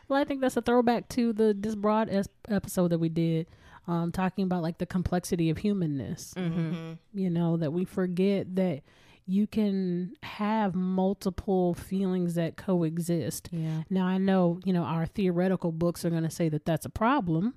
Well, 0.08 0.20
I 0.20 0.24
think 0.24 0.42
that's 0.42 0.58
a 0.58 0.62
throwback 0.64 1.08
to 1.10 1.34
the 1.34 1.56
this 1.58 1.76
broad 1.76 2.10
es- 2.10 2.28
episode 2.48 2.90
that 2.90 2.98
we 2.98 3.10
did, 3.10 3.46
um, 3.90 4.12
talking 4.12 4.44
about 4.46 4.62
like 4.62 4.78
the 4.78 4.86
complexity 4.86 5.50
of 5.50 5.58
humanness. 5.58 6.34
mm-hmm. 6.38 6.94
You 7.14 7.30
know 7.30 7.58
that 7.58 7.74
we 7.74 7.86
forget 7.86 8.56
that 8.56 8.82
you 9.26 9.46
can 9.48 10.14
have 10.24 10.74
multiple 10.76 11.74
feelings 11.74 12.34
that 12.36 12.56
coexist. 12.58 13.50
Yeah. 13.52 13.84
Now 13.90 14.06
I 14.06 14.18
know 14.18 14.60
you 14.64 14.74
know 14.74 14.84
our 14.84 15.06
theoretical 15.06 15.72
books 15.72 16.06
are 16.06 16.10
going 16.10 16.24
to 16.24 16.30
say 16.30 16.50
that 16.50 16.66
that's 16.66 16.86
a 16.86 16.90
problem. 16.90 17.56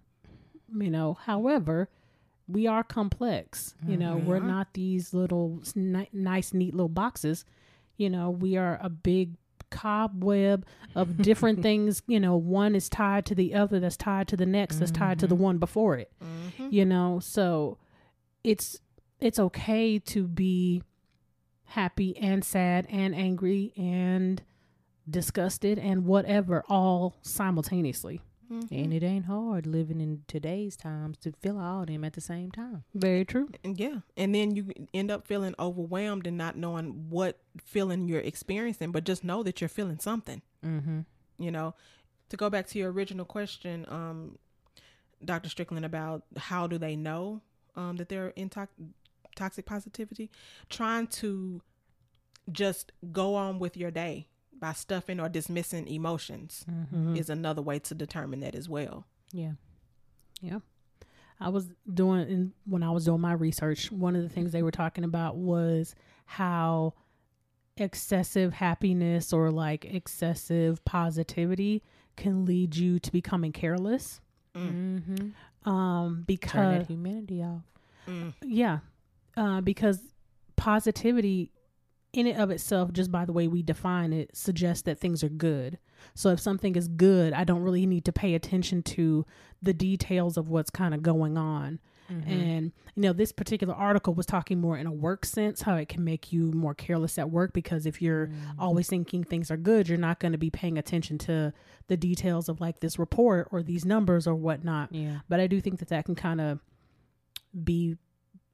You 0.75 0.90
know, 0.90 1.14
however, 1.14 1.90
we 2.49 2.66
are 2.66 2.83
complex. 2.83 3.75
You 3.87 3.97
know, 3.99 4.16
we're 4.16 4.37
We 4.38 4.45
are. 4.45 4.47
not 4.47 4.73
these 4.75 5.12
little 5.12 5.62
ni- 5.75 6.09
nice, 6.12 6.55
neat 6.55 6.73
little 6.75 6.88
boxes. 6.88 7.45
You 7.99 8.09
know, 8.11 8.31
we 8.31 8.57
are 8.57 8.79
a 8.83 8.88
big 8.88 9.35
cobweb 9.72 10.64
of 10.94 11.16
different 11.16 11.62
things. 11.68 12.02
You 12.06 12.20
know, 12.20 12.37
one 12.37 12.74
is 12.76 12.88
tied 12.88 13.26
to 13.26 13.35
the 13.35 13.54
other, 13.54 13.80
that's 13.80 13.96
tied 13.96 14.28
to 14.28 14.37
the 14.37 14.46
next, 14.46 14.78
that's 14.78 14.90
tied 14.92 15.18
to 15.20 15.26
the 15.26 15.35
Mhm. 15.37 15.40
one 15.40 15.58
before 15.58 15.96
it. 15.96 16.12
Mm-hmm. 16.22 16.68
You 16.70 16.85
know, 16.85 17.18
so 17.20 17.78
it's 18.44 18.78
it's 19.20 19.38
okay 19.38 19.98
to 20.00 20.26
be 20.26 20.82
happy 21.64 22.16
and 22.18 22.44
sad 22.44 22.87
and 22.90 23.14
angry 23.14 23.72
and 23.76 24.42
disgusted 25.08 25.78
and 25.78 26.04
whatever 26.04 26.62
all 26.68 27.14
simultaneously. 27.22 28.20
Mm-hmm. 28.52 28.74
And 28.74 28.92
it 28.92 29.02
ain't 29.02 29.24
hard 29.24 29.66
living 29.66 30.00
in 30.00 30.24
today's 30.28 30.76
times 30.76 31.16
to 31.18 31.32
feel 31.40 31.58
all 31.58 31.86
them 31.86 32.04
at 32.04 32.12
the 32.12 32.20
same 32.20 32.50
time. 32.50 32.84
Very 32.94 33.24
true. 33.24 33.48
And 33.64 33.78
yeah, 33.78 34.00
and 34.16 34.34
then 34.34 34.54
you 34.54 34.72
end 34.92 35.10
up 35.10 35.26
feeling 35.26 35.54
overwhelmed 35.58 36.26
and 36.26 36.36
not 36.36 36.56
knowing 36.56 37.06
what 37.08 37.38
feeling 37.64 38.08
you're 38.08 38.20
experiencing, 38.20 38.92
but 38.92 39.04
just 39.04 39.24
know 39.24 39.42
that 39.42 39.60
you're 39.60 39.68
feeling 39.68 39.98
something. 39.98 40.42
Mm-hmm. 40.64 41.00
You 41.38 41.50
know, 41.50 41.74
to 42.28 42.36
go 42.36 42.50
back 42.50 42.66
to 42.68 42.78
your 42.78 42.92
original 42.92 43.24
question, 43.24 43.86
um, 43.88 44.38
Dr. 45.24 45.48
Strickland, 45.48 45.86
about 45.86 46.24
how 46.36 46.66
do 46.66 46.76
they 46.76 46.94
know 46.94 47.40
um, 47.74 47.96
that 47.96 48.08
they're 48.08 48.28
in 48.28 48.50
tox- 48.50 48.74
toxic 49.34 49.64
positivity? 49.64 50.30
Trying 50.68 51.06
to 51.08 51.62
just 52.50 52.92
go 53.12 53.34
on 53.34 53.58
with 53.58 53.76
your 53.76 53.90
day 53.90 54.26
by 54.62 54.72
stuffing 54.72 55.18
or 55.18 55.29
dismissing 55.29 55.88
emotions 55.88 56.64
Mm-hmm. 56.70 57.16
is 57.16 57.29
another 57.29 57.61
way 57.61 57.81
to 57.81 57.94
determine 57.96 58.38
that 58.40 58.55
as 58.55 58.68
well. 58.68 59.05
Yeah. 59.33 59.55
Yeah. 60.40 60.61
I 61.40 61.48
was 61.48 61.68
doing 61.92 62.29
in, 62.29 62.53
when 62.64 62.85
I 62.85 62.92
was 62.92 63.05
doing 63.05 63.20
my 63.20 63.33
research, 63.33 63.90
one 63.90 64.14
of 64.14 64.22
the 64.22 64.29
things 64.29 64.53
they 64.53 64.62
were 64.62 64.70
talking 64.70 65.03
about 65.03 65.37
was 65.37 65.96
how 66.27 66.94
excessive 67.77 68.53
happiness 68.53 69.33
or 69.33 69.51
like 69.51 69.85
excessive 69.85 70.85
positivity 70.85 71.83
can 72.16 72.44
lead 72.44 72.77
you 72.77 73.01
to 73.01 73.11
becoming 73.11 73.51
careless. 73.51 74.20
Mm-hmm. 74.55 75.68
Um, 75.68 76.14
Turn 76.14 76.25
because 76.27 76.79
that 76.79 76.87
humanity 76.87 77.42
off. 77.42 77.62
Mm. 78.07 78.33
yeah, 78.42 78.79
uh, 79.37 79.61
because 79.61 80.01
positivity 80.55 81.51
in 82.12 82.27
and 82.27 82.38
of 82.38 82.51
itself, 82.51 82.92
just 82.92 83.11
by 83.11 83.25
the 83.25 83.33
way 83.33 83.48
we 83.48 83.62
define 83.62 84.12
it, 84.12 84.37
suggests 84.37 84.83
that 84.83 84.98
things 85.01 85.25
are 85.25 85.29
good. 85.31 85.79
So 86.14 86.31
if 86.31 86.40
something 86.40 86.77
is 86.77 86.88
good, 86.88 87.33
I 87.33 87.44
don't 87.44 87.62
really 87.62 87.87
need 87.87 88.05
to 88.05 88.12
pay 88.12 88.35
attention 88.35 88.83
to 88.83 89.25
the 89.62 89.72
details 89.72 90.37
of 90.37 90.48
what's 90.48 90.68
kind 90.70 90.92
of 90.94 91.03
going 91.03 91.38
on. 91.38 91.79
Mm-hmm. 92.11 92.31
And 92.31 92.72
you 92.96 93.03
know, 93.03 93.12
this 93.14 93.33
particular 93.33 93.72
article 93.72 94.12
was 94.12 94.27
talking 94.27 94.61
more 94.61 94.77
in 94.77 94.87
a 94.87 94.92
work 94.92 95.25
sense, 95.25 95.62
how 95.62 95.77
it 95.77 95.88
can 95.88 96.05
make 96.05 96.33
you 96.33 96.51
more 96.53 96.75
careless 96.75 97.16
at 97.18 97.31
work 97.31 97.55
because 97.55 97.87
if 97.87 98.03
you're 98.03 98.27
Mm-hmm. 98.27 98.61
always 98.61 98.88
thinking 98.88 99.25
things 99.25 99.51
are 99.51 99.57
good, 99.57 99.88
you're 99.88 99.96
not 99.96 100.18
going 100.20 100.33
to 100.33 100.38
be 100.38 100.51
paying 100.51 100.77
attention 100.77 101.16
to 101.18 101.53
the 101.88 101.96
details 101.96 102.48
of 102.51 102.61
like 102.61 102.81
this 102.81 102.98
report 102.98 103.48
or 103.53 103.62
these 103.62 103.85
numbers 103.87 104.27
or 104.27 104.35
whatnot. 104.35 104.92
yeah. 104.92 105.20
But 105.29 105.40
I 105.40 105.46
do 105.46 105.61
think 105.61 105.79
that 105.79 105.88
that 105.88 106.05
can 106.05 106.14
kind 106.16 106.40
of 106.40 106.59
be 107.64 107.96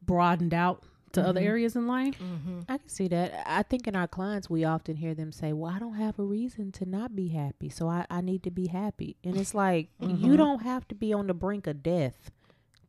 broadened 0.02 0.54
out 0.54 0.84
to 1.12 1.22
other 1.26 1.40
Mhm. 1.40 1.44
areas 1.46 1.76
in 1.76 1.86
life. 1.86 2.18
Mm-hmm. 2.18 2.60
I 2.68 2.78
can 2.78 2.88
see 2.88 3.08
that. 3.08 3.42
I 3.46 3.62
think 3.62 3.86
in 3.88 3.96
our 3.96 4.06
clients, 4.08 4.48
we 4.50 4.64
often 4.64 4.96
hear 4.96 5.14
them 5.14 5.32
say, 5.32 5.52
Well, 5.52 5.72
I 5.72 5.78
don't 5.78 5.94
have 5.94 6.18
a 6.18 6.22
reason 6.24 6.70
to 6.72 6.84
not 6.86 7.16
be 7.16 7.28
happy. 7.28 7.68
So 7.68 7.88
I, 7.88 8.04
I 8.10 8.20
need 8.20 8.42
to 8.44 8.50
be 8.50 8.66
happy. 8.68 9.16
And 9.24 9.36
it's 9.36 9.54
like, 9.54 9.88
you 10.00 10.08
Mhm. 10.08 10.36
don't 10.36 10.62
have 10.62 10.86
to 10.88 10.94
be 10.94 11.12
on 11.12 11.26
the 11.26 11.34
brink 11.34 11.66
of 11.66 11.82
death 11.82 12.30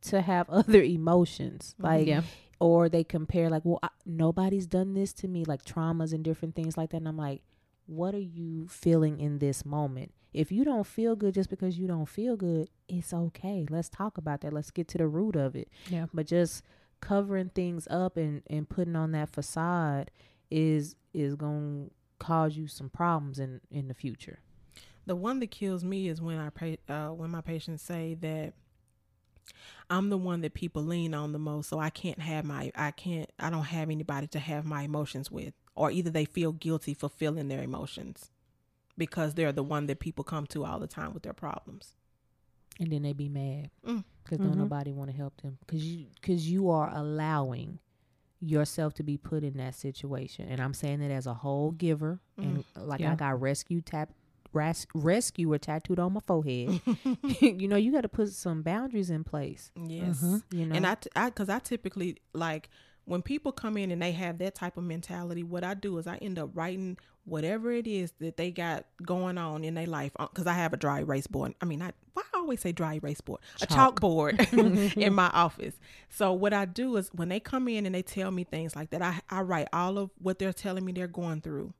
to 0.02 0.20
have 0.20 0.48
other 0.50 0.82
emotions. 0.82 1.74
Like, 1.78 2.06
yeah. 2.06 2.22
or 2.58 2.88
they 2.88 3.04
compare, 3.04 3.48
like, 3.48 3.64
Well, 3.64 3.78
I, 3.82 3.88
nobody's 4.04 4.66
done 4.66 4.94
this 4.94 5.12
to 5.14 5.28
me, 5.28 5.44
like 5.44 5.64
traumas 5.64 6.12
and 6.12 6.22
different 6.24 6.54
things 6.54 6.76
like 6.76 6.90
that. 6.90 6.98
And 6.98 7.08
I'm 7.08 7.16
like, 7.16 7.42
What 7.86 8.14
are 8.14 8.18
you 8.18 8.68
feeling 8.68 9.18
in 9.18 9.38
this 9.38 9.64
moment? 9.64 10.12
If 10.32 10.52
you 10.52 10.64
don't 10.64 10.86
feel 10.86 11.16
good 11.16 11.34
just 11.34 11.50
because 11.50 11.76
you 11.78 11.88
don't 11.88 12.06
feel 12.06 12.36
good, 12.36 12.68
it's 12.86 13.12
okay. 13.12 13.66
Let's 13.68 13.88
talk 13.88 14.16
about 14.16 14.42
that. 14.42 14.52
Let's 14.52 14.70
get 14.70 14.86
to 14.88 14.98
the 14.98 15.08
root 15.08 15.34
of 15.34 15.56
it. 15.56 15.68
Yeah. 15.88 16.06
But 16.14 16.26
just 16.26 16.62
covering 17.00 17.50
things 17.50 17.86
up 17.90 18.16
and, 18.16 18.42
and 18.48 18.68
putting 18.68 18.96
on 18.96 19.12
that 19.12 19.30
facade 19.30 20.10
is 20.50 20.96
is 21.12 21.34
going 21.34 21.86
to 21.86 22.24
cause 22.24 22.56
you 22.56 22.66
some 22.66 22.90
problems 22.90 23.38
in 23.38 23.60
in 23.70 23.88
the 23.88 23.94
future. 23.94 24.40
The 25.06 25.16
one 25.16 25.40
that 25.40 25.50
kills 25.50 25.82
me 25.82 26.08
is 26.08 26.20
when 26.20 26.38
I 26.38 26.50
pay, 26.50 26.78
uh, 26.88 27.08
when 27.08 27.30
my 27.30 27.40
patients 27.40 27.82
say 27.82 28.14
that 28.20 28.52
I'm 29.88 30.10
the 30.10 30.18
one 30.18 30.42
that 30.42 30.54
people 30.54 30.82
lean 30.82 31.14
on 31.14 31.32
the 31.32 31.38
most, 31.38 31.68
so 31.68 31.78
I 31.78 31.90
can't 31.90 32.20
have 32.20 32.44
my 32.44 32.70
I 32.76 32.90
can't 32.90 33.30
I 33.38 33.50
don't 33.50 33.64
have 33.64 33.90
anybody 33.90 34.26
to 34.28 34.38
have 34.38 34.64
my 34.64 34.82
emotions 34.82 35.30
with, 35.30 35.54
or 35.74 35.90
either 35.90 36.10
they 36.10 36.24
feel 36.24 36.52
guilty 36.52 36.94
for 36.94 37.08
feeling 37.08 37.48
their 37.48 37.62
emotions 37.62 38.30
because 38.96 39.34
they're 39.34 39.52
the 39.52 39.62
one 39.62 39.86
that 39.86 39.98
people 39.98 40.24
come 40.24 40.46
to 40.48 40.64
all 40.64 40.78
the 40.78 40.86
time 40.86 41.14
with 41.14 41.22
their 41.22 41.32
problems. 41.32 41.94
And 42.80 42.90
then 42.90 43.02
they 43.02 43.12
be 43.12 43.28
mad 43.28 43.70
Mm. 43.86 44.02
because 44.24 44.38
Mhm. 44.38 44.44
don't 44.48 44.58
nobody 44.58 44.92
want 44.92 45.10
to 45.10 45.16
help 45.16 45.40
them 45.42 45.58
because 45.60 45.84
you 45.84 46.06
because 46.14 46.50
you 46.50 46.70
are 46.70 46.90
allowing 46.92 47.78
yourself 48.40 48.94
to 48.94 49.02
be 49.02 49.18
put 49.18 49.44
in 49.44 49.58
that 49.58 49.74
situation. 49.74 50.48
And 50.48 50.60
I'm 50.60 50.72
saying 50.74 51.02
it 51.02 51.10
as 51.10 51.26
a 51.26 51.34
whole 51.34 51.72
giver, 51.72 52.20
and 52.38 52.64
like 52.74 53.00
Yeah. 53.00 53.12
I 53.12 53.14
got 53.16 53.40
rescue 53.40 53.80
tap. 53.82 54.12
Res- 54.52 54.86
rescuer 54.94 55.58
tattooed 55.58 56.00
on 56.00 56.12
my 56.14 56.20
forehead. 56.20 56.80
you 57.40 57.68
know, 57.68 57.76
you 57.76 57.92
got 57.92 58.00
to 58.00 58.08
put 58.08 58.30
some 58.30 58.62
boundaries 58.62 59.08
in 59.10 59.22
place. 59.22 59.70
Yes. 59.76 60.22
Mhm. 60.22 60.42
You 60.50 60.66
know, 60.66 60.74
And 60.74 60.86
i 61.14 61.30
cause 61.30 61.48
I 61.48 61.58
typically 61.60 62.16
like 62.32 62.68
when 63.10 63.22
people 63.22 63.50
come 63.50 63.76
in 63.76 63.90
and 63.90 64.00
they 64.00 64.12
have 64.12 64.38
that 64.38 64.54
type 64.54 64.76
of 64.76 64.84
mentality, 64.84 65.42
what 65.42 65.64
I 65.64 65.74
do 65.74 65.98
is 65.98 66.06
I 66.06 66.16
end 66.18 66.38
up 66.38 66.50
writing 66.54 66.96
whatever 67.24 67.72
it 67.72 67.88
is 67.88 68.12
that 68.20 68.36
they 68.36 68.52
got 68.52 68.86
going 69.04 69.36
on 69.36 69.64
in 69.64 69.74
their 69.74 69.86
life. 69.86 70.12
uh, 70.20 70.28
Cause 70.28 70.46
I 70.46 70.52
have 70.52 70.72
a 70.72 70.76
dry 70.76 71.00
erase 71.00 71.26
board. 71.26 71.54
I 71.60 71.64
mean, 71.64 71.82
I, 71.82 71.90
why 72.14 72.22
I 72.32 72.38
always 72.38 72.60
say 72.60 72.70
dry 72.70 72.94
erase 72.94 73.20
board? 73.20 73.40
A 73.62 73.66
Chalk. 73.66 74.00
chalkboard 74.00 74.96
in 74.96 75.12
my 75.12 75.28
office. 75.34 75.74
So 76.08 76.32
what 76.32 76.52
I 76.52 76.66
do 76.66 76.96
is 76.96 77.08
when 77.12 77.28
they 77.28 77.40
come 77.40 77.66
in 77.66 77.84
and 77.84 77.94
they 77.94 78.02
tell 78.02 78.30
me 78.30 78.44
things 78.44 78.76
like 78.76 78.90
that, 78.90 79.02
I, 79.02 79.20
I 79.28 79.40
write 79.42 79.66
all 79.72 79.98
of 79.98 80.10
what 80.18 80.38
they're 80.38 80.52
telling 80.52 80.84
me 80.84 80.92
they're 80.92 81.08
going 81.08 81.40
through 81.40 81.74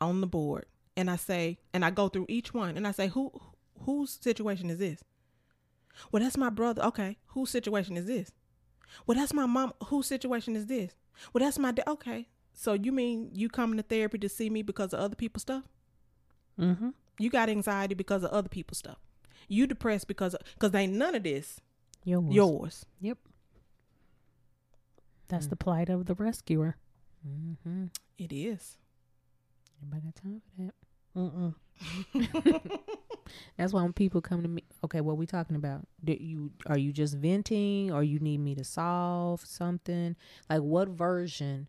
on 0.00 0.22
the 0.22 0.26
board. 0.26 0.64
And 0.96 1.10
I 1.10 1.16
say, 1.16 1.58
and 1.74 1.84
I 1.84 1.90
go 1.90 2.08
through 2.08 2.26
each 2.30 2.54
one 2.54 2.78
and 2.78 2.86
I 2.88 2.92
say, 2.92 3.08
who, 3.08 3.30
whose 3.80 4.10
situation 4.10 4.70
is 4.70 4.78
this? 4.78 5.04
Well, 6.10 6.22
that's 6.22 6.38
my 6.38 6.48
brother. 6.50 6.82
Okay. 6.84 7.18
Whose 7.28 7.50
situation 7.50 7.98
is 7.98 8.06
this? 8.06 8.30
Well, 9.06 9.16
that's 9.18 9.32
my 9.32 9.46
mom. 9.46 9.72
Whose 9.86 10.06
situation 10.06 10.56
is 10.56 10.66
this? 10.66 10.92
Well, 11.32 11.44
that's 11.44 11.58
my 11.58 11.72
dad. 11.72 11.86
Okay. 11.88 12.28
So 12.52 12.72
you 12.72 12.92
mean 12.92 13.30
you 13.34 13.48
coming 13.48 13.76
to 13.76 13.82
therapy 13.82 14.18
to 14.18 14.28
see 14.28 14.48
me 14.50 14.62
because 14.62 14.92
of 14.92 15.00
other 15.00 15.14
people's 15.16 15.42
stuff? 15.42 15.64
Mm-hmm. 16.58 16.90
You 17.18 17.30
got 17.30 17.48
anxiety 17.48 17.94
because 17.94 18.22
of 18.24 18.30
other 18.30 18.48
people's 18.48 18.78
stuff. 18.78 18.98
You 19.48 19.66
depressed 19.66 20.08
because 20.08 20.34
because 20.54 20.74
ain't 20.74 20.94
none 20.94 21.14
of 21.14 21.22
this 21.22 21.60
yours. 22.04 22.34
yours. 22.34 22.86
Yep. 23.00 23.18
That's 25.28 25.46
Mm. 25.46 25.50
the 25.50 25.56
plight 25.56 25.88
of 25.88 26.06
the 26.06 26.14
rescuer. 26.14 26.76
Mm-hmm. 27.26 27.86
It 28.18 28.32
is. 28.32 28.78
Anybody 29.82 30.02
got 30.06 30.14
time 30.16 30.42
for 30.56 30.62
that? 30.62 30.74
Mm-mm. 31.16 31.54
That's 33.56 33.72
why 33.72 33.82
when 33.82 33.92
people 33.92 34.20
come 34.20 34.42
to 34.42 34.48
me, 34.48 34.62
okay, 34.84 35.00
what 35.00 35.16
we 35.16 35.26
talking 35.26 35.56
about? 35.56 35.86
Do 36.04 36.12
you 36.18 36.50
are 36.66 36.78
you 36.78 36.92
just 36.92 37.14
venting, 37.16 37.92
or 37.92 38.02
you 38.02 38.18
need 38.18 38.38
me 38.38 38.54
to 38.54 38.64
solve 38.64 39.44
something? 39.44 40.16
Like, 40.50 40.60
what 40.62 40.88
version 40.88 41.68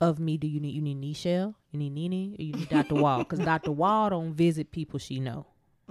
of 0.00 0.18
me 0.18 0.36
do 0.36 0.46
you 0.46 0.60
need? 0.60 0.74
You 0.74 0.82
need 0.82 1.00
Nichelle, 1.00 1.54
you 1.72 1.78
need 1.78 1.92
Nene, 1.92 2.36
or 2.38 2.42
you 2.42 2.52
need 2.52 2.68
Dr. 2.68 2.94
Wall? 2.96 3.18
Because 3.24 3.38
Dr. 3.40 3.72
Wall 3.72 4.10
don't 4.10 4.32
visit 4.34 4.70
people 4.72 4.98
she 4.98 5.20
know. 5.20 5.46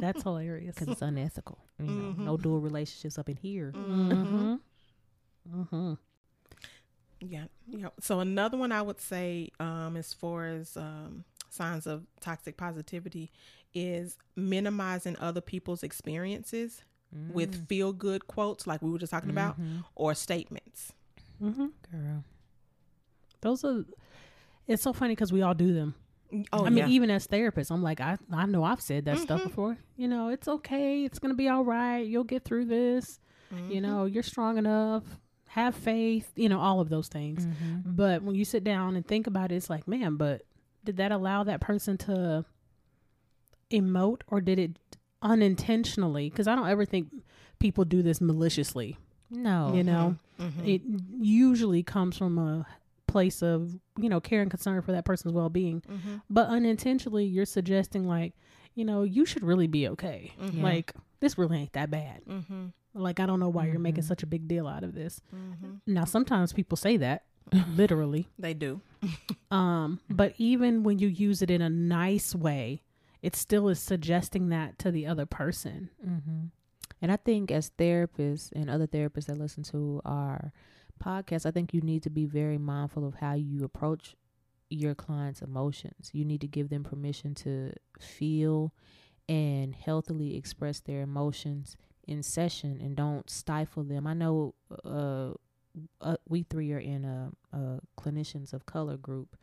That's 0.00 0.22
hilarious. 0.22 0.74
because 0.74 0.88
it's 0.92 1.02
unethical. 1.02 1.58
You 1.78 1.86
know, 1.86 2.14
no 2.18 2.36
dual 2.36 2.60
relationships 2.60 3.18
up 3.18 3.28
in 3.28 3.36
here. 3.36 3.72
Mm-hmm. 3.74 4.54
Mm-hmm. 5.54 5.94
Yeah, 7.20 7.44
yeah. 7.66 7.88
So 8.00 8.20
another 8.20 8.58
one 8.58 8.72
I 8.72 8.82
would 8.82 9.00
say, 9.00 9.50
um, 9.58 9.96
as 9.96 10.12
far 10.12 10.46
as 10.46 10.76
um, 10.76 11.24
signs 11.54 11.86
of 11.86 12.06
toxic 12.20 12.56
positivity, 12.56 13.30
is 13.72 14.16
minimizing 14.36 15.16
other 15.18 15.40
people's 15.40 15.82
experiences 15.82 16.82
with 17.32 17.68
feel 17.68 17.92
good 17.92 18.26
quotes, 18.26 18.66
like 18.66 18.82
we 18.82 18.90
were 18.90 18.98
just 18.98 19.12
talking 19.12 19.30
about, 19.30 19.56
or 19.94 20.14
statements. 20.14 20.92
Mm-hmm. 21.42 21.66
Girl, 21.92 22.24
Those 23.40 23.64
are. 23.64 23.84
It's 24.66 24.82
so 24.82 24.92
funny 24.92 25.12
because 25.14 25.32
we 25.32 25.42
all 25.42 25.54
do 25.54 25.72
them. 25.74 25.94
Oh 26.52 26.64
I 26.64 26.70
mean, 26.70 26.78
yeah, 26.78 26.88
even 26.88 27.10
as 27.10 27.26
therapists, 27.28 27.70
I'm 27.70 27.82
like, 27.82 28.00
I 28.00 28.16
I 28.32 28.46
know 28.46 28.64
I've 28.64 28.80
said 28.80 29.04
that 29.04 29.18
stuff 29.18 29.42
Mhm. 29.42 29.44
before. 29.44 29.76
You 29.96 30.08
know, 30.08 30.28
it's 30.28 30.48
okay. 30.48 31.04
It's 31.04 31.18
gonna 31.20 31.34
be 31.34 31.48
all 31.48 31.64
right. 31.64 32.04
You'll 32.06 32.24
get 32.24 32.44
through 32.44 32.64
this. 32.64 33.20
You 33.52 33.80
Mhm. 33.80 33.82
know, 33.82 34.04
you're 34.06 34.22
strong 34.24 34.58
enough. 34.58 35.04
Have 35.48 35.76
faith. 35.76 36.32
You 36.34 36.48
know, 36.48 36.58
all 36.58 36.80
of 36.80 36.88
those 36.88 37.06
things. 37.08 37.46
Mm-hmm. 37.46 37.94
But 37.94 38.22
when 38.22 38.34
you 38.34 38.44
sit 38.44 38.64
down 38.64 38.96
and 38.96 39.06
think 39.06 39.28
about 39.28 39.52
it, 39.52 39.56
it's 39.56 39.70
like, 39.70 39.86
man, 39.86 40.16
but 40.16 40.42
did 40.84 40.96
that 40.98 41.10
allow 41.12 41.42
that 41.44 41.60
person 41.60 41.96
to 41.98 42.44
emote 43.70 44.20
or 44.28 44.40
did 44.40 44.58
it 44.58 44.78
unintentionally? 45.22 46.30
Because 46.30 46.46
I 46.46 46.54
don't 46.54 46.68
ever 46.68 46.84
think 46.84 47.08
people 47.58 47.84
do 47.84 48.02
this 48.02 48.20
maliciously. 48.20 48.98
no, 49.30 49.72
You 49.74 49.82
know, 49.82 50.16
Mhm. 50.38 50.64
it 50.68 50.82
usually 51.18 51.82
comes 51.82 52.16
from 52.16 52.38
a 52.38 52.66
place 53.08 53.42
of, 53.42 53.80
you 53.98 54.08
know, 54.08 54.20
care 54.20 54.42
and 54.42 54.50
concern 54.50 54.80
for 54.82 54.92
that 54.92 55.04
person's 55.04 55.32
well 55.32 55.48
being. 55.48 55.80
Mhm. 55.80 56.22
But 56.30 56.48
unintentionally, 56.48 57.24
you're 57.24 57.46
suggesting, 57.46 58.06
like, 58.06 58.34
you 58.76 58.84
know, 58.84 59.02
you 59.02 59.24
should 59.24 59.42
really 59.42 59.66
be 59.66 59.88
okay. 59.88 60.32
Mhm. 60.40 60.62
Like, 60.62 60.94
this 61.18 61.36
really 61.36 61.58
ain't 61.58 61.72
that 61.72 61.90
bad. 61.90 62.24
Mhm. 62.26 62.72
Like, 62.92 63.18
I 63.18 63.26
don't 63.26 63.40
know 63.40 63.48
why 63.48 63.66
you're 63.66 63.78
making 63.80 64.04
Mhm. 64.04 64.08
such 64.08 64.22
a 64.22 64.26
big 64.26 64.46
deal 64.46 64.68
out 64.68 64.84
of 64.84 64.94
this. 64.94 65.20
Now, 65.86 66.04
sometimes 66.04 66.52
people 66.52 66.76
say 66.76 66.96
that, 66.98 67.24
literally. 67.52 68.28
They 68.38 68.54
do. 68.54 68.80
Um, 69.50 70.00
but 70.08 70.34
even 70.38 70.82
when 70.82 70.98
you 70.98 71.08
use 71.08 71.42
it 71.42 71.50
in 71.50 71.60
a 71.60 71.68
nice 71.68 72.34
way, 72.34 72.82
it 73.22 73.36
still 73.36 73.68
is 73.68 73.78
suggesting 73.78 74.48
that 74.48 74.78
to 74.80 74.90
the 74.90 75.06
other 75.06 75.26
person. 75.26 75.90
Mm-hmm. 76.06 76.46
And 77.02 77.12
I 77.12 77.16
think 77.16 77.50
as 77.50 77.70
therapists 77.78 78.50
and 78.52 78.70
other 78.70 78.86
therapists 78.86 79.26
that 79.26 79.38
listen 79.38 79.62
to 79.64 80.00
our 80.04 80.52
podcast, 81.02 81.44
I 81.44 81.50
think 81.50 81.74
you 81.74 81.80
need 81.80 82.02
to 82.04 82.10
be 82.10 82.24
very 82.24 82.58
mindful 82.58 83.06
of 83.06 83.16
how 83.16 83.34
you 83.34 83.64
approach 83.64 84.14
your 84.70 84.94
clients' 84.94 85.42
emotions. 85.42 86.10
You 86.12 86.24
need 86.24 86.40
to 86.40 86.46
give 86.46 86.70
them 86.70 86.84
permission 86.84 87.34
to 87.36 87.72
feel 88.00 88.72
and 89.28 89.74
healthily 89.74 90.36
express 90.36 90.80
their 90.80 91.00
emotions 91.02 91.76
in 92.06 92.22
session 92.22 92.80
and 92.82 92.96
don't 92.96 93.28
stifle 93.30 93.82
them. 93.82 94.06
I 94.06 94.14
know 94.14 94.54
uh, 94.84 95.32
uh, 96.00 96.16
we 96.28 96.42
three 96.44 96.72
are 96.72 96.78
in 96.78 97.04
a, 97.04 97.30
a 97.56 97.80
clinicians 97.98 98.52
of 98.52 98.66
color 98.66 98.96
group, 98.96 99.36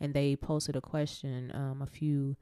and 0.00 0.12
they 0.14 0.36
posted 0.36 0.76
a 0.76 0.80
question 0.80 1.50
um, 1.54 1.80
a 1.82 1.86
few 1.86 2.36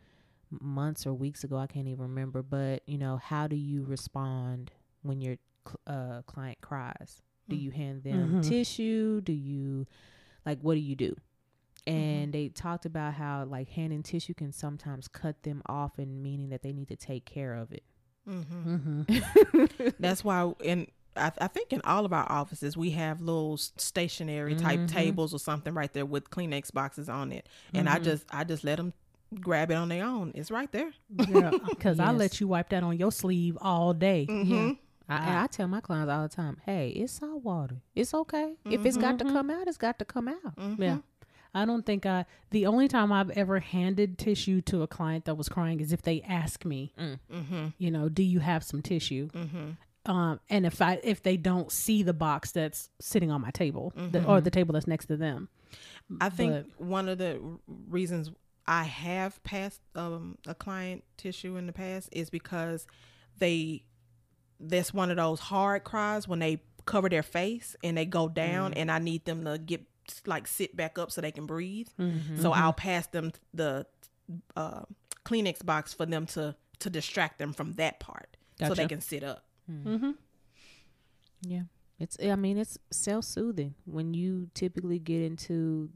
months 0.51 1.07
or 1.07 1.15
weeks 1.15 1.45
ago. 1.45 1.57
I 1.57 1.67
can't 1.67 1.89
even 1.89 2.03
remember, 2.03 2.43
but 2.43 2.83
you 2.87 2.99
know, 2.99 3.17
how 3.19 3.47
do 3.47 3.57
you 3.57 3.85
respond 3.85 4.73
when 5.03 5.21
your 5.21 5.37
cl- 5.67 5.81
uh, 5.87 6.23
client 6.23 6.61
cries? 6.61 7.23
Do 7.49 7.57
Mm. 7.57 7.61
you 7.63 7.71
hand 7.71 8.03
them 8.03 8.35
Mhm. 8.43 8.49
tissue? 8.49 9.21
Do 9.21 9.33
you 9.33 9.87
like 10.45 10.61
what 10.63 10.75
do 10.75 10.81
you 10.81 10.97
do? 10.97 11.15
And 11.87 12.33
they 12.33 12.49
talked 12.49 12.85
about 12.85 13.15
how 13.15 13.45
like 13.45 13.69
handing 13.69 14.03
tissue 14.03 14.35
can 14.35 14.51
sometimes 14.51 15.07
cut 15.07 15.45
them 15.45 15.63
off, 15.67 15.99
and 15.99 16.21
meaning 16.23 16.49
that 16.49 16.63
they 16.63 16.73
need 16.73 16.89
to 16.89 16.97
take 16.97 17.25
care 17.25 17.55
of 17.55 17.71
it. 17.71 17.85
Mm-hmm. 18.29 18.75
Mm-hmm. 19.05 19.89
That's 20.01 20.25
why 20.25 20.53
in 20.65 20.89
I, 21.16 21.33
I 21.38 21.46
think 21.48 21.72
in 21.72 21.81
all 21.85 22.05
of 22.05 22.12
our 22.12 22.31
offices 22.31 22.76
we 22.76 22.90
have 22.90 23.20
little 23.20 23.55
s- 23.55 23.72
stationary 23.76 24.55
type 24.55 24.81
Mhm. 24.81 24.88
tables 24.88 25.33
or 25.35 25.38
something 25.38 25.74
right 25.74 25.92
there 25.92 26.07
with 26.07 26.31
Kleenex 26.31 26.72
boxes 26.72 27.09
on 27.09 27.33
it, 27.33 27.48
and 27.74 27.88
I 27.88 27.98
Mhm. 27.98 28.05
just 28.05 28.24
I 28.31 28.44
just 28.44 28.64
let 28.64 28.76
them 28.76 28.92
grab 29.40 29.70
it 29.70 29.74
on 29.74 29.88
their 29.88 30.05
own. 30.05 30.33
It's 30.35 30.50
right 30.50 30.70
there. 30.72 30.92
Yeah, 31.29 31.50
because 31.68 31.98
I 32.00 32.12
let 32.12 32.40
you 32.40 32.48
wipe 32.48 32.68
that 32.70 32.83
on 32.83 32.96
your 32.96 33.11
sleeve 33.12 33.59
all 33.61 33.92
day. 33.94 34.26
Mm-hmm. 34.29 34.72
I, 35.09 35.44
I 35.44 35.46
tell 35.46 35.68
my 35.68 35.81
clients 35.81 36.11
all 36.11 36.22
the 36.22 36.29
time, 36.29 36.59
"Hey, 36.64 36.90
it's 36.90 37.12
salt 37.14 37.42
water. 37.44 37.76
It's 37.94 38.12
okay. 38.12 38.55
If 38.64 38.85
it's 38.85 38.96
got 38.96 39.18
to 39.20 39.24
Mhm. 39.24 39.33
come 39.33 39.50
out, 39.50 39.68
it's 39.68 39.76
got 39.79 39.98
to 40.00 40.05
come 40.05 40.29
out." 40.29 40.57
Mm-hmm. 40.57 40.83
Yeah. 40.83 40.98
I 41.55 41.64
don't 41.64 41.87
think 41.87 42.05
I, 42.05 42.26
the 42.50 42.66
only 42.66 42.87
time 42.87 43.11
I've 43.12 43.31
ever 43.31 43.61
handed 43.61 44.18
tissue 44.18 44.61
to 44.62 44.83
a 44.83 44.87
client 44.87 45.24
that 45.24 45.37
was 45.37 45.48
crying 45.48 45.81
is 45.81 45.90
if 45.90 46.02
they 46.02 46.20
ask 46.22 46.66
me, 46.66 46.92
Mm-hmm. 46.98 47.68
you 47.79 47.90
know, 47.90 48.11
do 48.11 48.22
you 48.22 48.40
have 48.40 48.62
some 48.62 48.83
tissue? 48.83 49.29
Mm-hmm. 49.31 49.70
Um, 50.09 50.40
and 50.49 50.64
if 50.66 50.81
I, 50.81 51.01
if 51.03 51.23
they 51.23 51.37
don't 51.37 51.71
see 51.73 52.03
the 52.03 52.12
box 52.14 52.53
that's 52.53 52.90
sitting 53.01 53.31
on 53.31 53.40
my 53.40 53.51
table 53.51 53.92
Mm-hmm. 53.97 54.29
or 54.29 54.40
the 54.40 54.51
table 54.51 54.73
that's 54.73 54.87
next 54.87 55.07
to 55.07 55.16
them. 55.16 55.49
I 56.21 56.29
think 56.29 56.53
But- 56.79 56.87
one 56.87 57.09
of 57.09 57.19
the 57.19 57.40
reasons 57.88 58.31
I 58.66 58.85
have 58.85 59.42
passed 59.45 59.81
um, 59.95 60.38
a 60.47 60.55
client 60.55 61.05
tissue 61.16 61.57
in 61.57 61.66
the 61.66 61.73
past 61.73 62.09
is 62.12 62.31
because 62.31 62.87
they 63.38 63.85
that's 64.59 64.95
one 64.95 65.11
of 65.11 65.16
those 65.19 65.38
hard 65.38 65.85
cries 65.85 66.27
when 66.27 66.38
they 66.38 66.62
cover 66.87 67.09
their 67.09 67.23
face 67.23 67.77
and 67.85 67.97
they 67.97 68.07
go 68.07 68.29
down 68.29 68.73
and 68.75 68.90
I 68.90 68.99
need 68.99 69.25
them 69.25 69.45
to 69.45 69.59
get 69.59 69.83
like 70.25 70.47
sit 70.47 70.77
back 70.77 70.99
up 70.99 71.11
so 71.12 71.21
they 71.21 71.33
can 71.33 71.47
breathe. 71.47 71.88
Mm-hmm. 72.01 72.40
So 72.40 72.53
I'll 72.53 72.73
pass 72.73 73.07
them 73.09 73.33
the 73.53 73.87
uh, 74.57 74.83
Kleenex 75.25 75.64
box 75.66 75.92
for 75.92 76.07
them 76.07 76.27
to 76.27 76.55
to 76.79 76.90
distract 76.90 77.38
them 77.38 77.53
from 77.53 77.73
that 77.75 78.01
part 78.01 78.37
so 78.61 78.75
they 78.75 78.87
can 78.87 79.01
sit 79.01 79.23
up. 79.25 79.45
Mm-hmm. 79.70 80.11
Yeah. 81.42 81.62
It's 81.98 82.16
I 82.22 82.37
mean 82.37 82.59
it's 82.59 82.79
self-soothing. 82.90 83.74
When 83.85 84.14
you 84.14 84.48
typically 84.55 84.98
get 84.98 85.22
into 85.22 85.90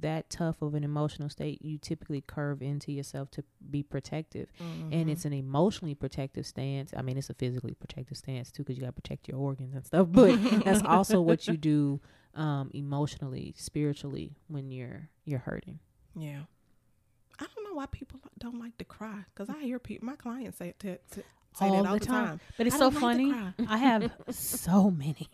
that 0.00 0.30
tough 0.30 0.62
of 0.62 0.74
an 0.74 0.82
emotional 0.82 1.28
state, 1.28 1.60
you 1.62 1.76
typically 1.76 2.22
curve 2.26 2.62
into 2.62 2.90
yourself 2.90 3.30
to 3.32 3.44
be 3.70 3.82
protective. 3.82 4.48
And 4.92 5.10
it's 5.10 5.26
an 5.26 5.34
emotionally 5.34 5.94
protective 5.94 6.46
stance. 6.46 6.94
I 6.96 7.02
mean, 7.02 7.18
it's 7.18 7.28
a 7.28 7.34
physically 7.34 7.74
protective 7.74 8.16
stance 8.16 8.50
too 8.50 8.64
cuz 8.64 8.76
you 8.76 8.80
got 8.80 8.88
to 8.88 8.92
protect 8.92 9.28
your 9.28 9.36
organs 9.38 9.74
and 9.74 9.84
stuff, 9.84 10.08
but 10.10 10.36
that's 10.64 10.82
also 10.82 11.20
what 11.20 11.46
you 11.46 11.56
do 11.56 12.00
um 12.34 12.70
emotionally, 12.72 13.54
spiritually 13.58 14.36
when 14.48 14.70
you're 14.70 15.10
you're 15.26 15.40
hurting. 15.40 15.78
Yeah. 16.16 16.44
I 17.38 17.46
don't 17.54 17.64
know 17.64 17.74
why 17.74 17.86
people 17.86 18.20
don't 18.38 18.58
like 18.60 18.78
to 18.78 18.84
cry 18.84 19.24
because 19.34 19.50
I 19.50 19.60
hear 19.60 19.78
people, 19.78 20.06
my 20.06 20.14
clients 20.16 20.58
say, 20.58 20.74
to, 20.78 20.96
to, 20.96 21.24
say 21.54 21.66
all 21.66 21.82
that 21.82 21.88
all 21.88 21.98
the 21.98 22.04
time. 22.04 22.40
But 22.58 22.66
it's 22.66 22.76
I 22.76 22.78
so 22.78 22.90
don't 22.90 23.02
like 23.02 23.16
funny. 23.16 23.34
I 23.68 23.76
have 23.78 24.10
so 24.30 24.90
many, 24.90 25.28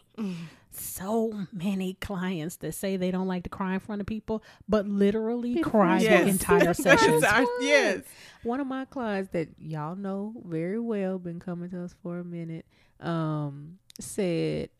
so 0.70 1.46
many 1.52 1.94
clients 1.94 2.56
that 2.56 2.72
say 2.72 2.96
they 2.96 3.10
don't 3.10 3.26
like 3.28 3.42
to 3.44 3.50
cry 3.50 3.74
in 3.74 3.80
front 3.80 4.00
of 4.00 4.06
people, 4.06 4.42
but 4.68 4.86
literally 4.86 5.60
cry 5.60 5.98
friends 5.98 6.04
the 6.04 6.10
Yes. 6.10 6.28
entire 6.28 6.74
session. 6.86 7.20
Yes. 7.20 7.48
yes. 7.60 8.02
One 8.42 8.60
of 8.60 8.66
my 8.66 8.84
clients 8.84 9.30
that 9.32 9.48
y'all 9.58 9.96
know 9.96 10.34
very 10.46 10.78
well, 10.80 11.18
been 11.18 11.40
coming 11.40 11.70
to 11.70 11.84
us 11.84 11.94
for 12.02 12.18
a 12.18 12.24
minute, 12.24 12.66
um, 13.00 13.78
said, 13.98 14.70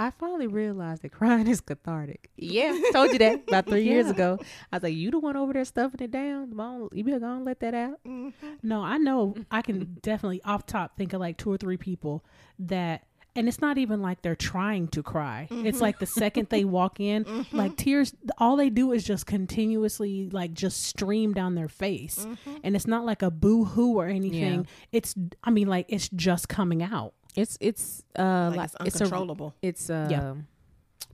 I 0.00 0.08
finally 0.08 0.46
realized 0.46 1.02
that 1.02 1.12
crying 1.12 1.46
is 1.46 1.60
cathartic. 1.60 2.30
Yeah, 2.34 2.74
told 2.92 3.12
you 3.12 3.18
that 3.18 3.42
about 3.46 3.66
three 3.66 3.84
years 3.84 4.08
ago. 4.08 4.38
I 4.72 4.76
was 4.76 4.82
like, 4.82 4.94
you 4.94 5.10
the 5.10 5.18
one 5.18 5.36
over 5.36 5.52
there 5.52 5.64
stuffing 5.66 6.00
it 6.00 6.10
down. 6.10 6.56
Come 6.56 6.88
you 6.94 7.04
better 7.04 7.20
go 7.20 7.30
and 7.32 7.44
let 7.44 7.60
that 7.60 7.74
out. 7.74 8.02
Mhm. 8.06 8.32
No, 8.62 8.82
I 8.82 8.96
know 8.96 9.34
I 9.50 9.60
can 9.60 9.98
definitely 10.00 10.42
off 10.42 10.64
top 10.64 10.96
think 10.96 11.12
of 11.12 11.20
like 11.20 11.36
two 11.36 11.52
or 11.52 11.58
three 11.58 11.76
people 11.76 12.24
that 12.60 13.04
and 13.36 13.46
it's 13.46 13.60
not 13.60 13.76
even 13.76 14.00
like 14.00 14.22
they're 14.22 14.34
trying 14.34 14.88
to 14.88 15.02
cry. 15.02 15.48
It's 15.50 15.52
mm-hmm. 15.52 15.82
like 15.82 15.98
the 15.98 16.06
second 16.06 16.48
they 16.48 16.64
walk 16.64 16.98
in, 16.98 17.26
mm-hmm. 17.26 17.56
like 17.56 17.76
tears 17.76 18.14
all 18.38 18.56
they 18.56 18.70
do 18.70 18.92
is 18.92 19.04
just 19.04 19.26
continuously 19.26 20.30
like 20.30 20.54
just 20.54 20.82
stream 20.82 21.34
down 21.34 21.56
their 21.56 21.68
face. 21.68 22.24
Mm-hmm. 22.26 22.56
And 22.64 22.74
it's 22.74 22.86
not 22.86 23.04
like 23.04 23.20
a 23.20 23.30
boo 23.30 23.66
hoo 23.66 23.96
or 24.00 24.06
anything. 24.06 24.66
It's 24.92 25.14
I 25.44 25.50
mean 25.50 25.68
like 25.68 25.84
it's 25.90 26.08
just 26.08 26.48
coming 26.48 26.82
out. 26.82 27.12
It's 27.36 27.56
it's 27.60 28.02
uh 28.18 28.48
Like 28.50 28.56
like 28.56 28.64
it's 28.66 28.74
it's 28.86 29.00
a 29.00 29.04
uncontrollable. 29.04 29.54
it's 29.62 29.88
uh 29.90 30.08
Yeah. 30.10 30.34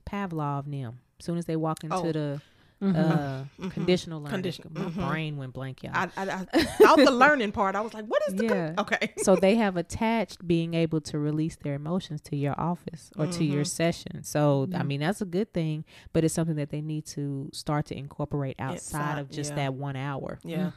Pavlov 0.09 0.67
now. 0.67 0.93
As 1.19 1.25
soon 1.25 1.37
as 1.37 1.45
they 1.45 1.55
walk 1.55 1.83
into 1.83 1.95
Oh. 1.95 2.11
the 2.11 2.41
Mhm. 2.79 2.95
uh 2.95 3.43
Mhm. 3.59 3.71
conditional 3.71 4.19
learning, 4.19 4.29
Condition- 4.35 4.71
my 4.71 4.81
mhm. 4.81 5.09
brain 5.09 5.37
went 5.37 5.51
blank, 5.51 5.81
y'all. 5.81 5.93
I, 5.95 6.09
I, 6.15 6.45
I, 6.53 6.67
out 6.85 6.97
the 6.97 7.09
learning 7.09 7.51
part, 7.51 7.75
I 7.75 7.81
was 7.81 7.91
like, 7.95 8.05
what 8.05 8.21
is 8.27 8.35
the, 8.35 8.47
con- 8.47 8.75
okay. 8.77 9.13
so 9.17 9.35
they 9.35 9.55
have 9.63 9.77
attached 9.77 10.47
being 10.47 10.75
able 10.75 11.01
to 11.01 11.17
release 11.17 11.55
their 11.55 11.73
emotions 11.73 12.21
to 12.21 12.35
your 12.35 12.53
office 12.59 13.09
or 13.17 13.25
to 13.25 13.43
your 13.43 13.63
Mhm. 13.63 13.67
session. 13.67 14.23
So 14.23 14.69
I 14.75 14.83
mean 14.83 14.99
that's 14.99 15.21
a 15.21 15.25
good 15.25 15.53
thing, 15.53 15.85
but 16.13 16.23
it's 16.23 16.35
something 16.35 16.55
that 16.57 16.69
they 16.69 16.81
need 16.81 17.07
to 17.07 17.49
start 17.51 17.87
to 17.87 17.97
incorporate 17.97 18.55
outside 18.59 19.01
Outside, 19.01 19.19
of 19.21 19.29
just 19.31 19.51
yeah. 19.51 19.55
that 19.55 19.73
one 19.73 19.95
hour. 19.95 20.37
Yeah. 20.43 20.69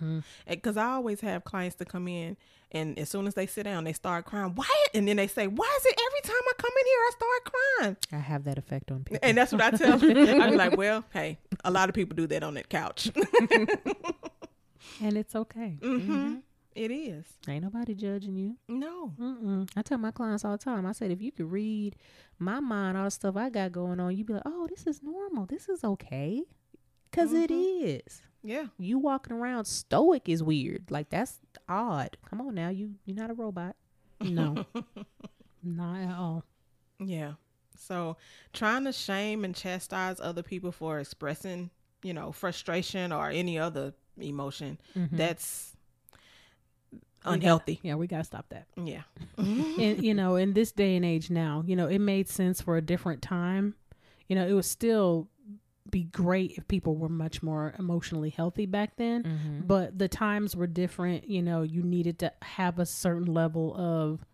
Because 0.48 0.78
I 0.78 0.92
always 0.92 1.20
have 1.20 1.44
clients 1.44 1.76
to 1.76 1.84
come 1.84 2.08
in, 2.08 2.38
and 2.72 2.98
as 2.98 3.08
soon 3.08 3.26
as 3.26 3.34
they 3.34 3.46
sit 3.46 3.64
down, 3.64 3.84
they 3.84 3.92
start 3.92 4.24
crying. 4.24 4.52
Why? 4.54 4.68
And 4.94 5.06
then 5.08 5.16
they 5.16 5.26
say, 5.26 5.46
why 5.46 5.78
is 5.78 5.86
it 5.86 6.00
every 6.06 6.20
time 6.22 6.42
I 6.48 6.52
come 6.56 6.70
in 6.78 6.86
here, 6.86 6.98
I 6.98 7.10
start 7.16 7.52
crying? 7.52 7.96
I 8.12 8.18
have 8.24 8.44
that 8.44 8.58
effect 8.58 8.90
on 8.90 9.04
people. 9.04 9.18
And 9.22 9.36
that's 9.36 9.52
what 9.52 9.60
I 9.60 9.70
tell 9.72 9.98
them. 9.98 10.40
I'm 10.40 10.56
like, 10.56 10.76
well, 10.76 11.04
hey, 11.12 11.38
a 11.64 11.70
lot 11.70 11.88
of 11.88 11.94
people 11.94 12.14
do 12.16 12.26
that 12.28 12.42
on 12.42 12.54
that 12.54 12.68
couch. 12.68 13.10
and 15.00 15.16
it's 15.16 15.34
okay. 15.34 15.78
Mm-hmm. 15.82 16.36
It 16.72 16.92
is. 16.92 17.26
Ain't 17.48 17.64
nobody 17.64 17.94
judging 17.94 18.36
you. 18.36 18.56
No. 18.68 19.12
Mm-mm. 19.20 19.68
I 19.76 19.82
tell 19.82 19.98
my 19.98 20.12
clients 20.12 20.44
all 20.44 20.52
the 20.52 20.58
time. 20.58 20.86
I 20.86 20.92
said, 20.92 21.10
if 21.10 21.20
you 21.20 21.32
could 21.32 21.50
read 21.50 21.96
my 22.38 22.60
mind, 22.60 22.96
all 22.96 23.04
the 23.06 23.10
stuff 23.10 23.36
I 23.36 23.50
got 23.50 23.72
going 23.72 23.98
on, 23.98 24.16
you'd 24.16 24.28
be 24.28 24.34
like, 24.34 24.44
oh, 24.46 24.68
this 24.68 24.86
is 24.86 25.02
normal. 25.02 25.46
This 25.46 25.68
is 25.68 25.82
okay. 25.82 26.44
Because 27.10 27.32
it 27.32 27.50
Mhm. 27.50 28.00
is. 28.06 28.22
Yeah. 28.42 28.66
You 28.78 28.98
walking 28.98 29.32
around 29.34 29.66
stoic 29.66 30.28
is 30.28 30.42
weird. 30.42 30.90
Like 30.90 31.10
that's 31.10 31.38
odd. 31.68 32.16
Come 32.24 32.40
on 32.40 32.54
now, 32.54 32.68
you 32.70 32.94
you're 33.04 33.16
not 33.16 33.30
a 33.30 33.34
robot. 33.34 33.76
No, 34.20 34.64
not 35.62 35.96
at 36.00 36.14
all. 36.16 36.44
Yeah. 36.98 37.34
So 37.76 38.16
trying 38.52 38.84
to 38.84 38.92
shame 38.92 39.44
and 39.44 39.54
chastise 39.54 40.20
other 40.20 40.42
people 40.42 40.72
for 40.72 40.98
expressing, 41.00 41.70
you 42.02 42.12
know, 42.14 42.32
frustration 42.32 43.12
or 43.12 43.30
any 43.30 43.58
other 43.58 43.94
emotion, 44.18 44.78
Mm-hmm. 44.96 45.16
that's 45.16 45.74
We 46.92 46.98
got- 47.22 47.34
unhealthy. 47.34 47.80
Yeah, 47.82 47.94
we 47.96 48.06
gotta 48.06 48.24
stop 48.24 48.48
that. 48.50 48.66
Yeah. 48.76 49.02
and 49.38 50.02
you 50.02 50.14
know, 50.14 50.36
in 50.36 50.52
this 50.54 50.72
day 50.72 50.96
and 50.96 51.04
age 51.04 51.30
now, 51.30 51.62
you 51.66 51.76
know, 51.76 51.86
it 51.88 51.98
made 52.00 52.28
sense 52.28 52.60
for 52.60 52.76
a 52.76 52.82
different 52.82 53.22
time. 53.22 53.74
You 54.28 54.36
know, 54.36 54.46
it 54.46 54.52
was 54.52 54.66
still 54.66 55.28
be 55.90 56.04
great 56.04 56.52
if 56.56 56.66
people 56.68 56.96
were 56.96 57.08
much 57.08 57.42
more 57.42 57.74
emotionally 57.78 58.30
healthy 58.30 58.66
back 58.66 58.96
then. 58.96 59.22
Mm-hmm. 59.24 59.60
But 59.66 59.98
the 59.98 60.08
times 60.08 60.54
were 60.56 60.66
different. 60.66 61.28
You 61.28 61.42
know, 61.42 61.62
you 61.62 61.82
needed 61.82 62.18
to 62.20 62.32
have 62.42 62.78
a 62.78 62.86
certain 62.86 63.26
level 63.32 63.74
of 63.76 64.24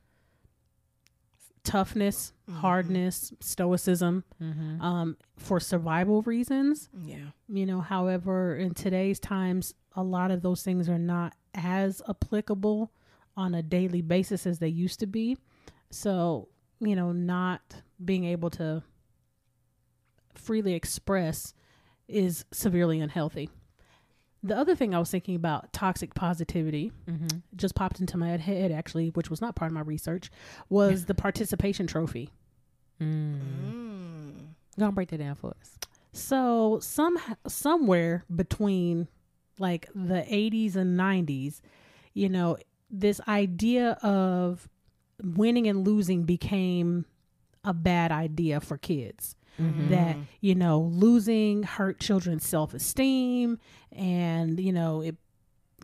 toughness, 1.65 2.33
Mhm. 2.49 2.55
hardness, 2.55 3.33
stoicism 3.41 4.23
Mm-hmm. 4.41 4.81
um, 4.81 5.17
for 5.37 5.59
survival 5.59 6.23
reasons. 6.23 6.89
Yeah. 7.03 7.31
You 7.49 7.67
know, 7.67 7.81
however, 7.81 8.57
in 8.57 8.75
today's 8.75 9.19
times, 9.19 9.75
a 9.97 10.03
lot 10.03 10.31
of 10.31 10.43
those 10.43 10.63
things 10.63 10.89
are 10.89 10.99
not 10.99 11.35
as 11.55 12.03
applicable 12.09 12.93
on 13.37 13.55
a 13.55 13.63
daily 13.63 14.01
basis 14.01 14.47
as 14.47 14.61
they 14.61 14.69
used 14.69 15.01
to 15.01 15.07
be. 15.07 15.37
So, 15.91 16.49
you 16.79 16.95
know, 16.95 17.11
not 17.13 17.83
being 18.05 18.25
able 18.25 18.51
to 18.51 18.83
freely 20.39 20.75
express 20.75 21.55
is 22.09 22.45
severely 22.53 23.01
unhealthy. 23.01 23.51
The 24.43 24.57
other 24.57 24.77
thing 24.77 24.95
I 24.95 24.99
was 24.99 25.11
thinking 25.11 25.35
about 25.35 25.73
toxic 25.73 26.15
positivity 26.15 26.93
Mm-hmm. 27.09 27.39
just 27.57 27.75
popped 27.75 28.01
into 28.01 28.17
my 28.17 28.37
head 28.37 28.71
actually, 28.71 29.09
which 29.11 29.29
was 29.31 29.41
not 29.41 29.57
part 29.57 29.71
of 29.71 29.75
my 29.75 29.81
research, 29.81 30.31
was 30.69 31.05
the 31.07 31.15
participation 31.15 31.87
trophy. 31.87 32.31
Mm. 33.01 33.41
Mm. 33.73 34.33
Gonna 34.79 34.93
break 34.93 35.09
that 35.11 35.19
down 35.19 35.35
for 35.35 35.55
us. 35.61 35.79
So 36.13 36.79
some 36.81 37.19
somewhere 37.47 38.25
between 38.35 39.09
like 39.59 39.89
the 39.95 40.25
80s 40.31 40.77
and 40.77 40.99
90s, 40.99 41.61
you 42.15 42.29
know, 42.29 42.57
this 42.91 43.21
idea 43.29 43.93
of 44.03 44.69
winning 45.23 45.67
and 45.67 45.87
losing 45.87 46.23
became 46.25 47.05
a 47.65 47.75
bad 47.75 48.13
idea 48.13 48.61
for 48.61 48.79
kids. 48.79 49.36
Mm-hmm. 49.61 49.91
That, 49.91 50.17
you 50.41 50.55
know, 50.55 50.81
losing 50.81 51.63
hurt 51.63 52.01
children's 52.01 52.47
self-esteem 52.47 53.59
and, 53.93 54.61
you 54.61 54.73
know, 54.73 55.01
it 55.01 55.17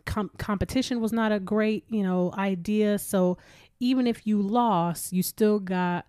com- 0.05 0.31
competition 0.37 1.01
was 1.01 1.11
not 1.11 1.31
a 1.31 1.39
great, 1.39 1.85
you 1.89 2.03
know, 2.03 2.33
idea. 2.37 2.99
So 2.99 3.37
even 3.79 4.05
if 4.07 4.27
you 4.27 4.41
lost, 4.41 5.11
you 5.11 5.23
still 5.23 5.59
got 5.59 6.05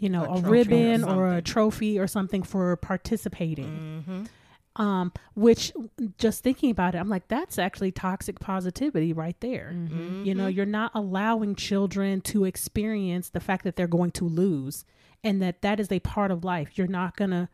you 0.00 0.08
know, 0.08 0.24
A 0.24 0.32
a, 0.32 0.40
trophy 0.40 0.46
or 0.46 0.50
ribbon 0.50 1.04
or, 1.04 1.36
a 1.36 1.42
trophy 1.42 1.98
or 1.98 2.06
something 2.06 2.42
for 2.42 2.74
participating. 2.76 4.04
Mm-hmm. 4.08 4.82
Um, 4.82 5.12
which 5.34 5.72
just 6.16 6.42
thinking 6.42 6.70
about 6.70 6.94
it, 6.94 6.98
I'm 6.98 7.08
like, 7.08 7.28
that's 7.28 7.58
actually 7.58 7.92
toxic 7.92 8.40
positivity 8.40 9.12
right 9.12 9.38
there. 9.40 9.72
Mm-hmm. 9.74 10.24
You 10.24 10.34
know, 10.34 10.46
you're 10.46 10.64
not 10.64 10.92
allowing 10.94 11.54
children 11.54 12.20
to 12.22 12.44
experience 12.44 13.28
the 13.28 13.40
fact 13.40 13.64
that 13.64 13.76
they're 13.76 13.86
going 13.86 14.12
to 14.12 14.24
lose 14.24 14.84
and 15.24 15.42
that 15.42 15.60
that 15.62 15.80
is 15.80 15.90
a 15.92 16.00
part 16.00 16.30
of 16.30 16.44
life. 16.44 16.76
You're 16.78 16.86
not 16.86 17.16
going 17.16 17.30
to, 17.30 17.48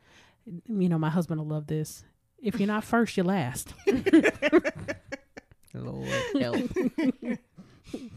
you 0.69 0.89
know, 0.89 0.99
my 0.99 1.11
husband 1.11 1.41
will 1.41 1.49
love 1.49 1.67
this. 1.67 2.05
If 2.43 2.61
you're 2.61 2.67
not 2.69 2.85
first, 2.85 3.17
you're 3.17 3.27
last. 3.27 3.73
Lord 5.75 6.09
help. 6.41 6.71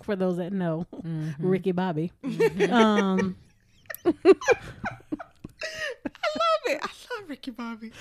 For 0.03 0.15
those 0.15 0.37
that 0.37 0.53
know, 0.53 0.85
Mhm. 1.03 1.35
Ricky 1.39 1.71
Bobby. 1.73 2.11
Mhm. 2.23 2.71
Um, 2.71 3.35
I 4.05 4.13
love 6.35 6.61
it. 6.67 6.79
I 6.81 6.89
love 7.19 7.29
Ricky 7.29 7.51
Bobby. 7.51 7.91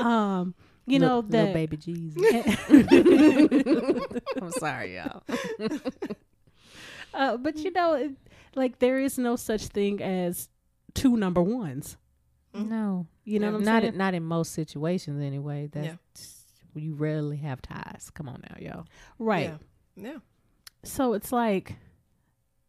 um, 0.00 0.54
you 0.86 0.98
Lil- 0.98 1.08
know 1.08 1.18
Lil 1.20 1.28
that 1.28 1.54
baby 1.54 1.76
Jesus. 1.76 2.22
I'm 4.42 4.50
sorry, 4.52 4.96
y'all. 4.96 5.22
Uh, 7.12 7.36
but 7.36 7.58
you 7.58 7.70
know, 7.70 7.94
it, 7.94 8.10
like 8.56 8.78
there 8.80 8.98
is 8.98 9.18
no 9.18 9.36
such 9.36 9.66
thing 9.68 10.02
as 10.02 10.48
two 10.94 11.16
number 11.16 11.42
ones. 11.42 11.96
No, 12.52 13.06
You 13.24 13.40
know 13.40 13.46
Yeah, 13.48 13.52
what 13.52 13.58
I'm 13.58 13.64
not 13.64 13.82
saying? 13.82 13.92
in, 13.94 13.98
not 13.98 14.14
in 14.14 14.22
most 14.24 14.52
situations 14.52 15.20
anyway. 15.20 15.68
That's 15.72 16.46
Yeah. 16.76 16.82
you 16.82 16.94
rarely 16.94 17.38
have 17.38 17.60
ties. 17.60 18.10
Come 18.14 18.28
on 18.28 18.42
now, 18.48 18.56
y'all. 18.60 18.86
right. 19.18 19.54
Yeah. 19.96 20.04
yeah. 20.12 20.18
So 20.84 21.14
it's 21.14 21.32
like, 21.32 21.76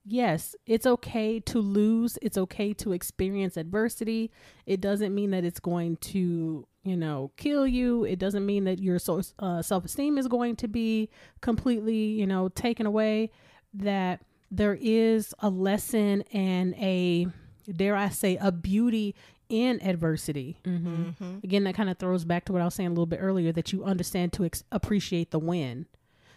yes, 0.03 0.55
it's 0.65 0.85
okay 0.85 1.39
to 1.41 1.59
lose. 1.59 2.17
It's 2.21 2.37
okay 2.37 2.73
to 2.73 2.93
experience 2.93 3.57
adversity. 3.57 4.31
It 4.65 4.81
doesn't 4.81 5.13
mean 5.13 5.31
that 5.31 5.43
it's 5.43 5.59
going 5.59 5.97
to, 5.97 6.67
you 6.83 6.97
know, 6.97 7.31
kill 7.37 7.67
you. 7.67 8.05
It 8.05 8.17
doesn't 8.19 8.45
mean 8.45 8.63
that 8.65 8.79
your 8.79 8.97
so, 8.99 9.21
uh, 9.39 9.61
self 9.61 9.85
esteem 9.85 10.17
is 10.17 10.27
going 10.27 10.55
to 10.57 10.67
be 10.67 11.09
completely, 11.41 12.05
you 12.05 12.25
know, 12.25 12.49
taken 12.49 12.85
away. 12.85 13.29
That 13.73 14.21
there 14.49 14.77
is 14.79 15.33
a 15.39 15.49
lesson 15.49 16.21
and 16.31 16.73
a, 16.75 17.27
dare 17.73 17.95
I 17.95 18.09
say, 18.09 18.37
a 18.39 18.51
beauty 18.51 19.15
in 19.49 19.81
adversity. 19.83 20.57
Mm-hmm. 20.63 21.03
Mm-hmm. 21.03 21.37
Again, 21.43 21.63
that 21.65 21.75
kind 21.75 21.89
of 21.89 21.97
throws 21.97 22.25
back 22.25 22.45
to 22.45 22.53
what 22.53 22.61
I 22.61 22.65
was 22.65 22.73
saying 22.73 22.87
a 22.87 22.91
little 22.91 23.05
bit 23.05 23.19
earlier 23.21 23.51
that 23.51 23.71
you 23.71 23.83
understand 23.83 24.33
to 24.33 24.45
ex- 24.45 24.63
appreciate 24.71 25.31
the 25.31 25.39
win. 25.39 25.85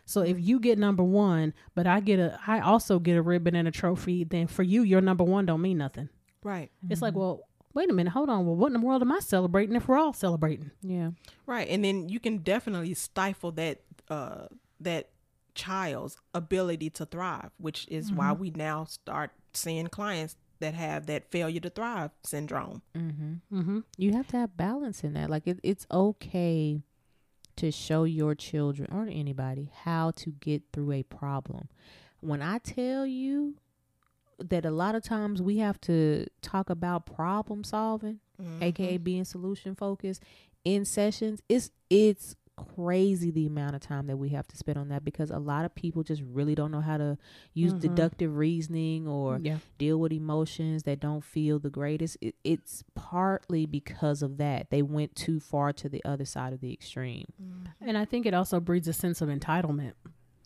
So 0.04 0.22
if 0.22 0.38
you 0.40 0.58
get 0.58 0.78
number 0.78 1.02
one, 1.02 1.52
but 1.74 1.86
I 1.86 2.00
get 2.00 2.18
a, 2.18 2.38
I 2.46 2.60
also 2.60 2.98
get 2.98 3.16
a 3.16 3.22
ribbon 3.22 3.54
and 3.54 3.68
a 3.68 3.70
trophy, 3.70 4.24
then 4.24 4.46
for 4.46 4.62
you, 4.62 4.82
your 4.82 5.00
number 5.00 5.24
one 5.24 5.46
don't 5.46 5.60
mean 5.60 5.78
nothing. 5.78 6.08
Right. 6.42 6.70
It's 6.88 7.02
like, 7.02 7.14
well, 7.14 7.46
wait 7.74 7.90
a 7.90 7.92
minute, 7.92 8.12
hold 8.12 8.30
on. 8.30 8.46
Well, 8.46 8.56
what 8.56 8.68
in 8.68 8.72
the 8.72 8.80
world 8.80 9.02
am 9.02 9.12
I 9.12 9.20
celebrating 9.20 9.76
if 9.76 9.86
we're 9.86 9.98
all 9.98 10.14
celebrating? 10.14 10.70
Yeah. 10.82 11.10
Right. 11.46 11.68
And 11.68 11.84
then 11.84 12.08
you 12.08 12.20
can 12.20 12.38
definitely 12.38 12.94
stifle 12.94 13.52
that 13.52 13.80
uh 14.08 14.46
that 14.80 15.10
child's 15.54 16.16
ability 16.32 16.88
to 16.90 17.04
thrive, 17.04 17.50
which 17.58 17.86
is 17.88 18.12
why 18.12 18.32
we 18.32 18.50
now 18.50 18.84
start 18.84 19.32
seeing 19.52 19.88
clients 19.88 20.36
that 20.60 20.74
have 20.74 21.06
that 21.06 21.30
failure 21.30 21.60
to 21.60 21.70
thrive 21.70 22.10
syndrome. 22.24 22.82
Mm-hmm. 22.96 23.56
Mm-hmm. 23.58 23.78
You 23.96 24.12
have 24.12 24.26
to 24.28 24.36
have 24.38 24.56
balance 24.56 25.04
in 25.04 25.14
that. 25.14 25.30
Like 25.30 25.46
it, 25.46 25.60
it's 25.62 25.86
okay 25.90 26.82
to 27.56 27.70
show 27.72 28.04
your 28.04 28.34
children 28.34 28.88
or 28.92 29.02
anybody 29.10 29.70
how 29.84 30.12
to 30.12 30.30
get 30.30 30.62
through 30.72 30.92
a 30.92 31.02
problem. 31.02 31.68
When 32.20 32.42
I 32.42 32.58
tell 32.58 33.06
you 33.06 33.54
that 34.38 34.64
a 34.64 34.70
lot 34.70 34.94
of 34.94 35.02
times 35.02 35.42
we 35.42 35.58
have 35.58 35.80
to 35.82 36.26
talk 36.42 36.70
about 36.70 37.06
problem 37.06 37.64
solving, 37.64 38.20
Mhm. 38.40 38.62
aka 38.62 38.96
being 38.98 39.24
solution 39.24 39.74
focused 39.74 40.22
in 40.64 40.84
sessions, 40.84 41.40
it's 41.48 41.70
it's 41.90 42.36
crazy 42.74 43.30
the 43.30 43.46
amount 43.46 43.74
of 43.74 43.80
time 43.80 44.06
that 44.08 44.16
we 44.16 44.30
have 44.30 44.46
to 44.48 44.56
spend 44.56 44.78
on 44.78 44.88
that 44.88 45.04
because 45.04 45.30
a 45.30 45.38
lot 45.38 45.64
of 45.64 45.74
people 45.74 46.02
just 46.02 46.22
really 46.32 46.54
don't 46.54 46.70
know 46.70 46.80
how 46.80 46.96
to 46.96 47.16
use 47.54 47.72
Mhm. 47.74 47.80
deductive 47.80 48.36
reasoning 48.36 49.06
or 49.08 49.38
yeah, 49.42 49.58
deal 49.78 49.98
with 49.98 50.12
emotions 50.12 50.82
that 50.84 51.00
don't 51.00 51.24
feel 51.24 51.58
the 51.58 51.70
greatest. 51.70 52.16
It, 52.20 52.34
it's 52.44 52.84
partly 52.94 53.66
because 53.66 54.22
of 54.22 54.36
that. 54.38 54.70
They 54.70 54.82
went 54.82 55.14
too 55.14 55.40
far 55.40 55.72
to 55.74 55.88
the 55.88 56.04
other 56.04 56.24
side 56.24 56.52
of 56.52 56.60
the 56.60 56.72
extreme. 56.72 57.26
and 57.80 57.96
I 57.96 58.04
think 58.04 58.26
it 58.26 58.34
also 58.34 58.60
breeds 58.60 58.88
a 58.88 58.92
sense 58.92 59.20
of 59.20 59.28
entitlement. 59.28 59.92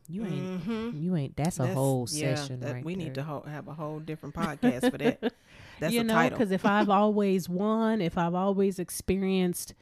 You 0.09 0.25
ain't. 0.27 0.65
Mhm. 0.67 1.01
You 1.03 1.17
ain't. 1.17 1.37
That's 1.37 1.57
a 1.57 1.63
That's- 1.63 1.77
whole 1.77 2.07
yeah, 2.11 2.35
session 2.35 2.61
that- 2.61 2.73
right 2.75 2.85
We 2.85 2.95
there. 2.97 3.05
need 3.05 3.15
to 3.15 3.23
ho- 3.23 3.45
have 3.47 3.69
a 3.69 3.73
whole 3.75 4.01
different 4.01 4.35
podcast 4.35 4.91
for 4.91 4.99
that. 4.99 5.33
That's 5.81 5.95
you 5.95 6.01
a 6.01 6.05
know, 6.05 6.29
because 6.29 6.51
if 6.51 6.67
I've 6.67 6.91
always 6.91 7.49
won, 7.49 8.01
if 8.01 8.19
I've 8.19 8.35
always 8.35 8.79
experienced, 8.79 9.75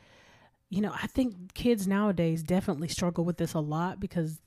you 0.71 0.81
know, 0.81 0.93
I 0.95 1.07
think 1.09 1.53
kids 1.53 1.87
nowadays 1.87 2.43
definitely 2.43 2.89
struggle 2.89 3.25
with 3.25 3.37
this 3.37 3.53
a 3.55 3.61
lot 3.61 4.01
because 4.01 4.41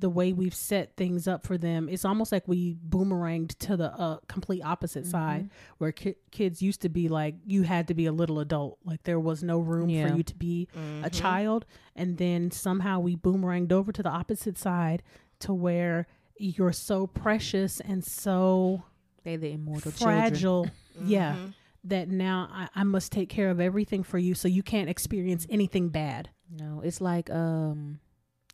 the 0.00 0.08
way 0.10 0.32
we've 0.32 0.54
set 0.54 0.94
things 0.96 1.26
up 1.26 1.44
for 1.44 1.58
them, 1.58 1.88
it's 1.88 2.04
almost 2.04 2.30
like 2.30 2.46
we 2.46 2.76
boomeranged 2.88 3.58
to 3.58 3.76
the 3.76 3.90
uh, 3.92 4.18
complete 4.28 4.62
opposite 4.62 5.02
Mm-hmm. 5.02 5.10
side, 5.10 5.50
where 5.78 5.90
ki- 5.90 6.14
kids 6.30 6.62
used 6.62 6.82
to 6.82 6.88
be 6.88 7.08
like 7.08 7.34
you 7.44 7.62
had 7.62 7.88
to 7.88 7.94
be 7.94 8.06
a 8.06 8.12
little 8.12 8.38
adult, 8.38 8.78
like 8.84 9.02
there 9.02 9.18
was 9.18 9.42
no 9.42 9.58
room 9.58 9.88
Yeah. 9.88 10.08
for 10.10 10.16
you 10.16 10.22
to 10.22 10.36
be 10.36 10.68
a 10.76 10.78
Mhm. 11.10 11.12
child, 11.12 11.66
and 11.96 12.16
then 12.18 12.52
somehow 12.52 13.00
we 13.00 13.16
boomeranged 13.16 13.72
over 13.72 13.90
to 13.90 14.02
the 14.02 14.08
opposite 14.10 14.56
side 14.56 15.02
to 15.40 15.52
where 15.52 16.06
you're 16.38 16.72
so 16.72 17.08
precious 17.08 17.80
and 17.80 18.04
so 18.04 18.84
They 19.24 19.34
the 19.34 19.50
immortal 19.52 19.90
children. 19.90 20.16
fragile. 20.30 20.66
Yeah. 21.02 21.34
Mhm. 21.34 21.54
That 21.84 22.08
now 22.08 22.48
I, 22.52 22.68
I 22.74 22.84
must 22.84 23.12
take 23.12 23.28
care 23.28 23.50
of 23.50 23.60
everything 23.60 24.02
for 24.02 24.18
you 24.18 24.34
so 24.34 24.48
you 24.48 24.62
can't 24.62 24.90
experience 24.90 25.46
anything 25.48 25.88
bad. 25.88 26.30
No, 26.50 26.80
it's 26.84 27.00
like 27.00 27.30
um, 27.30 28.00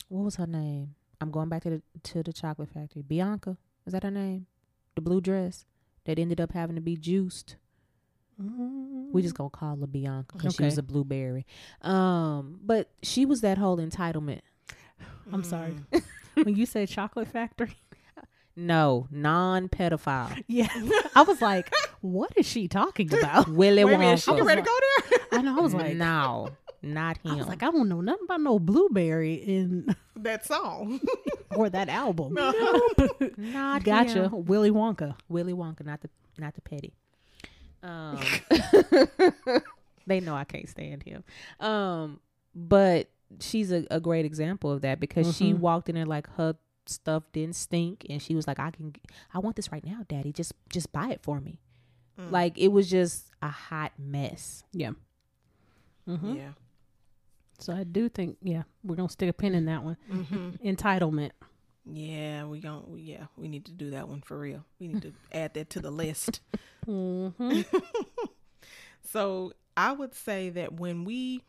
what 0.08 0.24
was 0.24 0.36
her 0.36 0.46
name? 0.46 0.94
I'm 1.20 1.30
going 1.30 1.48
back 1.48 1.62
to 1.62 1.70
the 1.70 1.82
to 2.10 2.22
the 2.22 2.32
chocolate 2.32 2.68
factory. 2.68 3.02
Bianca, 3.02 3.56
is 3.86 3.92
that 3.92 4.02
her 4.02 4.10
name? 4.10 4.46
The 4.94 5.00
blue 5.00 5.20
dress 5.20 5.64
that 6.04 6.18
ended 6.18 6.40
up 6.40 6.52
having 6.52 6.76
to 6.76 6.82
be 6.82 6.96
juiced. 6.96 7.56
We 8.36 9.22
just 9.22 9.34
gonna 9.34 9.50
call 9.50 9.76
her 9.76 9.86
Bianca 9.86 10.36
because 10.36 10.56
she 10.56 10.64
was 10.64 10.78
a 10.78 10.82
blueberry. 10.82 11.46
Um, 11.82 12.58
but 12.64 12.90
she 13.02 13.24
was 13.24 13.42
that 13.42 13.58
whole 13.58 13.78
entitlement. 13.78 14.40
I'm 15.32 15.44
sorry. 15.44 15.76
Mm. 15.92 16.02
when 16.44 16.56
you 16.56 16.66
say 16.66 16.86
chocolate 16.86 17.28
factory, 17.28 17.76
No, 18.56 19.08
non-pedophile. 19.10 20.44
yeah, 20.46 20.68
I 21.16 21.22
was 21.22 21.42
like, 21.42 21.72
what 22.00 22.32
is 22.36 22.46
she 22.46 22.68
talking 22.68 23.12
about? 23.12 23.48
Willy 23.50 23.84
Wait 23.84 23.94
a 23.94 23.98
minute, 23.98 24.18
Wonka. 24.20 24.24
she 24.24 24.34
get 24.36 24.44
ready 24.44 24.62
to 24.62 24.66
go 24.66 24.78
there? 25.10 25.18
I 25.38 25.42
know. 25.42 25.58
I 25.58 25.60
was 25.60 25.74
like, 25.74 25.96
no, 25.96 26.50
not 26.82 27.18
him. 27.18 27.32
I 27.32 27.34
was 27.36 27.48
like, 27.48 27.62
I 27.64 27.70
don't 27.72 27.88
know 27.88 28.00
nothing 28.00 28.24
about 28.26 28.40
no 28.42 28.58
blueberry 28.60 29.34
in 29.34 29.94
that 30.16 30.46
song. 30.46 31.00
or 31.56 31.68
that 31.70 31.88
album. 31.88 32.34
not 33.36 33.82
Gotcha, 33.82 34.28
him. 34.28 34.44
Willy 34.44 34.70
Wonka. 34.70 35.16
Willy 35.28 35.52
Wonka, 35.52 35.84
not 35.84 36.00
the 36.02 36.10
not 36.38 36.54
the 36.54 36.60
petty. 36.60 36.92
Um, 37.82 38.18
they 40.06 40.20
know 40.20 40.34
I 40.34 40.44
can't 40.44 40.68
stand 40.68 41.02
him. 41.02 41.24
Um, 41.60 42.20
but 42.54 43.08
she's 43.40 43.72
a, 43.72 43.84
a 43.90 44.00
great 44.00 44.24
example 44.24 44.70
of 44.70 44.82
that 44.82 45.00
because 45.00 45.36
she 45.36 45.52
Mhm. 45.52 45.58
walked 45.58 45.88
in 45.88 45.94
there 45.94 46.06
like 46.06 46.28
her 46.36 46.56
stuff 46.86 47.24
didn't 47.32 47.56
stink, 47.56 48.06
and 48.08 48.20
she 48.22 48.34
was 48.34 48.46
like, 48.46 48.58
"I 48.58 48.70
can, 48.70 48.94
I 49.32 49.38
want 49.38 49.56
this 49.56 49.70
right 49.72 49.84
now, 49.84 50.04
Daddy. 50.08 50.32
Just 50.32 50.52
just 50.68 50.92
buy 50.92 51.08
it 51.10 51.20
for 51.22 51.40
me." 51.40 51.58
Mm. 52.18 52.30
Like 52.30 52.58
it 52.58 52.68
was 52.68 52.88
just 52.90 53.26
a 53.42 53.48
hot 53.48 53.92
mess. 53.98 54.64
Yeah. 54.72 54.92
hmm 56.06 56.34
Yeah. 56.34 56.52
So 57.58 57.72
I 57.72 57.84
do 57.84 58.08
think, 58.08 58.36
yeah, 58.42 58.64
we're 58.82 58.96
gonna 58.96 59.08
stick 59.08 59.28
a 59.28 59.32
pin 59.32 59.54
in 59.54 59.66
that 59.66 59.82
one. 59.82 59.96
hmm 60.10 60.50
Entitlement. 60.64 61.30
Yeah, 61.86 62.44
we 62.46 62.60
gon' 62.60 62.84
we, 62.88 63.02
yeah, 63.02 63.26
we 63.36 63.48
need 63.48 63.66
to 63.66 63.72
do 63.72 63.90
that 63.90 64.08
one 64.08 64.22
for 64.22 64.38
real. 64.38 64.64
We 64.80 64.88
need 64.88 65.02
to 65.02 65.12
add 65.32 65.54
that 65.54 65.70
to 65.70 65.80
the 65.80 65.90
list. 65.90 66.40
Mm-hmm. 66.86 67.60
So 69.06 69.52
I 69.76 69.92
would 69.92 70.14
say 70.14 70.50
that 70.50 70.72
when 70.74 71.04
we, 71.04 71.42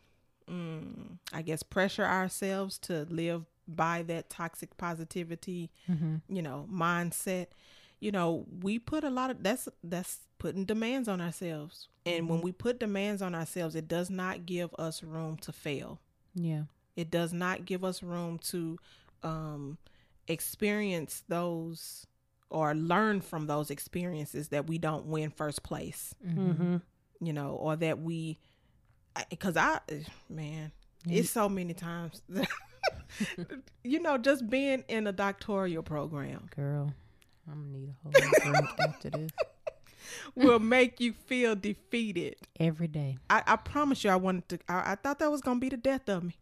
mm, 0.48 1.18
I 1.32 1.42
guess, 1.42 1.62
pressure 1.62 2.04
ourselves 2.04 2.78
to 2.80 3.06
live 3.08 3.44
by 3.68 4.02
that 4.02 4.30
toxic 4.30 4.76
positivity, 4.76 5.70
Mm-hmm. 5.90 6.16
you 6.28 6.42
know, 6.42 6.66
mindset, 6.72 7.46
you 8.00 8.12
know, 8.12 8.46
we 8.62 8.78
put 8.78 9.04
a 9.04 9.10
lot 9.10 9.30
of 9.30 9.42
that's 9.42 9.68
that's 9.82 10.20
putting 10.38 10.64
demands 10.64 11.08
on 11.08 11.20
ourselves. 11.20 11.88
And 12.04 12.28
when 12.28 12.40
we 12.40 12.52
put 12.52 12.78
demands 12.78 13.22
on 13.22 13.34
ourselves, 13.34 13.74
it 13.74 13.88
does 13.88 14.10
not 14.10 14.46
give 14.46 14.72
us 14.78 15.02
room 15.02 15.36
to 15.38 15.52
fail. 15.52 15.98
Yeah. 16.34 16.62
It 16.94 17.10
does 17.10 17.32
not 17.32 17.64
give 17.64 17.84
us 17.84 18.02
room 18.02 18.38
to 18.50 18.78
um, 19.24 19.78
experience 20.28 21.24
those 21.28 22.06
or 22.50 22.74
learn 22.74 23.20
from 23.20 23.46
those 23.48 23.70
experiences 23.70 24.48
that 24.50 24.66
we 24.68 24.78
don't 24.78 25.06
win 25.06 25.30
first 25.30 25.62
place 25.64 26.14
Mm-hmm. 26.24 26.76
you 27.20 27.32
know, 27.32 27.50
or 27.50 27.74
that 27.76 27.98
we, 27.98 28.38
because 29.30 29.56
I, 29.56 29.80
man, 30.28 30.70
Yeah. 31.04 31.20
it's 31.20 31.30
so 31.30 31.48
many 31.48 31.74
times, 31.74 32.22
you 33.84 34.00
know, 34.00 34.18
just 34.18 34.48
being 34.48 34.84
in 34.88 35.06
a 35.06 35.12
doctoral 35.12 35.82
program 35.82 36.48
Girl, 36.54 36.92
I'm 37.50 37.64
gonna 37.64 37.78
need 37.78 37.88
a 37.88 37.94
whole 38.02 38.12
drink 38.52 38.68
after 38.80 39.10
this 39.10 39.30
will 40.34 40.58
make 40.58 41.00
you 41.00 41.12
feel 41.12 41.54
defeated. 41.56 42.36
every 42.60 42.88
day. 42.88 43.18
I, 43.28 43.42
I 43.46 43.56
promise 43.56 44.04
you, 44.04 44.10
I 44.10 44.16
wanted 44.16 44.48
to, 44.50 44.58
I, 44.68 44.92
I 44.92 44.94
thought 44.96 45.18
that 45.18 45.30
was 45.30 45.40
gonna 45.40 45.60
be 45.60 45.68
the 45.68 45.76
death 45.76 46.08
of 46.08 46.24
me. 46.24 46.36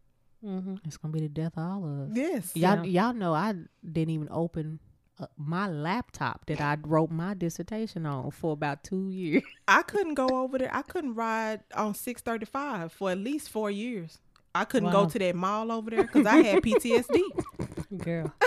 Mm-hmm. 0.45 0.77
It's 0.85 0.97
gonna 0.97 1.13
be 1.13 1.21
the 1.21 1.29
death 1.29 1.53
of 1.57 1.63
all 1.65 1.85
of 1.85 2.11
us. 2.11 2.17
Yes. 2.17 2.51
Y'all, 2.55 2.85
Yeah. 2.85 3.07
y'all 3.07 3.15
know 3.15 3.33
I 3.35 3.55
didn't 3.85 4.11
even 4.11 4.29
open 4.31 4.81
uh, 5.19 5.27
my 5.37 5.69
laptop 5.69 6.45
that 6.47 6.61
I 6.61 6.77
wrote 6.85 7.11
my 7.11 7.35
dissertation 7.35 8.05
on 8.05 8.31
for 8.33 8.53
about 8.53 8.83
two 8.85 9.11
years. 9.11 9.43
I 9.69 9.83
couldn't 9.83 10.15
go 10.15 10.29
over 10.29 10.59
there. 10.59 10.75
I 10.75 10.83
couldn't 10.83 11.15
ride 11.15 11.61
on 11.75 11.95
635 11.95 12.93
for 12.93 13.11
at 13.13 13.19
least 13.19 13.49
four 13.49 13.71
years. 13.71 14.19
I 14.55 14.65
couldn't 14.65 14.93
Wow. 14.93 15.05
go 15.05 15.11
to 15.11 15.19
that 15.19 15.35
mall 15.35 15.73
over 15.73 15.91
there 15.91 16.03
because 16.03 16.27
I 16.27 16.37
had 16.43 16.63
PTSD. 16.63 17.21
Girl. 17.99 18.33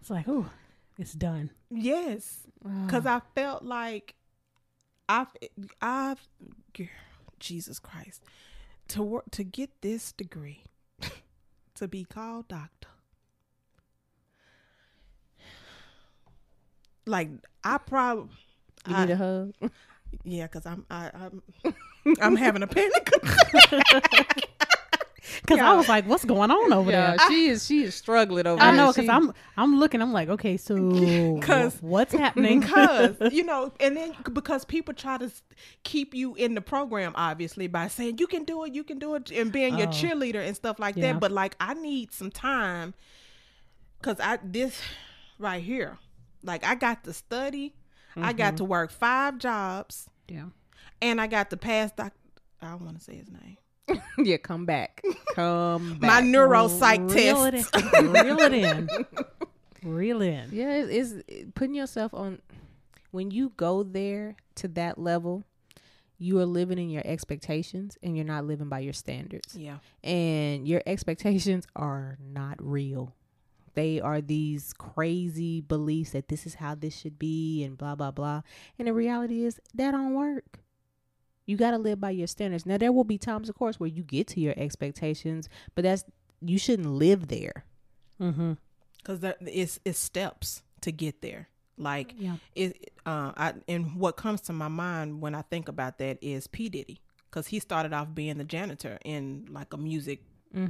it's 0.00 0.10
like, 0.10 0.26
oh, 0.28 0.46
it's 0.98 1.12
done. 1.12 1.50
yes. 1.70 2.40
because 2.86 3.06
I 3.06 3.20
felt 3.34 3.62
like 3.64 4.14
I've 5.08 5.28
I've 5.80 6.20
girl, 6.76 6.86
Jesus 7.38 7.78
Christ 7.78 8.22
to 8.88 9.02
work 9.02 9.24
to 9.32 9.44
get 9.44 9.70
this 9.80 10.12
degree 10.12 10.64
to 11.76 11.88
be 11.88 12.04
called 12.04 12.48
doctor. 12.48 12.88
Like 17.06 17.30
I 17.64 17.78
probably 17.78 18.28
you 18.86 18.94
I- 18.94 19.04
need 19.06 19.12
a 19.12 19.16
hug. 19.16 19.54
yeah, 20.24 20.46
because 20.46 20.66
I'm 20.66 20.84
I, 20.90 21.10
I'm 21.14 21.42
I'm 22.20 22.36
having 22.36 22.62
a 22.62 22.66
panic. 22.66 23.10
Because 25.42 25.58
Yeah. 25.58 25.72
I 25.72 25.76
was 25.76 25.88
like, 25.88 26.06
what's 26.06 26.24
going 26.24 26.50
on 26.50 26.72
over 26.72 26.90
there? 26.90 27.16
she 27.28 27.48
is 27.48 27.66
she 27.66 27.84
is 27.84 27.94
struggling 27.94 28.46
over 28.46 28.58
there. 28.58 28.68
I 28.68 28.76
know, 28.76 28.92
because 28.92 29.08
I'm 29.08 29.32
I'm 29.56 29.78
looking. 29.78 30.00
I'm 30.00 30.12
like, 30.12 30.28
okay, 30.30 30.56
so 30.56 30.76
'Cause- 31.40 31.76
wh- 31.78 31.84
what's 31.84 32.12
happening? 32.14 32.60
because 32.66 33.16
you 33.32 33.44
know 33.44 33.72
and 33.80 33.96
then 33.96 34.14
because 34.32 34.64
people 34.64 34.94
try 34.94 35.18
to 35.18 35.30
keep 35.84 36.14
you 36.14 36.34
in 36.34 36.54
the 36.54 36.60
program 36.60 37.12
obviously 37.16 37.66
by 37.66 37.86
saying 37.88 38.18
you 38.18 38.26
can 38.26 38.44
do 38.44 38.64
it 38.64 38.74
you 38.74 38.82
can 38.84 38.98
do 38.98 39.14
it 39.14 39.30
and 39.30 39.52
being 39.52 39.76
your 39.78 39.88
Oh. 39.88 39.90
cheerleader 39.90 40.46
and 40.46 40.56
stuff 40.56 40.78
like 40.78 40.96
Yeah. 40.96 41.12
that 41.12 41.20
but 41.20 41.30
like 41.32 41.54
i 41.60 41.74
need 41.74 42.12
some 42.12 42.30
time 42.30 42.94
because 44.00 44.18
i 44.20 44.38
this 44.42 44.80
right 45.38 45.62
here 45.62 45.98
like 46.42 46.64
i 46.64 46.74
got 46.74 47.04
to 47.04 47.12
study 47.12 47.74
i 48.16 48.32
got 48.32 48.48
mm-hmm. 48.48 48.56
to 48.56 48.64
work 48.64 48.90
five 48.90 49.38
jobs 49.38 50.08
yeah. 50.28 50.46
and 51.02 51.20
i 51.20 51.26
got 51.26 51.50
to 51.50 51.56
pass 51.56 51.92
doc 51.92 52.12
i 52.62 52.70
don't 52.70 52.82
want 52.84 52.98
to 52.98 53.04
say 53.04 53.16
his 53.16 53.30
name 53.30 53.56
yeah, 54.18 54.36
come 54.36 54.66
back, 54.66 55.02
come 55.34 55.94
back. 56.00 56.22
my 56.24 56.28
neuropsych 56.28 57.12
Reel 57.14 57.44
it 57.44 57.50
test 57.52 57.74
in. 57.94 58.12
Reel 58.12 58.38
it 58.40 58.52
in. 58.54 58.88
Reel 59.82 60.22
in. 60.22 60.48
Yeah, 60.52 60.72
it's, 60.84 61.12
it's 61.26 61.50
putting 61.54 61.74
yourself 61.74 62.12
on. 62.14 62.40
When 63.10 63.30
you 63.30 63.52
go 63.56 63.82
there 63.82 64.36
to 64.56 64.68
that 64.68 64.98
level, 64.98 65.44
you 66.18 66.38
are 66.38 66.46
living 66.46 66.78
in 66.78 66.90
your 66.90 67.02
expectations, 67.04 67.96
and 68.02 68.14
you're 68.14 68.26
not 68.26 68.44
living 68.44 68.68
by 68.68 68.80
your 68.80 68.92
standards. 68.92 69.56
yeah 69.56 69.78
and 70.04 70.68
your 70.68 70.82
expectations 70.86 71.66
are 71.74 72.18
not 72.22 72.56
real. 72.60 73.14
They 73.74 74.00
are 74.00 74.20
these 74.20 74.72
crazy 74.74 75.60
beliefs 75.60 76.10
that 76.10 76.28
this 76.28 76.44
is 76.46 76.54
how 76.56 76.74
this 76.74 76.94
should 76.96 77.18
be 77.18 77.62
and 77.64 77.78
blah 77.78 77.94
blah 77.94 78.10
blah. 78.10 78.42
And 78.78 78.86
the 78.88 78.92
reality 78.92 79.44
is 79.44 79.58
that 79.74 79.92
don't 79.92 80.14
work. 80.14 80.60
You 81.46 81.56
got 81.56 81.72
to 81.72 81.78
live 81.78 82.00
by 82.00 82.10
your 82.10 82.26
standards. 82.26 82.64
Now 82.66 82.78
there 82.78 82.92
will 82.92 83.04
be 83.04 83.18
times 83.18 83.48
of 83.48 83.56
course 83.56 83.80
where 83.80 83.88
you 83.88 84.02
get 84.02 84.26
to 84.28 84.40
your 84.40 84.54
expectations, 84.56 85.48
but 85.74 85.82
that's 85.82 86.04
you 86.40 86.58
shouldn't 86.58 86.88
live 86.88 87.28
there. 87.28 87.64
Mm-hmm. 88.20 88.52
because 88.98 89.20
it's 89.46 89.80
it's 89.84 89.98
steps 89.98 90.62
to 90.82 90.92
get 90.92 91.22
there 91.22 91.48
like 91.78 92.14
Yeah. 92.18 92.36
it 92.54 92.92
uh 93.06 93.32
I 93.36 93.54
and 93.66 93.96
what 93.96 94.16
comes 94.16 94.42
to 94.42 94.52
my 94.52 94.68
mind 94.68 95.22
when 95.22 95.34
I 95.34 95.40
think 95.42 95.68
about 95.68 95.96
that 95.98 96.18
is 96.20 96.46
P 96.46 96.68
Diddy 96.68 97.00
because 97.30 97.46
he 97.46 97.58
started 97.60 97.94
off 97.94 98.08
being 98.14 98.36
the 98.36 98.44
janitor 98.44 98.98
in 99.04 99.46
like 99.50 99.72
a 99.72 99.78
music 99.78 100.20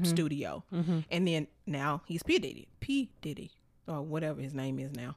studio 0.04 0.62
Mm-hmm. 0.72 1.00
and 1.10 1.26
then 1.26 1.46
now 1.66 2.02
he's 2.06 2.22
P 2.22 2.38
Diddy 2.38 2.68
P 2.78 3.10
Diddy 3.20 3.50
or 3.88 4.02
whatever 4.02 4.40
his 4.40 4.54
name 4.54 4.78
is 4.78 4.92
now 4.92 5.16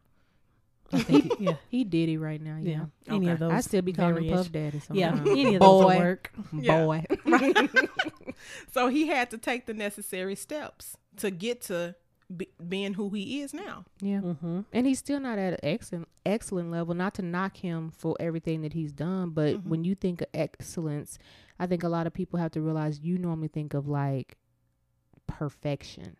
I 0.93 0.99
think, 0.99 1.33
yeah. 1.39 1.55
He 1.69 1.83
did 1.83 2.09
it 2.09 2.19
right 2.19 2.41
now. 2.41 2.57
Yeah. 2.61 2.85
Yeah, 3.07 3.13
Any 3.13 3.29
of 3.29 3.39
those. 3.39 3.51
I 3.51 3.61
still 3.61 3.81
be 3.81 3.93
calling 3.93 4.15
him 4.17 4.23
variation- 4.23 4.37
Puff 4.37 4.51
Daddy. 4.51 4.81
Yeah. 4.93 5.09
Sometimes. 5.15 5.29
Any 5.39 5.55
of 5.55 5.61
those 5.61 5.83
Boy. 5.83 5.97
work. 5.97 6.31
Yeah. 6.53 6.85
boy. 6.85 7.05
so 8.71 8.87
he 8.87 9.07
had 9.07 9.29
to 9.31 9.37
take 9.37 9.65
the 9.65 9.73
necessary 9.73 10.35
steps 10.35 10.97
to 11.17 11.31
get 11.31 11.61
to 11.63 11.95
be, 12.35 12.47
being 12.67 12.93
who 12.95 13.09
he 13.09 13.41
is 13.41 13.53
now 13.53 13.85
Yeah. 14.01 14.21
Mm-hmm. 14.21 14.61
And 14.71 14.87
he's 14.87 14.97
still 14.99 15.19
not 15.19 15.37
at 15.37 15.53
an 15.53 15.59
excellent 15.63 16.07
excellent 16.25 16.71
level. 16.71 16.93
Not 16.95 17.13
to 17.15 17.21
knock 17.21 17.57
him 17.57 17.91
for 17.91 18.15
everything 18.19 18.61
that 18.61 18.73
he's 18.73 18.91
done, 18.93 19.31
but 19.31 19.55
Mhm. 19.55 19.65
when 19.67 19.83
you 19.83 19.93
think 19.93 20.21
of 20.21 20.27
excellence, 20.33 21.19
I 21.59 21.67
think 21.67 21.83
a 21.83 21.89
lot 21.89 22.07
of 22.07 22.13
people 22.13 22.39
have 22.39 22.51
to 22.51 22.61
realize 22.61 22.99
you 23.01 23.17
normally 23.17 23.49
think 23.49 23.73
of 23.73 23.87
like 23.87 24.37
perfection, 25.27 26.15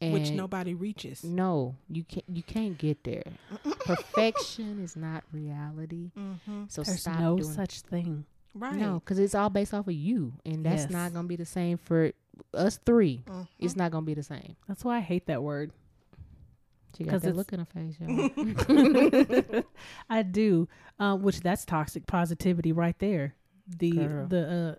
and 0.00 0.12
which 0.12 0.30
nobody 0.30 0.74
reaches 0.74 1.24
no, 1.24 1.74
you 1.88 2.04
can't 2.04 2.24
you 2.28 2.42
can't 2.42 2.76
get 2.78 3.02
there. 3.04 3.24
Perfection 3.80 4.82
is 4.82 4.96
not 4.96 5.24
reality. 5.32 6.10
mm-hmm. 6.18 6.64
So 6.68 6.82
There's 6.82 7.00
stop 7.00 7.18
no 7.18 7.38
doing 7.38 7.52
such 7.52 7.80
thing. 7.80 8.24
right 8.54 8.74
no, 8.74 9.00
because 9.00 9.18
it's 9.18 9.34
all 9.34 9.48
based 9.50 9.72
off 9.74 9.86
of 9.86 9.94
you, 9.94 10.32
and 10.44 10.64
that's 10.64 10.82
Yes. 10.82 10.90
not 10.90 11.12
gonna 11.14 11.28
be 11.28 11.36
the 11.36 11.46
same 11.46 11.78
for 11.78 12.12
us 12.52 12.78
3 12.84 13.22
Mhm. 13.26 13.48
It's 13.58 13.76
not 13.76 13.90
gonna 13.90 14.04
be 14.06 14.14
the 14.14 14.22
same. 14.22 14.56
That's 14.68 14.84
why 14.84 14.98
I 14.98 15.00
hate 15.00 15.26
that 15.26 15.42
word. 15.42 15.70
She 16.96 17.04
got 17.04 17.10
'Cause 17.12 17.22
that 17.22 17.36
look 17.36 17.52
in 17.52 17.58
her 17.60 17.66
face, 17.66 17.96
y'all. 18.00 19.62
I 20.10 20.22
do, 20.22 20.68
uh, 20.98 21.16
which 21.16 21.40
that's 21.40 21.64
toxic 21.64 22.06
positivity 22.06 22.72
right 22.72 22.98
there. 22.98 23.34
The 23.78 23.90
Girl. 23.90 24.26
the 24.28 24.48
uh, 24.48 24.74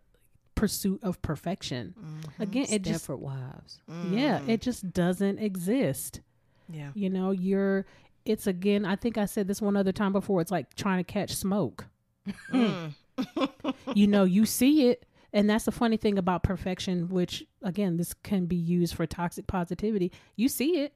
pursuit 0.58 1.00
of 1.04 1.22
perfection. 1.22 1.94
Mm-hmm. 1.98 2.42
Again, 2.44 2.66
it 2.70 2.82
just 2.82 3.08
Stepford 3.08 3.20
Wives. 3.20 3.80
yeah, 4.12 4.42
it 4.48 4.62
just 4.62 4.92
doesn't 4.92 5.40
exist. 5.40 6.20
yeah. 6.70 6.90
You 6.94 7.10
know, 7.10 7.32
you're 7.32 7.86
it's 8.26 8.46
again, 8.46 8.84
I 8.84 8.98
think 8.98 9.18
I 9.18 9.26
said 9.26 9.48
this 9.48 9.62
one 9.62 9.78
other 9.78 9.94
time 9.94 10.12
before, 10.12 10.42
it's 10.42 10.52
like 10.52 10.76
trying 10.76 10.98
to 10.98 11.04
catch 11.06 11.34
smoke. 11.34 11.86
Mm. 12.52 12.94
you 13.96 14.08
know, 14.08 14.26
you 14.26 14.46
see 14.46 14.88
it 14.90 15.06
and 15.34 15.50
that's 15.50 15.66
the 15.66 15.72
funny 15.72 15.98
thing 15.98 16.18
about 16.18 16.44
perfection, 16.44 17.10
which 17.10 17.46
again, 17.62 17.98
this 17.98 18.14
can 18.14 18.46
be 18.46 18.56
used 18.56 18.96
for 18.96 19.06
toxic 19.06 19.48
positivity. 19.48 20.12
You 20.36 20.50
see 20.50 20.80
it. 20.82 20.94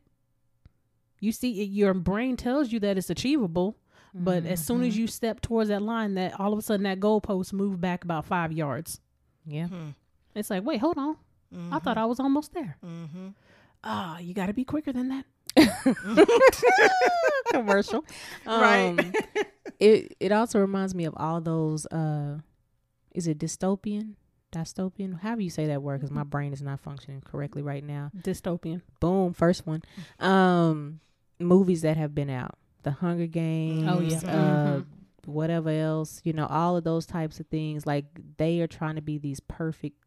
You 1.19 1.31
see 1.31 1.61
it 1.61 1.65
your 1.69 1.93
brain 1.93 2.35
tells 2.35 2.71
you 2.71 2.79
that 2.81 2.97
it's 2.97 3.09
achievable, 3.09 3.77
but 4.13 4.45
as 4.45 4.65
soon 4.65 4.79
Mm-hmm. 4.79 4.87
as 4.87 4.97
you 4.97 5.07
step 5.07 5.39
towards 5.39 5.69
that 5.69 5.81
line, 5.81 6.15
that 6.15 6.37
all 6.39 6.51
of 6.51 6.59
a 6.59 6.61
sudden 6.61 6.83
that 6.83 6.99
goalpost 6.99 7.53
moved 7.53 7.79
back 7.79 8.03
about 8.03 8.25
five 8.25 8.51
yards. 8.51 8.99
Yeah. 9.45 9.67
Hmm. 9.67 9.89
It's 10.35 10.49
like, 10.49 10.63
wait, 10.63 10.79
hold 10.79 10.97
on. 10.97 11.17
I 11.71 11.79
thought 11.79 11.97
I 11.97 12.05
was 12.05 12.19
almost 12.21 12.53
there. 12.53 12.77
Mm-hmm. 12.85 13.27
Ah, 13.83 14.19
you 14.19 14.33
got 14.33 14.45
to 14.45 14.53
be 14.53 14.63
quicker 14.63 14.93
than 14.93 15.09
that. 15.09 15.25
commercial. 17.51 18.05
Right. 18.45 18.97
Um, 18.97 19.13
it 19.79 20.15
it 20.19 20.31
also 20.31 20.59
reminds 20.59 20.95
me 20.95 21.05
of 21.05 21.13
all 21.17 21.41
those. 21.41 21.85
Uh, 21.87 22.37
is 23.13 23.27
it 23.27 23.37
dystopian? 23.37 24.13
Dystopian? 24.53 25.19
How 25.19 25.35
do 25.35 25.43
you 25.43 25.49
say 25.49 25.67
that 25.67 25.81
word, 25.81 25.99
because 26.01 26.11
my 26.11 26.23
brain 26.23 26.53
is 26.53 26.61
not 26.61 26.79
functioning 26.79 27.21
correctly 27.21 27.61
right 27.61 27.83
now. 27.83 28.11
Dystopian. 28.17 28.81
Boom, 28.99 29.33
first 29.33 29.65
one. 29.67 29.81
Um, 30.19 30.99
movies 31.39 31.81
that 31.81 31.97
have 31.97 32.13
been 32.15 32.29
out, 32.29 32.57
The 32.83 32.91
Hunger 32.91 33.27
Games. 33.27 33.87
Oh, 33.89 33.99
yeah. 33.99 34.17
Uh, 34.17 34.77
Mhm. 34.79 34.85
Whatever 35.25 35.69
else, 35.69 36.21
you 36.23 36.33
know, 36.33 36.47
all 36.47 36.77
of 36.77 36.83
those 36.83 37.05
types 37.05 37.39
of 37.39 37.47
things. 37.47 37.85
Like 37.85 38.05
they 38.37 38.61
are 38.61 38.67
trying 38.67 38.95
to 38.95 39.01
be 39.01 39.17
these 39.17 39.39
perfect 39.39 39.97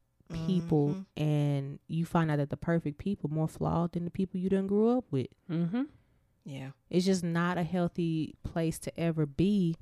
people, 0.46 0.88
Mm-hmm. 0.88 1.22
and 1.22 1.78
you 1.86 2.04
find 2.04 2.30
out 2.30 2.38
that 2.38 2.50
the 2.50 2.56
perfect 2.56 2.98
people 2.98 3.30
more 3.30 3.46
flawed 3.48 3.92
than 3.92 4.04
the 4.04 4.10
people 4.10 4.40
you 4.40 4.48
done 4.48 4.66
grew 4.66 4.96
up 4.98 5.04
with. 5.10 5.28
Mm-hmm. 5.50 5.82
Yeah. 6.44 6.70
It's 6.90 7.04
just 7.06 7.22
not 7.22 7.58
a 7.58 7.62
healthy 7.62 8.34
place 8.42 8.78
to 8.80 9.00
ever 9.00 9.26
be. 9.26 9.76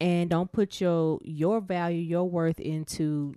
And 0.00 0.30
don't 0.30 0.50
put 0.50 0.80
your 0.80 1.18
your 1.22 1.60
value, 1.60 2.00
your 2.00 2.28
worth 2.28 2.58
into 2.60 3.34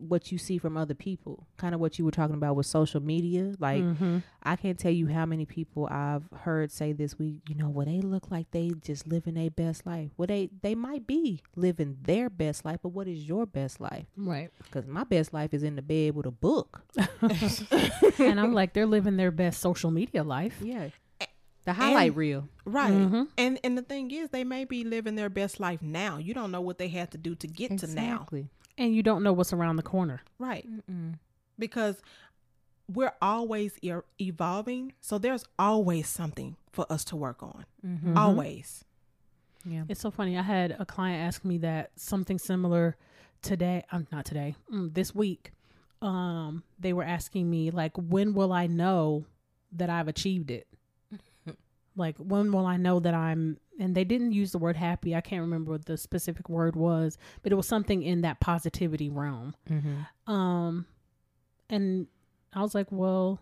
what 0.00 0.32
you 0.32 0.38
see 0.38 0.58
from 0.58 0.76
other 0.76 0.94
people. 0.94 1.46
Kind 1.56 1.74
of 1.74 1.80
what 1.80 1.98
you 1.98 2.04
were 2.04 2.10
talking 2.10 2.34
about 2.36 2.56
with 2.56 2.66
social 2.66 3.00
media. 3.00 3.54
Like 3.58 3.82
mm-hmm. 3.82 4.18
I 4.42 4.56
can't 4.56 4.78
tell 4.78 4.92
you 4.92 5.06
how 5.08 5.26
many 5.26 5.44
people 5.44 5.86
I've 5.90 6.24
heard 6.40 6.72
say 6.72 6.92
this 6.92 7.18
week, 7.18 7.40
you 7.48 7.54
know, 7.54 7.68
well 7.68 7.86
they 7.86 8.00
look 8.00 8.30
like 8.30 8.50
they 8.50 8.70
just 8.82 9.06
living 9.06 9.34
their 9.34 9.50
best 9.50 9.86
life. 9.86 10.10
Well 10.16 10.26
they 10.26 10.50
they 10.62 10.74
might 10.74 11.06
be 11.06 11.42
living 11.56 11.98
their 12.02 12.30
best 12.30 12.64
life, 12.64 12.80
but 12.82 12.90
what 12.90 13.06
is 13.08 13.28
your 13.28 13.46
best 13.46 13.80
life? 13.80 14.06
right. 14.16 14.50
Cuz 14.70 14.86
my 14.86 15.04
best 15.04 15.32
life 15.32 15.52
is 15.54 15.62
in 15.62 15.76
the 15.76 15.82
bed 15.82 16.14
with 16.14 16.26
a 16.26 16.30
book. 16.30 16.82
and 18.18 18.40
I'm 18.40 18.52
like, 18.52 18.72
they're 18.72 18.86
living 18.86 19.16
their 19.16 19.30
best 19.30 19.60
social 19.60 19.90
media 19.90 20.22
life. 20.22 20.58
Yeah. 20.62 20.88
The 21.66 21.74
highlight 21.74 22.08
And- 22.08 22.16
reel. 22.16 22.48
Right. 22.64 22.92
Mhm. 22.92 23.28
And 23.36 23.60
and 23.62 23.76
the 23.76 23.82
thing 23.82 24.10
is 24.10 24.30
they 24.30 24.44
may 24.44 24.64
be 24.64 24.82
living 24.84 25.14
their 25.14 25.28
best 25.28 25.60
life 25.60 25.82
now. 25.82 26.16
You 26.16 26.32
don't 26.32 26.50
know 26.50 26.62
what 26.62 26.78
they 26.78 26.88
had 26.88 27.10
to 27.12 27.18
do 27.18 27.34
to 27.34 27.46
get 27.46 27.78
to 27.80 27.86
now. 27.86 28.26
Exactly. 28.80 28.86
And 28.86 28.94
you 28.96 29.02
don't 29.02 29.22
know 29.22 29.32
what's 29.32 29.52
around 29.52 29.76
the 29.76 29.82
corner. 29.82 30.20
Right. 30.38 30.66
Mm-mm. 30.68 31.18
Because 31.58 32.00
we're 32.92 33.12
always 33.22 33.78
e- 33.82 33.92
evolving, 34.20 34.94
so 35.00 35.18
there's 35.18 35.44
always 35.58 36.08
something 36.08 36.56
for 36.72 36.86
us 36.90 37.04
to 37.06 37.16
work 37.16 37.42
on. 37.42 37.64
Mhm. 37.86 38.16
Always. 38.16 38.84
Yeah. 39.64 39.84
It's 39.88 40.00
so 40.00 40.10
funny. 40.10 40.38
I 40.38 40.42
had 40.42 40.74
a 40.78 40.86
client 40.86 41.22
ask 41.26 41.44
me 41.44 41.58
that 41.58 41.90
something 41.96 42.38
similar 42.38 42.96
today. 43.42 43.84
Um, 43.92 44.06
not 44.10 44.24
today. 44.24 44.54
Mm, 44.72 44.94
this 44.94 45.14
week. 45.14 45.52
Um, 46.02 46.64
they 46.78 46.92
were 46.94 47.04
asking 47.04 47.50
me 47.50 47.70
like, 47.70 47.92
when 47.96 48.32
will 48.32 48.52
I 48.52 48.66
know 48.66 49.26
that 49.72 49.90
I've 49.90 50.08
achieved 50.08 50.50
it? 50.50 50.66
like, 51.96 52.16
when 52.16 52.52
will 52.52 52.64
I 52.66 52.76
know 52.78 53.00
that 53.00 53.12
I'm? 53.14 53.58
And 53.80 53.94
they 53.94 54.04
didn't 54.04 54.32
use 54.32 54.52
the 54.52 54.58
word 54.58 54.76
happy. 54.76 55.16
I 55.16 55.22
can't 55.22 55.40
remember 55.40 55.72
what 55.72 55.86
the 55.86 55.96
specific 55.96 56.50
word 56.50 56.76
was, 56.76 57.16
but 57.42 57.50
it 57.50 57.54
was 57.54 57.66
something 57.66 58.02
in 58.02 58.20
that 58.20 58.38
positivity 58.38 59.08
realm. 59.08 59.56
Mm-hmm. 59.68 60.32
Um, 60.32 60.86
and 61.70 62.06
I 62.52 62.60
was 62.60 62.74
like, 62.74 62.88
well, 62.90 63.40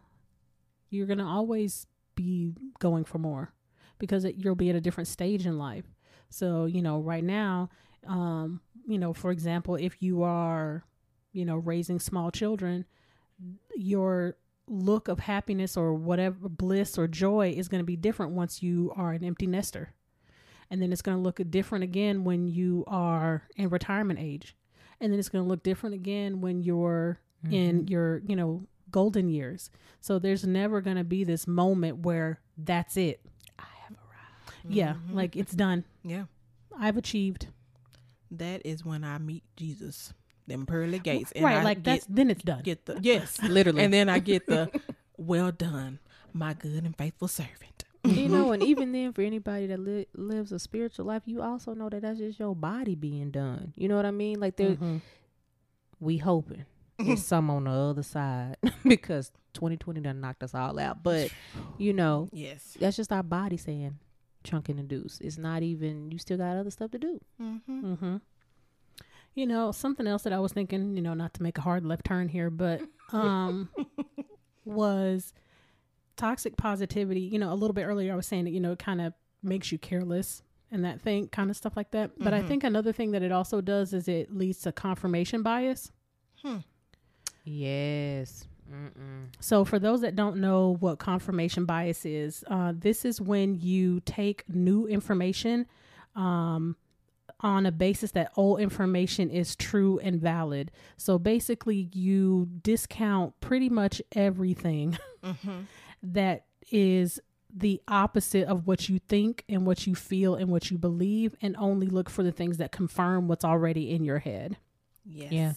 you're 0.90 1.08
going 1.08 1.18
to 1.18 1.24
always 1.24 1.88
be 2.14 2.54
going 2.78 3.04
for 3.04 3.18
more 3.18 3.52
because 3.98 4.24
it, 4.24 4.36
you'll 4.38 4.54
be 4.54 4.70
at 4.70 4.76
a 4.76 4.80
different 4.80 5.08
stage 5.08 5.44
in 5.44 5.58
life. 5.58 5.84
So, 6.30 6.66
you 6.66 6.82
know, 6.82 7.00
right 7.00 7.24
now, 7.24 7.70
um, 8.06 8.60
you 8.86 8.98
know, 8.98 9.12
for 9.12 9.32
example, 9.32 9.74
if 9.74 10.00
you 10.02 10.22
are, 10.22 10.84
you 11.32 11.44
know, 11.44 11.56
raising 11.56 11.98
small 11.98 12.30
children, 12.30 12.84
your 13.74 14.36
look 14.68 15.08
of 15.08 15.20
happiness 15.20 15.76
or 15.76 15.94
whatever 15.94 16.48
bliss 16.48 16.96
or 16.96 17.08
joy 17.08 17.52
is 17.56 17.68
going 17.68 17.80
to 17.80 17.86
be 17.86 17.96
different 17.96 18.32
once 18.32 18.62
you 18.62 18.92
are 18.96 19.12
an 19.12 19.24
empty 19.24 19.46
nester. 19.46 19.94
And 20.70 20.82
then 20.82 20.92
it's 20.92 21.02
going 21.02 21.16
to 21.16 21.22
look 21.22 21.40
different 21.50 21.84
again 21.84 22.24
when 22.24 22.46
you 22.46 22.84
are 22.86 23.42
in 23.56 23.68
retirement 23.70 24.18
age. 24.20 24.54
And 25.00 25.12
then 25.12 25.18
it's 25.18 25.28
going 25.28 25.44
to 25.44 25.48
look 25.48 25.62
different 25.62 25.94
again 25.94 26.40
when 26.40 26.62
you're 26.62 27.20
in 27.50 27.86
your, 27.86 28.20
you 28.26 28.34
know, 28.36 28.66
golden 28.90 29.28
years. 29.30 29.70
So 30.00 30.18
there's 30.18 30.44
never 30.46 30.80
going 30.80 30.96
to 30.96 31.04
be 31.04 31.22
this 31.24 31.46
moment 31.46 31.98
where 32.00 32.40
that's 32.56 32.96
it. 32.96 33.20
I 33.58 33.64
have 33.84 33.92
arrived. 33.96 34.74
Yeah, 34.74 34.94
Mhm. 34.94 35.14
like 35.14 35.36
it's 35.36 35.52
done. 35.54 35.84
Yeah. 36.04 36.24
I've 36.76 36.96
achieved. 36.96 37.46
That 38.30 38.60
is 38.64 38.84
when 38.84 39.04
I 39.04 39.18
meet 39.18 39.44
Jesus. 39.56 40.12
Them 40.46 40.66
pearly 40.66 40.98
gates. 40.98 41.30
And 41.32 41.44
right, 41.44 41.58
I 41.58 41.62
like 41.62 41.82
get, 41.82 41.84
that's 42.00 42.06
then 42.08 42.30
it's 42.30 42.42
done. 42.42 42.62
get 42.62 42.86
the 42.86 42.98
yes. 43.02 43.40
Literally. 43.42 43.84
And 43.84 43.92
then 43.94 44.08
I 44.08 44.18
get 44.18 44.46
the 44.46 44.70
well 45.16 45.52
done, 45.52 45.98
my 46.32 46.54
good 46.54 46.84
and 46.84 46.96
faithful 46.96 47.28
servant. 47.28 47.84
You 48.16 48.28
know, 48.28 48.52
and 48.52 48.62
even 48.70 48.92
then, 48.92 49.12
for 49.12 49.22
anybody 49.22 49.66
that 49.66 49.78
li- 49.80 50.06
lives 50.14 50.52
a 50.52 50.58
spiritual 50.58 51.06
life, 51.06 51.22
you 51.26 51.42
also 51.42 51.74
know 51.74 51.88
that 51.88 52.02
that's 52.02 52.18
just 52.18 52.38
your 52.38 52.54
body 52.56 52.94
being 52.94 53.30
done. 53.30 53.72
You 53.76 53.88
know 53.88 53.96
what 53.96 54.06
I 54.06 54.10
mean? 54.10 54.40
Like, 54.40 54.56
there, 54.56 54.76
Mhm. 54.76 55.00
we 56.00 56.18
hoping 56.18 56.64
there's 56.98 57.24
some 57.24 57.48
on 57.50 57.64
the 57.64 57.70
other 57.70 58.02
side 58.02 58.56
because 58.84 59.30
2020 59.54 60.00
done 60.00 60.20
knocked 60.20 60.42
us 60.42 60.54
all 60.54 60.78
out. 60.78 61.02
But 61.02 61.30
you 61.78 61.92
know, 61.92 62.28
Yes. 62.32 62.76
that's 62.80 62.96
just 62.96 63.12
our 63.12 63.22
body 63.22 63.56
saying 63.56 63.98
chunking 64.44 64.78
and 64.78 64.88
the 64.88 64.96
deuce. 64.96 65.20
It's 65.20 65.38
not 65.38 65.62
even. 65.62 66.10
You 66.10 66.18
still 66.18 66.38
got 66.38 66.56
other 66.56 66.70
stuff 66.70 66.90
to 66.92 66.98
do. 66.98 67.20
Mm-hmm. 67.40 67.84
Mm-hmm. 67.92 68.16
You 69.34 69.46
know, 69.46 69.70
something 69.70 70.06
else 70.08 70.22
that 70.22 70.32
I 70.32 70.40
was 70.40 70.52
thinking, 70.52 70.96
you 70.96 71.02
know, 71.02 71.14
not 71.14 71.34
to 71.34 71.42
make 71.42 71.58
a 71.58 71.60
hard 71.60 71.84
left 71.84 72.04
turn 72.04 72.28
here, 72.28 72.50
but 72.50 72.80
um 73.12 73.68
was 74.64 75.32
toxic 76.18 76.56
positivity. 76.58 77.20
You 77.20 77.38
know, 77.38 77.50
a 77.52 77.54
little 77.56 77.72
bit 77.74 77.84
earlier 77.84 78.12
I 78.12 78.16
was 78.16 78.26
saying 78.26 78.44
that, 78.44 78.50
you 78.50 78.60
know, 78.60 78.72
it 78.72 78.78
kind 78.78 79.00
of 79.00 79.14
makes 79.42 79.72
you 79.72 79.78
careless 79.78 80.42
and 80.70 80.84
that 80.84 81.00
thing 81.00 81.28
kind 81.28 81.48
of 81.48 81.56
stuff 81.56 81.76
like 81.76 81.92
that. 81.92 82.10
But 82.18 82.34
I 82.34 82.42
Mhm. 82.42 82.48
think 82.48 82.64
another 82.64 82.92
thing 82.92 83.12
that 83.12 83.22
it 83.22 83.32
also 83.32 83.62
does 83.62 83.94
is 83.94 84.06
it 84.08 84.34
leads 84.34 84.58
to 84.62 84.72
confirmation 84.72 85.42
bias. 85.42 85.90
Yes. 87.44 88.46
Mm-mm. 88.70 89.28
So, 89.40 89.64
for 89.64 89.78
those 89.78 90.02
that 90.02 90.14
don't 90.14 90.36
know 90.36 90.76
what 90.80 90.98
confirmation 90.98 91.64
bias 91.64 92.04
is, 92.04 92.44
uh, 92.48 92.74
this 92.76 93.04
is 93.06 93.18
when 93.20 93.54
you 93.54 94.00
take 94.00 94.44
new 94.48 94.86
information 94.86 95.66
um, 96.14 96.76
on 97.40 97.64
a 97.64 97.72
basis 97.72 98.10
that 98.10 98.30
old 98.36 98.60
information 98.60 99.30
is 99.30 99.56
true 99.56 99.98
and 100.00 100.20
valid. 100.20 100.70
So, 100.98 101.18
basically, 101.18 101.88
you 101.94 102.48
discount 102.62 103.40
pretty 103.40 103.70
much 103.70 104.02
everything 104.12 104.98
Mm-hmm. 105.24 105.60
That 106.02 106.44
is 106.70 107.20
the 107.54 107.80
opposite 107.88 108.46
of 108.46 108.66
what 108.66 108.88
you 108.88 108.98
think 108.98 109.44
and 109.48 109.66
what 109.66 109.86
you 109.86 109.94
feel 109.94 110.34
and 110.34 110.50
what 110.50 110.70
you 110.70 110.78
believe, 110.78 111.34
and 111.40 111.56
only 111.58 111.86
look 111.86 112.10
for 112.10 112.22
the 112.22 112.32
things 112.32 112.58
that 112.58 112.72
confirm 112.72 113.26
what's 113.28 113.44
already 113.44 113.90
in 113.90 114.04
your 114.04 114.18
head. 114.18 114.58
Yes. 115.04 115.32
Yeah. 115.32 115.52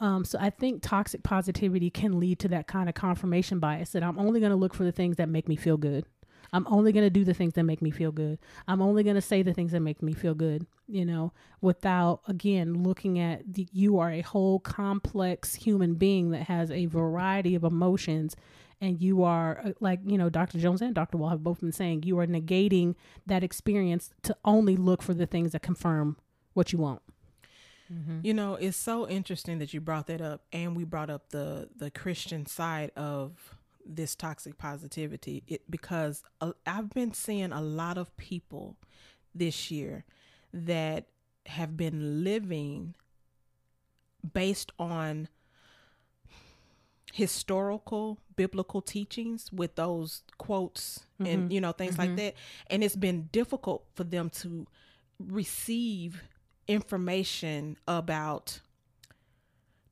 Um, 0.00 0.24
so 0.24 0.36
I 0.40 0.50
think 0.50 0.82
toxic 0.82 1.22
positivity 1.22 1.88
can 1.88 2.18
lead 2.18 2.40
to 2.40 2.48
that 2.48 2.66
kind 2.66 2.88
of 2.88 2.96
confirmation 2.96 3.60
bias 3.60 3.90
that 3.90 4.02
I'm 4.02 4.18
only 4.18 4.40
going 4.40 4.50
to 4.50 4.56
look 4.56 4.74
for 4.74 4.82
the 4.82 4.90
things 4.90 5.16
that 5.18 5.28
make 5.28 5.46
me 5.46 5.54
feel 5.54 5.76
good. 5.76 6.04
I'm 6.52 6.66
only 6.66 6.92
going 6.92 7.06
to 7.06 7.10
do 7.10 7.24
the 7.24 7.34
things 7.34 7.54
that 7.54 7.62
make 7.62 7.80
me 7.80 7.90
feel 7.90 8.12
good. 8.12 8.38
I'm 8.68 8.82
only 8.82 9.04
going 9.04 9.14
to 9.14 9.22
say 9.22 9.42
the 9.42 9.54
things 9.54 9.72
that 9.72 9.80
make 9.80 10.02
me 10.02 10.12
feel 10.12 10.34
good, 10.34 10.66
you 10.86 11.06
know, 11.06 11.32
without 11.60 12.20
again 12.26 12.82
looking 12.82 13.20
at 13.20 13.54
the, 13.54 13.68
you 13.72 13.98
are 13.98 14.10
a 14.10 14.20
whole 14.20 14.58
complex 14.58 15.54
human 15.54 15.94
being 15.94 16.30
that 16.30 16.42
has 16.42 16.70
a 16.70 16.86
variety 16.86 17.54
of 17.54 17.64
emotions 17.64 18.36
and 18.82 19.00
you 19.00 19.22
are 19.22 19.62
uh, 19.64 19.70
like, 19.80 20.00
you 20.04 20.18
know, 20.18 20.28
Dr. 20.28 20.58
Jones 20.58 20.82
and 20.82 20.94
Dr. 20.94 21.16
Wall 21.16 21.30
have 21.30 21.44
both 21.44 21.60
been 21.60 21.72
saying 21.72 22.02
you 22.02 22.18
are 22.18 22.26
negating 22.26 22.96
that 23.24 23.44
experience 23.44 24.10
to 24.24 24.36
only 24.44 24.76
look 24.76 25.02
for 25.02 25.14
the 25.14 25.24
things 25.24 25.52
that 25.52 25.62
confirm 25.62 26.16
what 26.52 26.72
you 26.72 26.80
want. 26.80 27.00
Mm-hmm. 27.90 28.18
You 28.24 28.34
know, 28.34 28.56
it's 28.56 28.76
so 28.76 29.08
interesting 29.08 29.58
that 29.60 29.72
you 29.72 29.80
brought 29.80 30.08
that 30.08 30.20
up, 30.20 30.42
and 30.52 30.76
we 30.76 30.84
brought 30.84 31.10
up 31.10 31.30
the 31.30 31.68
the 31.76 31.90
Christian 31.90 32.46
side 32.46 32.90
of 32.96 33.56
this 33.84 34.14
toxic 34.14 34.58
positivity. 34.58 35.42
It 35.46 35.70
because 35.70 36.22
uh, 36.40 36.52
I've 36.66 36.90
been 36.90 37.12
seeing 37.12 37.52
a 37.52 37.60
lot 37.60 37.98
of 37.98 38.16
people 38.16 38.76
this 39.34 39.70
year 39.70 40.04
that 40.54 41.06
have 41.46 41.76
been 41.76 42.24
living 42.24 42.94
based 44.32 44.72
on 44.78 45.28
historical 47.12 48.18
biblical 48.36 48.80
teachings 48.80 49.52
with 49.52 49.74
those 49.74 50.22
quotes 50.38 51.00
and 51.18 51.26
mm-hmm. 51.26 51.52
you 51.52 51.60
know 51.60 51.70
things 51.70 51.98
like 51.98 52.08
mm-hmm. 52.08 52.16
that. 52.16 52.34
And 52.68 52.82
it's 52.82 52.96
been 52.96 53.28
difficult 53.30 53.84
for 53.94 54.02
them 54.02 54.30
to 54.40 54.66
receive 55.18 56.22
information 56.66 57.76
about 57.86 58.60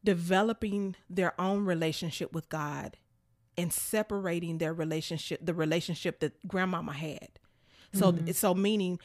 developing 0.03 0.97
their 1.11 1.39
own 1.39 1.67
relationship 1.67 2.33
with 2.33 2.49
God 2.49 2.97
and 3.59 3.71
separating 3.71 4.57
their 4.57 4.73
relationship 4.73 5.41
the 5.45 5.53
relationship 5.53 6.21
that 6.21 6.49
grandmama 6.49 6.95
had. 6.95 7.29
So 7.93 8.13
mm-hmm. 8.13 8.31
so 8.31 8.55
meaning 8.55 8.99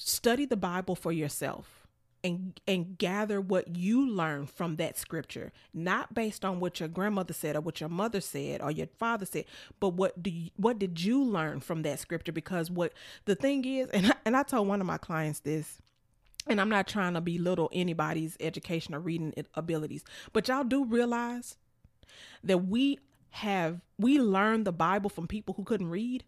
study 0.00 0.46
the 0.46 0.56
bible 0.56 0.96
for 0.96 1.12
yourself 1.12 1.77
and 2.24 2.60
and 2.66 2.98
gather 2.98 3.40
what 3.40 3.76
you 3.76 4.08
learn 4.08 4.46
from 4.46 4.76
that 4.76 4.98
scripture 4.98 5.52
not 5.72 6.14
based 6.14 6.44
on 6.44 6.58
what 6.58 6.80
your 6.80 6.88
grandmother 6.88 7.32
said 7.32 7.54
or 7.54 7.60
what 7.60 7.80
your 7.80 7.88
mother 7.88 8.20
said 8.20 8.60
or 8.60 8.70
your 8.70 8.88
father 8.98 9.24
said 9.24 9.44
but 9.78 9.90
what 9.90 10.20
do 10.20 10.30
you, 10.30 10.50
what 10.56 10.78
did 10.78 11.00
you 11.00 11.22
learn 11.22 11.60
from 11.60 11.82
that 11.82 11.98
scripture 12.00 12.32
because 12.32 12.70
what 12.70 12.92
the 13.24 13.34
thing 13.36 13.64
is 13.64 13.88
and 13.90 14.06
I, 14.08 14.14
and 14.24 14.36
I 14.36 14.42
told 14.42 14.66
one 14.66 14.80
of 14.80 14.86
my 14.86 14.98
clients 14.98 15.40
this 15.40 15.80
and 16.48 16.60
I'm 16.60 16.68
not 16.68 16.88
trying 16.88 17.14
to 17.14 17.20
belittle 17.20 17.68
anybody's 17.72 18.36
education 18.40 18.94
or 18.94 19.00
reading 19.00 19.34
abilities, 19.54 20.02
but 20.32 20.48
y'all 20.48 20.64
do 20.64 20.84
realize 20.84 21.56
that 22.42 22.66
we 22.66 22.98
have 23.30 23.80
we 23.98 24.18
learned 24.18 24.64
the 24.66 24.72
Bible 24.72 25.10
from 25.10 25.26
people 25.26 25.54
who 25.54 25.64
couldn't 25.64 25.90
read. 25.90 26.24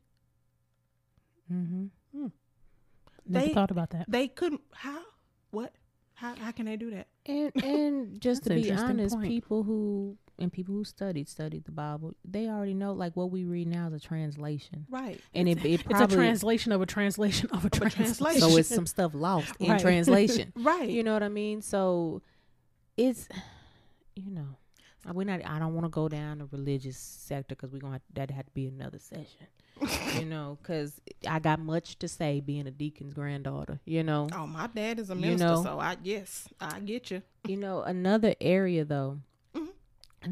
Mm-hmm. 1.52 1.86
Never 3.26 3.46
They- 3.46 3.54
thought 3.54 3.70
about 3.70 3.90
that. 3.90 4.10
They 4.10 4.28
couldn't 4.28 4.60
how 4.74 5.00
what 5.50 5.72
how 6.20 6.34
how 6.36 6.52
can 6.52 6.66
they 6.66 6.76
do 6.76 6.90
that? 6.90 7.06
And 7.26 7.50
and 7.64 8.20
just 8.20 8.44
to 8.44 8.50
be 8.50 8.70
honest, 8.72 9.14
point. 9.16 9.28
people 9.28 9.62
who 9.62 10.16
and 10.38 10.52
people 10.52 10.74
who 10.74 10.84
studied 10.84 11.28
studied 11.28 11.64
the 11.64 11.72
Bible, 11.72 12.14
they 12.24 12.48
already 12.48 12.74
know 12.74 12.92
like 12.92 13.16
what 13.16 13.30
we 13.30 13.44
read 13.44 13.68
now 13.68 13.86
is 13.88 13.94
a 13.94 14.00
translation, 14.00 14.86
Right. 14.90 15.20
and 15.34 15.48
it 15.48 15.64
it 15.64 15.82
It's 15.88 16.00
a 16.00 16.06
translation 16.20 16.72
of 16.72 16.80
a 16.82 16.86
translation 16.86 17.48
of 17.50 17.64
a 17.64 17.70
translation. 17.70 18.04
translation. 18.04 18.40
so 18.40 18.56
it's 18.56 18.68
some 18.78 18.86
stuff 18.86 19.12
lost 19.14 19.54
in 19.60 19.70
Right. 19.70 19.80
translation. 19.80 20.52
Right. 20.56 20.88
You 20.90 21.02
know 21.02 21.12
what 21.14 21.22
I 21.22 21.28
mean? 21.28 21.62
So 21.62 22.22
it's 22.96 23.28
you 24.14 24.30
know 24.30 24.56
we're 25.12 25.24
not. 25.24 25.40
I 25.46 25.58
don't 25.58 25.72
want 25.74 25.86
to 25.86 25.90
go 25.90 26.08
down 26.08 26.38
the 26.38 26.46
religious 26.46 26.98
sector 26.98 27.54
because 27.54 27.72
we're 27.72 27.78
gonna 27.80 27.94
have, 27.94 28.02
that 28.14 28.30
had 28.30 28.46
to 28.46 28.52
be 28.52 28.66
another 28.66 28.98
session. 28.98 29.46
You 30.18 30.24
know, 30.26 30.58
because 30.62 31.00
I 31.28 31.38
got 31.38 31.58
much 31.60 31.98
to 32.00 32.08
say 32.08 32.40
being 32.40 32.66
a 32.66 32.70
deacon's 32.70 33.14
granddaughter. 33.14 33.80
You 33.84 34.02
know, 34.02 34.28
oh, 34.34 34.46
my 34.46 34.66
dad 34.68 34.98
is 34.98 35.10
a 35.10 35.14
You 35.14 35.20
minister, 35.20 35.46
know. 35.46 35.62
so 35.62 35.78
I 35.80 35.96
yes, 36.02 36.48
I 36.60 36.80
get 36.80 37.10
you. 37.10 37.22
You 37.46 37.56
know, 37.56 37.82
another 37.82 38.34
area 38.40 38.84
though 38.84 39.20
Mhm. 39.54 39.68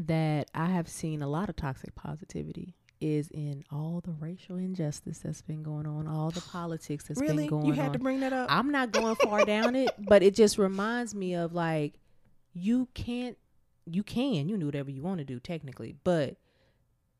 that 0.07 0.49
I 0.53 0.67
have 0.67 0.87
seen 0.87 1.21
a 1.21 1.27
lot 1.27 1.49
of 1.49 1.55
toxic 1.55 1.95
positivity 1.95 2.75
is 3.01 3.29
in 3.31 3.63
all 3.71 4.01
the 4.03 4.11
racial 4.11 4.57
injustice 4.57 5.19
that's 5.19 5.41
been 5.41 5.63
going 5.63 5.87
on, 5.87 6.05
all 6.07 6.31
the 6.31 6.41
politics 6.41 7.05
that's 7.07 7.19
Really? 7.19 7.43
been 7.43 7.47
going 7.47 7.61
on. 7.61 7.67
You 7.67 7.73
had 7.73 7.87
on. 7.87 7.93
to 7.93 7.99
bring 7.99 8.19
that 8.19 8.33
up? 8.33 8.51
I'm 8.51 8.71
not 8.71 8.91
going 8.91 9.15
far 9.15 9.45
down 9.45 9.75
it, 9.75 9.89
but 10.07 10.21
it 10.21 10.35
just 10.35 10.57
reminds 10.57 11.15
me 11.15 11.33
of 11.33 11.53
like 11.53 11.93
you 12.53 12.87
can't 12.93 13.37
you 13.91 14.03
can, 14.03 14.47
you 14.47 14.53
can 14.53 14.59
do 14.59 14.65
whatever 14.67 14.91
you 14.91 15.01
want 15.01 15.17
to 15.17 15.23
do 15.23 15.39
technically, 15.39 15.95
but 16.03 16.35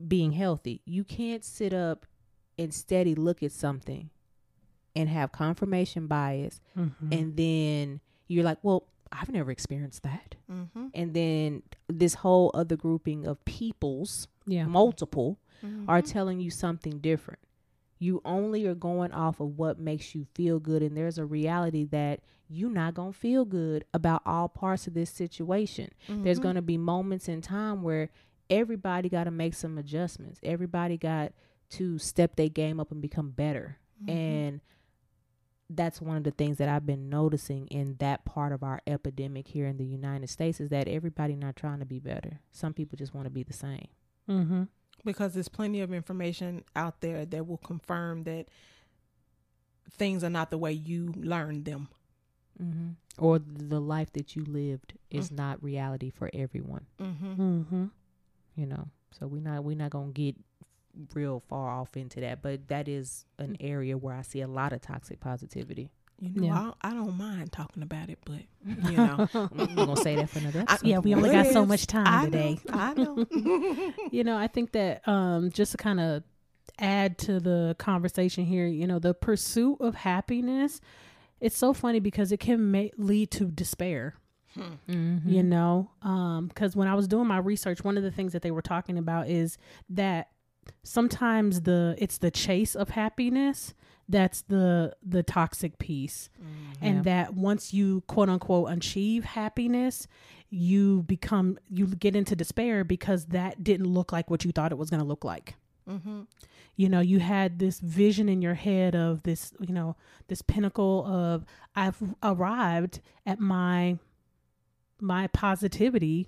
being 0.08 0.34
healthy, 0.34 0.82
you 0.86 1.04
can't 1.04 1.44
sit 1.44 1.74
up 1.74 2.06
and 2.60 2.72
steady 2.74 3.16
look 3.16 3.42
at 3.42 3.52
something 3.52 4.10
and 4.96 5.10
have 5.10 5.32
confirmation 5.32 6.06
bias 6.08 6.60
Mhm. 6.78 6.92
and 7.12 7.36
then 7.38 8.02
you're 8.28 8.44
like, 8.44 8.60
well, 8.64 8.84
I've 9.12 9.30
never 9.32 9.50
experienced 9.50 10.04
that. 10.04 10.36
mm-hmm. 10.52 10.88
And 10.94 11.14
then 11.16 11.64
this 11.88 12.14
whole 12.16 12.52
other 12.54 12.76
grouping 12.76 13.26
of 13.26 13.44
peoples, 13.46 14.28
yeah. 14.46 14.66
multiple, 14.66 15.40
Mm-hmm. 15.66 15.90
are 15.90 16.02
telling 16.02 16.40
you 16.40 16.50
something 16.52 17.00
different. 17.00 17.40
You 17.98 18.22
only 18.24 18.66
are 18.66 18.76
going 18.76 19.12
off 19.12 19.40
of 19.42 19.58
what 19.58 19.78
makes 19.80 20.16
you 20.16 20.26
feel 20.34 20.58
good, 20.60 20.82
and 20.82 20.96
there's 20.96 21.18
a 21.18 21.26
reality 21.26 21.84
that 21.86 22.22
you're 22.48 22.70
not 22.72 22.94
gonna 22.94 23.12
feel 23.14 23.44
good 23.46 23.84
about 23.94 24.22
all 24.26 24.48
parts 24.48 24.88
of 24.88 24.94
this 24.94 25.10
situation. 25.10 25.90
There's 26.08 26.40
gonna 26.40 26.62
be 26.62 26.78
moments 26.78 27.28
in 27.28 27.42
time 27.42 27.84
where 27.84 28.10
everybody 28.50 29.10
got 29.10 29.26
to 29.26 29.32
make 29.32 29.54
some 29.54 29.78
adjustments. 29.78 30.40
Everybody 30.44 30.98
got 30.98 31.34
to 31.72 31.98
step 32.00 32.36
their 32.36 32.50
game 32.50 32.80
up 32.80 32.92
and 32.92 33.02
become 33.02 33.32
better, 33.32 33.78
and 34.08 34.62
that's 35.70 36.02
one 36.02 36.18
of 36.18 36.24
the 36.24 36.32
things 36.32 36.58
that 36.58 36.68
I've 36.68 36.86
been 36.88 37.10
noticing 37.10 37.68
in 37.68 37.96
that 38.00 38.26
part 38.26 38.52
of 38.54 38.64
our 38.64 38.82
epidemic 38.88 39.48
here 39.50 39.68
in 39.68 39.78
the 39.78 39.86
United 39.86 40.30
States 40.30 40.60
is 40.60 40.70
that 40.70 40.88
everybody 40.88 41.36
not 41.36 41.56
trying 41.56 41.78
to 41.80 41.86
be 41.86 42.00
better. 42.00 42.40
Some 42.52 42.74
people 42.74 42.98
just 42.98 43.14
want 43.14 43.26
to 43.26 43.30
be 43.30 43.44
the 43.44 43.54
same. 43.54 43.88
Mm-hmm. 44.28 44.64
because 45.06 45.34
there's 45.34 45.48
plenty 45.50 45.82
of 45.82 45.94
information 45.94 46.64
out 46.76 47.02
there 47.02 47.26
that 47.26 47.46
will 47.48 47.58
confirm 47.58 48.24
that 48.24 48.48
things 49.92 50.24
are 50.24 50.30
not 50.30 50.50
the 50.52 50.58
way 50.58 50.72
you 50.72 51.14
learned 51.18 51.66
them. 51.66 51.88
mm-hmm. 52.62 52.90
or 53.18 53.40
the 53.40 53.80
life 53.82 54.12
that 54.14 54.36
you 54.36 54.44
lived 54.46 54.94
is 55.10 55.32
not 55.32 55.64
reality 55.64 56.10
for 56.10 56.30
everyone 56.34 56.86
Mm-hmm. 57.00 57.42
Mm-hmm. 57.42 57.86
you 58.56 58.66
know 58.66 58.88
so 59.12 59.26
we're 59.28 59.42
not 59.42 59.64
we're 59.64 59.76
not 59.78 59.90
gonna 59.92 60.12
get 60.12 60.36
real 61.14 61.40
far 61.48 61.70
off 61.70 61.96
into 61.98 62.20
that 62.22 62.42
but 62.42 62.68
that 62.68 62.88
is 62.88 63.26
an 63.38 63.56
area 63.60 63.98
where 63.98 64.16
i 64.16 64.22
see 64.22 64.42
a 64.42 64.48
lot 64.48 64.74
of 64.74 64.82
toxic 64.82 65.20
positivity 65.20 65.90
You 66.22 66.30
know, 66.42 66.44
Yeah. 66.48 66.54
I, 66.60 66.64
don't, 66.64 66.76
I 66.82 66.90
don't 66.92 67.18
mind 67.18 67.52
talking 67.54 67.82
about 67.82 68.10
it, 68.10 68.20
but 68.26 68.42
you 68.66 68.98
know, 68.98 69.28
we're 69.34 69.68
gonna 69.76 69.96
say 69.96 70.16
that 70.18 70.30
for 70.30 70.40
another 70.40 70.60
I- 70.68 70.74
episode. 70.74 70.88
Yeah, 70.88 71.00
we 71.00 71.16
only 71.16 71.30
got 71.32 71.48
so 71.48 71.66
much 71.66 71.88
time 71.88 72.08
I 72.08 72.26
today. 72.26 72.60
Know, 72.68 72.74
I 72.78 72.94
know. 72.94 73.94
You 74.12 74.24
know, 74.26 74.36
I 74.38 74.48
think 74.48 74.74
that 74.74 75.08
um, 75.08 75.50
just 75.50 75.72
to 75.72 75.78
kind 75.78 76.00
of 76.02 76.24
add 76.78 77.18
to 77.20 77.40
the 77.40 77.74
conversation 77.80 78.44
here, 78.46 78.68
you 78.68 78.86
know, 78.86 79.00
the 79.00 79.14
pursuit 79.14 79.78
of 79.80 79.96
happiness, 79.96 80.82
it's 81.40 81.58
so 81.58 81.72
funny 81.74 82.00
because 82.02 82.34
it 82.34 82.42
can 82.42 82.70
ma- 82.70 82.92
lead 82.98 83.32
to 83.32 83.46
despair. 83.46 84.16
Mhm. 84.58 85.22
you 85.26 85.44
know 85.44 85.92
because 86.50 86.76
when 86.76 86.88
i 86.88 86.96
was 86.96 87.08
doing 87.08 87.28
my 87.28 87.38
research 87.38 87.84
one 87.84 87.98
of 87.98 88.04
the 88.04 88.10
things 88.10 88.34
that 88.34 88.42
they 88.42 88.50
were 88.50 88.64
talking 88.64 88.98
about 88.98 89.30
is 89.30 89.60
that 89.90 90.30
sometimes 90.84 91.62
the 91.62 91.96
it's 91.98 92.18
the 92.18 92.32
chase 92.32 92.76
of 92.76 92.90
happiness 92.90 93.74
that's 94.08 94.42
the 94.44 94.96
the 95.06 95.22
toxic 95.24 95.78
piece 95.78 96.30
and 96.82 96.98
Yeah. 96.98 97.02
that 97.04 97.34
once 97.36 97.74
you 97.74 98.02
quote 98.08 98.30
unquote 98.30 98.72
achieve 98.72 99.24
happiness 99.24 100.08
you 100.50 101.04
become 101.04 101.60
you 101.70 101.86
get 101.88 102.16
into 102.16 102.36
despair 102.36 102.84
because 102.84 103.26
that 103.28 103.64
didn't 103.64 103.88
look 103.88 104.12
like 104.12 104.30
what 104.30 104.44
you 104.44 104.52
thought 104.52 104.72
it 104.72 104.78
was 104.78 104.90
going 104.90 105.02
to 105.02 105.06
look 105.06 105.24
like 105.24 105.56
mm-hmm. 105.88 106.22
you 106.76 106.90
know 106.90 107.00
you 107.02 107.20
had 107.20 107.60
this 107.60 107.80
vision 107.80 108.28
in 108.28 108.42
your 108.42 108.56
head 108.56 108.96
of 108.96 109.22
this 109.24 109.54
you 109.60 109.74
know 109.74 109.96
this 110.28 110.42
pinnacle 110.42 111.06
of 111.06 111.46
i've 111.76 111.98
arrived 112.24 113.00
at 113.28 113.40
my 113.40 113.98
my 115.00 115.28
positivity 115.28 116.28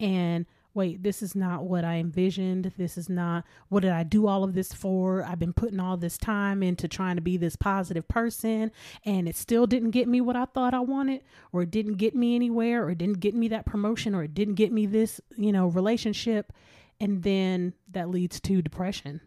and 0.00 0.44
wait 0.74 1.02
this 1.02 1.22
is 1.22 1.34
not 1.34 1.64
what 1.64 1.84
i 1.84 1.96
envisioned 1.96 2.72
this 2.78 2.96
is 2.96 3.08
not 3.08 3.44
what 3.68 3.80
did 3.80 3.90
i 3.92 4.02
do 4.02 4.26
all 4.26 4.42
of 4.44 4.54
this 4.54 4.72
for 4.72 5.22
i've 5.24 5.38
been 5.38 5.52
putting 5.52 5.78
all 5.80 5.96
this 5.96 6.16
time 6.16 6.62
into 6.62 6.88
trying 6.88 7.16
to 7.16 7.22
be 7.22 7.36
this 7.36 7.56
positive 7.56 8.06
person 8.08 8.70
and 9.04 9.28
it 9.28 9.36
still 9.36 9.66
didn't 9.66 9.90
get 9.90 10.08
me 10.08 10.20
what 10.20 10.34
i 10.36 10.44
thought 10.46 10.72
i 10.74 10.80
wanted 10.80 11.20
or 11.52 11.62
it 11.62 11.70
didn't 11.70 11.94
get 11.94 12.14
me 12.14 12.34
anywhere 12.34 12.84
or 12.84 12.90
it 12.90 12.98
didn't 12.98 13.20
get 13.20 13.34
me 13.34 13.48
that 13.48 13.66
promotion 13.66 14.14
or 14.14 14.22
it 14.24 14.34
didn't 14.34 14.54
get 14.54 14.72
me 14.72 14.86
this 14.86 15.20
you 15.36 15.52
know 15.52 15.66
relationship 15.68 16.52
and 17.00 17.22
then 17.22 17.74
that 17.90 18.08
leads 18.08 18.40
to 18.40 18.62
depression 18.62 19.20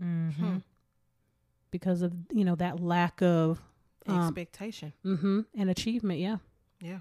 Mhm. 0.00 0.62
because 1.70 2.02
of 2.02 2.12
you 2.32 2.44
know 2.44 2.54
that 2.54 2.80
lack 2.80 3.20
of 3.22 3.60
um, 4.06 4.20
Expectation. 4.22 4.92
hmm 5.02 5.40
and 5.54 5.68
achievement 5.68 6.18
yeah 6.20 6.36
Yeah. 6.80 7.00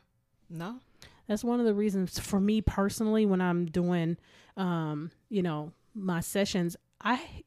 No. 0.50 0.80
That's 1.28 1.44
one 1.44 1.60
of 1.60 1.66
the 1.66 1.74
reasons 1.74 2.18
for 2.20 2.40
me 2.40 2.62
personally 2.62 3.26
when 3.26 3.42
i'm 3.42 3.66
doing 3.66 4.18
um 4.56 5.12
you 5.30 5.42
know 5.42 5.72
my 5.94 6.20
sessions 6.20 6.76
i 7.02 7.44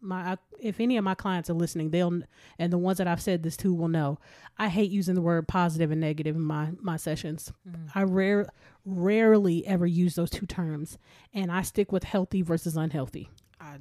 my 0.00 0.36
if 0.60 0.80
any 0.80 0.96
of 0.96 1.04
my 1.04 1.14
clients 1.14 1.48
are 1.48 1.54
listening 1.54 1.90
they'll 1.90 2.22
and 2.58 2.72
the 2.72 2.78
ones 2.78 2.98
that 2.98 3.06
i've 3.06 3.20
said 3.22 3.42
this 3.44 3.56
to 3.56 3.72
will 3.72 3.88
know 3.88 4.18
i 4.58 4.68
hate 4.68 4.90
using 4.90 5.14
the 5.14 5.22
word 5.22 5.46
positive 5.46 5.90
and 5.92 6.00
negative 6.00 6.34
in 6.34 6.42
my 6.42 6.70
my 6.80 6.96
sessions 6.96 7.52
i 7.94 8.02
rare 8.02 8.48
rarely 8.84 9.64
ever 9.66 9.86
use 9.86 10.14
those 10.16 10.30
two 10.30 10.46
terms 10.46 10.98
and 11.32 11.50
i 11.52 11.62
stick 11.62 11.92
with 11.92 12.04
healthy 12.04 12.42
versus 12.42 12.76
unhealthy 12.76 13.28
I 13.60 13.76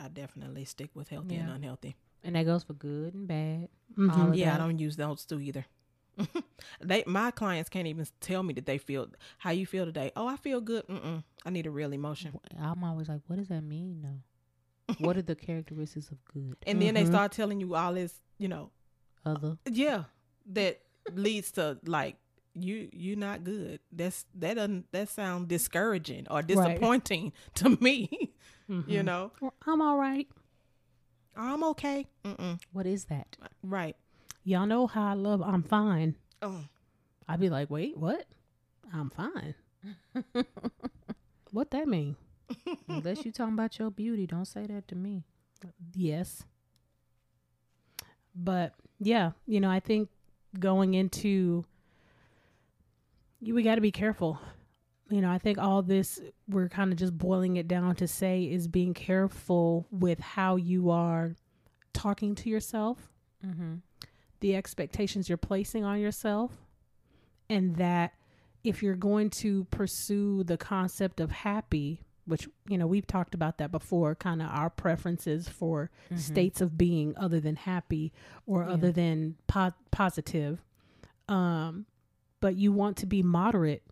I 0.00 0.08
definitely 0.08 0.64
stick 0.64 0.90
with 0.94 1.08
healthy 1.10 1.36
and 1.36 1.48
unhealthy. 1.48 1.94
and 2.24 2.34
that 2.34 2.44
goes 2.44 2.64
for 2.64 2.72
good 2.74 3.14
and 3.14 3.28
bad 3.28 3.68
Mhm. 3.96 4.16
All 4.16 4.28
of 4.30 4.34
Yeah, 4.34 4.54
I 4.56 4.58
don't 4.58 4.78
use 4.80 4.96
those 4.96 5.24
two 5.24 5.38
either. 5.38 5.64
they 6.80 7.04
my 7.06 7.30
clients 7.30 7.68
can't 7.70 7.86
even 7.86 8.06
tell 8.20 8.42
me 8.42 8.52
that 8.54 8.66
they 8.66 8.78
feel 8.78 9.08
how 9.38 9.50
you 9.50 9.66
feel 9.66 9.84
today. 9.84 10.12
Oh, 10.16 10.26
I 10.26 10.36
feel 10.36 10.60
good. 10.60 10.86
Mm-mm. 10.88 11.22
I 11.44 11.50
need 11.50 11.66
a 11.66 11.70
real 11.70 11.92
emotion. 11.92 12.38
i'm 12.60 12.84
always 12.84 13.08
like 13.08 13.20
what 13.26 13.36
does 13.38 13.48
that 13.48 13.62
mean 13.62 14.02
though 14.02 14.94
what 14.98 15.16
are 15.16 15.22
the 15.22 15.34
characteristics 15.48 16.10
of 16.10 16.18
good 16.26 16.56
And 16.66 16.80
then 16.82 16.94
they 16.94 17.04
Mhm. 17.04 17.08
start 17.08 17.32
telling 17.32 17.60
you 17.60 17.74
all 17.74 17.94
this, 17.94 18.20
you 18.38 18.48
know, 18.48 18.70
other 19.24 19.56
yeah, 19.70 20.04
that 20.52 20.80
leads 21.12 21.50
to 21.52 21.78
like 21.84 22.16
you 22.54 22.88
you're 22.92 23.16
not 23.16 23.42
good. 23.44 23.80
That's 23.90 24.26
that 24.34 24.54
doesn't 24.54 24.92
that 24.92 25.08
sound 25.08 25.48
discouraging 25.48 26.26
or 26.30 26.42
disappointing 26.42 27.24
right. 27.32 27.54
to 27.54 27.78
me. 27.80 28.32
Mm-hmm. 28.68 28.90
You 28.90 29.02
know, 29.02 29.32
well, 29.40 29.54
I'm 29.66 29.80
all 29.80 29.96
right. 29.98 30.28
I'm 31.36 31.64
okay. 31.64 32.06
Mm-mm. 32.24 32.60
What 32.72 32.86
is 32.86 33.06
that? 33.06 33.36
Right. 33.62 33.96
Y'all 34.44 34.66
know 34.66 34.86
how 34.86 35.08
I 35.10 35.14
love. 35.14 35.42
I'm 35.42 35.62
fine. 35.62 36.16
Oh. 36.40 36.64
I'd 37.28 37.40
be 37.40 37.48
like, 37.48 37.70
wait, 37.70 37.96
what? 37.96 38.26
I'm 38.92 39.10
fine. 39.10 39.54
what 41.52 41.70
that 41.70 41.88
mean? 41.88 42.16
Unless 42.88 43.24
you 43.24 43.32
talking 43.32 43.54
about 43.54 43.78
your 43.78 43.90
beauty, 43.90 44.26
don't 44.26 44.44
say 44.44 44.66
that 44.66 44.88
to 44.88 44.94
me. 44.94 45.24
Yes. 45.94 46.44
But 48.34 48.74
yeah, 48.98 49.32
you 49.46 49.60
know, 49.60 49.70
I 49.70 49.80
think 49.80 50.08
going 50.58 50.94
into 50.94 51.64
you 53.40 53.54
we 53.54 53.62
got 53.62 53.74
to 53.76 53.80
be 53.80 53.90
careful. 53.90 54.38
You 55.10 55.20
know, 55.20 55.30
I 55.30 55.38
think 55.38 55.58
all 55.58 55.82
this 55.82 56.20
we're 56.48 56.68
kind 56.68 56.92
of 56.92 56.98
just 56.98 57.16
boiling 57.16 57.56
it 57.56 57.68
down 57.68 57.96
to 57.96 58.08
say 58.08 58.44
is 58.44 58.68
being 58.68 58.94
careful 58.94 59.86
with 59.90 60.20
how 60.20 60.56
you 60.56 60.90
are 60.90 61.34
talking 61.92 62.34
to 62.36 62.48
yourself, 62.48 63.10
mm-hmm. 63.44 63.74
The 64.42 64.54
expectations 64.54 65.28
you're 65.28 65.38
placing 65.38 65.84
on 65.84 65.98
yourself, 65.98 66.52
and 67.48 67.76
that 67.76 68.12
if 68.62 68.82
you're 68.82 68.94
going 68.94 69.30
to 69.30 69.64
pursue 69.64 70.44
the 70.44 70.56
concept 70.56 71.20
of 71.20 71.30
happy, 71.30 72.00
which 72.26 72.48
you 72.68 72.78
know 72.78 72.86
we've 72.86 73.06
talked 73.06 73.34
about 73.34 73.58
that 73.58 73.72
before 73.72 74.14
kind 74.14 74.40
of 74.40 74.48
our 74.48 74.70
preferences 74.70 75.48
for 75.48 75.90
mm-hmm. 76.06 76.16
states 76.16 76.60
of 76.60 76.78
being 76.78 77.14
other 77.16 77.40
than 77.40 77.56
happy 77.56 78.12
or 78.46 78.62
yeah. 78.62 78.70
other 78.70 78.92
than 78.92 79.34
po- 79.46 79.72
positive 79.90 80.62
um 81.28 81.86
but 82.40 82.56
you 82.56 82.72
want 82.72 82.96
to 82.96 83.06
be 83.06 83.22
moderate 83.22 83.82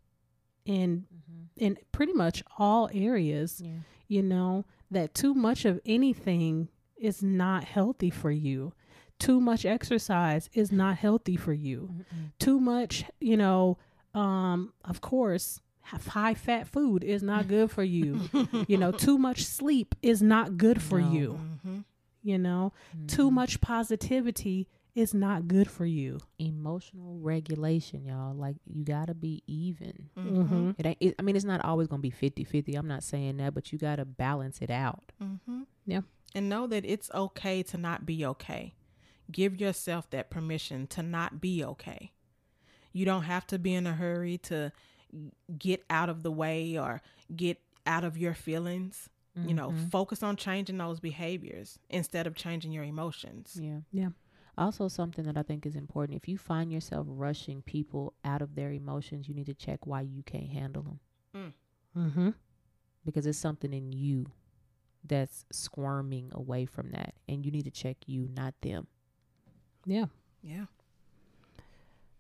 in 0.65 1.07
mm-hmm. 1.13 1.65
in 1.65 1.79
pretty 1.93 2.13
much 2.13 2.43
all 2.59 2.89
areas 2.93 3.61
yeah. 3.65 3.71
you 4.07 4.23
know 4.23 4.65
that 4.91 5.15
too 5.15 5.35
much 5.35 5.65
of 5.65 5.81
anything 5.85 6.69
is 6.97 7.23
not 7.23 7.65
healthy 7.65 8.11
for 8.11 8.31
you 8.31 8.73
too 9.21 9.41
much 9.41 9.65
exercise 9.65 10.51
is 10.53 10.73
not 10.73 10.97
healthy 10.97 11.37
for 11.37 11.53
you 11.53 11.91
Mm-mm. 11.93 12.33
too 12.39 12.59
much 12.59 13.05
you 13.21 13.37
know 13.37 13.79
um 14.15 14.73
of 14.85 15.01
course 15.01 15.61
high 15.99 16.35
fat 16.35 16.67
food 16.67 17.03
is 17.03 17.23
not 17.23 17.49
good 17.49 17.71
for 17.71 17.83
you. 17.83 18.21
you 18.69 18.77
know, 18.77 18.93
too 18.93 19.19
much 19.19 19.45
sleep 19.45 19.95
is 20.03 20.23
not 20.23 20.57
good 20.57 20.81
for 20.81 21.01
no. 21.01 21.13
you. 21.13 21.41
Mm-hmm. 21.41 21.79
You 22.23 22.39
know, 22.39 22.73
mm-hmm. 22.95 23.07
too 23.07 23.31
much 23.31 23.61
positivity 23.61 24.69
is 24.95 25.15
not 25.15 25.49
good 25.49 25.71
for 25.71 25.87
you. 25.87 26.19
Emotional 26.39 27.19
regulation, 27.21 28.05
y'all. 28.05 28.35
Like 28.35 28.57
you 28.67 28.85
got 28.85 29.07
to 29.07 29.15
be 29.15 29.43
even. 29.47 30.11
Mm-hmm. 30.19 30.71
It, 30.79 30.97
it, 31.01 31.15
I 31.19 31.23
mean, 31.23 31.37
it's 31.37 31.45
not 31.45 31.65
always 31.65 31.89
going 31.89 32.01
to 32.01 32.03
be 32.03 32.11
50 32.11 32.45
50. 32.45 32.75
I'm 32.75 32.89
not 32.89 33.03
saying 33.03 33.39
that, 33.39 33.55
but 33.55 33.73
you 33.73 33.79
got 33.79 33.97
to 33.97 34.05
balance 34.05 34.59
it 34.61 34.71
out. 34.71 35.13
Mm-hmm. 35.23 35.63
Yeah. 35.87 36.01
And 36.35 36.49
know 36.49 36.67
that 36.67 36.85
it's 36.85 37.11
okay 37.13 37.63
to 37.65 37.79
not 37.79 38.07
be 38.07 38.25
okay. 38.25 38.75
Give 39.31 39.61
yourself 39.61 40.09
that 40.11 40.31
permission 40.31 40.87
to 40.89 41.03
not 41.03 41.41
be 41.41 41.65
okay. 41.65 42.13
You 42.93 43.05
don't 43.05 43.23
have 43.23 43.47
to 43.49 43.59
be 43.59 43.75
in 43.75 43.87
a 43.87 43.93
hurry 43.93 44.39
to 44.39 44.73
get 45.59 45.85
out 45.91 46.09
of 46.09 46.23
the 46.23 46.31
way 46.31 46.79
or 46.79 47.03
get 47.35 47.61
out 47.87 48.05
of 48.05 48.17
your 48.17 48.35
feelings. 48.35 49.09
Mm-hmm. 49.39 49.49
You 49.49 49.55
know, 49.55 49.69
mm-hmm. 49.69 49.89
focus 49.89 50.23
on 50.23 50.37
changing 50.37 50.79
those 50.79 50.99
behaviors 50.99 51.79
instead 51.89 52.27
of 52.27 52.35
changing 52.35 52.73
your 52.73 52.85
emotions. 52.85 53.57
Yeah. 53.61 53.81
Yeah. 53.93 54.09
Also, 54.59 54.89
something 54.89 55.25
that 55.25 55.39
I 55.39 55.43
think 55.43 55.65
is 55.65 55.77
important 55.77 56.17
if 56.17 56.29
you 56.29 56.37
find 56.37 56.73
yourself 56.73 57.07
rushing 57.09 57.63
people 57.63 58.13
out 58.25 58.43
of 58.43 58.57
their 58.57 58.73
emotions, 58.73 59.29
you 59.29 59.35
need 59.35 59.47
to 59.47 59.55
check 59.55 59.87
why 59.87 60.03
you 60.03 60.23
can't 60.23 60.49
handle 60.49 60.83
them. 60.83 61.01
Mm. 61.35 61.53
Mm-hmm. 61.97 62.29
Because 63.05 63.27
it's 63.27 63.39
something 63.39 63.73
in 63.73 63.93
you 63.93 64.27
that's 65.05 65.45
squirming 65.51 66.31
away 66.35 66.67
from 66.67 66.91
that. 66.91 67.15
And 67.29 67.47
you 67.47 67.53
need 67.53 67.65
to 67.65 67.71
check 67.71 67.97
you, 68.07 68.29
not 68.35 68.55
them. 68.61 68.89
Yeah. 69.85 70.07
Yeah. 70.43 70.67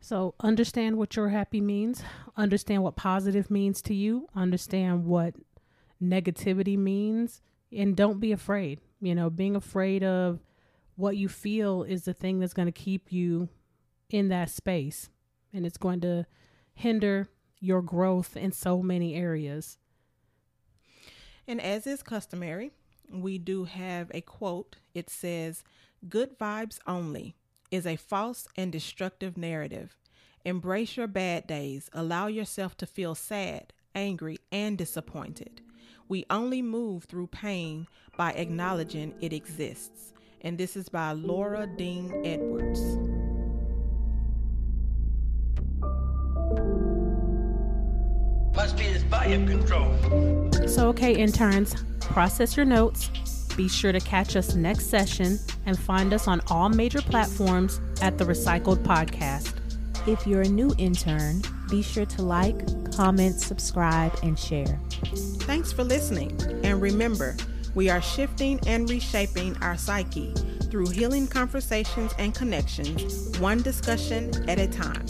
So 0.00 0.34
understand 0.40 0.96
what 0.96 1.14
your 1.16 1.28
happy 1.28 1.60
means, 1.60 2.02
understand 2.36 2.82
what 2.82 2.96
positive 2.96 3.50
means 3.50 3.82
to 3.82 3.94
you, 3.94 4.28
understand 4.34 5.04
what 5.04 5.34
negativity 6.02 6.78
means, 6.78 7.42
and 7.70 7.94
don't 7.94 8.18
be 8.18 8.32
afraid. 8.32 8.80
You 9.00 9.14
know, 9.14 9.28
being 9.28 9.56
afraid 9.56 10.02
of 10.02 10.40
what 10.96 11.16
you 11.16 11.28
feel 11.28 11.82
is 11.82 12.04
the 12.04 12.14
thing 12.14 12.40
that's 12.40 12.54
going 12.54 12.66
to 12.66 12.72
keep 12.72 13.12
you 13.12 13.48
in 14.08 14.28
that 14.28 14.50
space 14.50 15.08
and 15.52 15.66
it's 15.66 15.78
going 15.78 16.00
to 16.00 16.26
hinder 16.74 17.28
your 17.58 17.82
growth 17.82 18.36
in 18.36 18.52
so 18.52 18.82
many 18.82 19.14
areas. 19.14 19.78
And 21.46 21.60
as 21.60 21.86
is 21.86 22.02
customary, 22.02 22.70
we 23.12 23.38
do 23.38 23.64
have 23.64 24.10
a 24.14 24.20
quote. 24.20 24.76
It 24.94 25.10
says, 25.10 25.62
Good 26.08 26.38
vibes 26.38 26.78
only 26.86 27.36
is 27.70 27.86
a 27.86 27.96
false 27.96 28.48
and 28.56 28.72
destructive 28.72 29.36
narrative. 29.36 29.96
Embrace 30.44 30.96
your 30.96 31.06
bad 31.06 31.46
days. 31.46 31.90
Allow 31.92 32.26
yourself 32.26 32.76
to 32.78 32.86
feel 32.86 33.14
sad, 33.14 33.72
angry, 33.94 34.38
and 34.50 34.76
disappointed. 34.76 35.60
We 36.08 36.24
only 36.30 36.62
move 36.62 37.04
through 37.04 37.28
pain 37.28 37.86
by 38.16 38.32
acknowledging 38.32 39.14
it 39.20 39.32
exists. 39.32 40.12
And 40.40 40.58
this 40.58 40.76
is 40.76 40.88
by 40.88 41.12
Laura 41.12 41.68
Dean 41.76 42.10
Edwards. 42.24 42.80
Must 48.56 48.76
be 48.76 48.84
this 48.84 49.02
Volume 49.04 49.46
Kontrol. 49.46 50.68
So, 50.68 50.88
okay, 50.88 51.14
interns, 51.14 51.74
process 52.00 52.56
your 52.56 52.66
notes 52.66 53.10
be 53.56 53.68
sure 53.68 53.92
to 53.92 54.00
catch 54.00 54.36
us 54.36 54.54
next 54.54 54.86
session 54.86 55.38
and 55.66 55.78
find 55.78 56.12
us 56.12 56.28
on 56.28 56.40
all 56.48 56.68
major 56.68 57.02
platforms 57.02 57.80
at 58.02 58.18
the 58.18 58.24
Recycled 58.24 58.84
Podcast. 58.84 59.54
If 60.06 60.26
you're 60.26 60.42
a 60.42 60.48
new 60.48 60.74
intern, 60.78 61.42
be 61.68 61.82
sure 61.82 62.06
to 62.06 62.22
like, 62.22 62.92
comment, 62.92 63.40
subscribe, 63.40 64.12
and 64.22 64.38
share. 64.38 64.80
Thanks 65.40 65.72
for 65.72 65.84
listening. 65.84 66.40
And 66.64 66.80
remember, 66.80 67.36
we 67.74 67.88
are 67.90 68.00
shifting 68.00 68.58
and 68.66 68.88
reshaping 68.88 69.56
our 69.62 69.76
psyche 69.76 70.34
through 70.70 70.88
healing 70.90 71.26
conversations 71.26 72.12
and 72.18 72.34
connections, 72.34 73.38
one 73.38 73.62
discussion 73.62 74.30
at 74.48 74.58
a 74.58 74.68
time. 74.68 75.06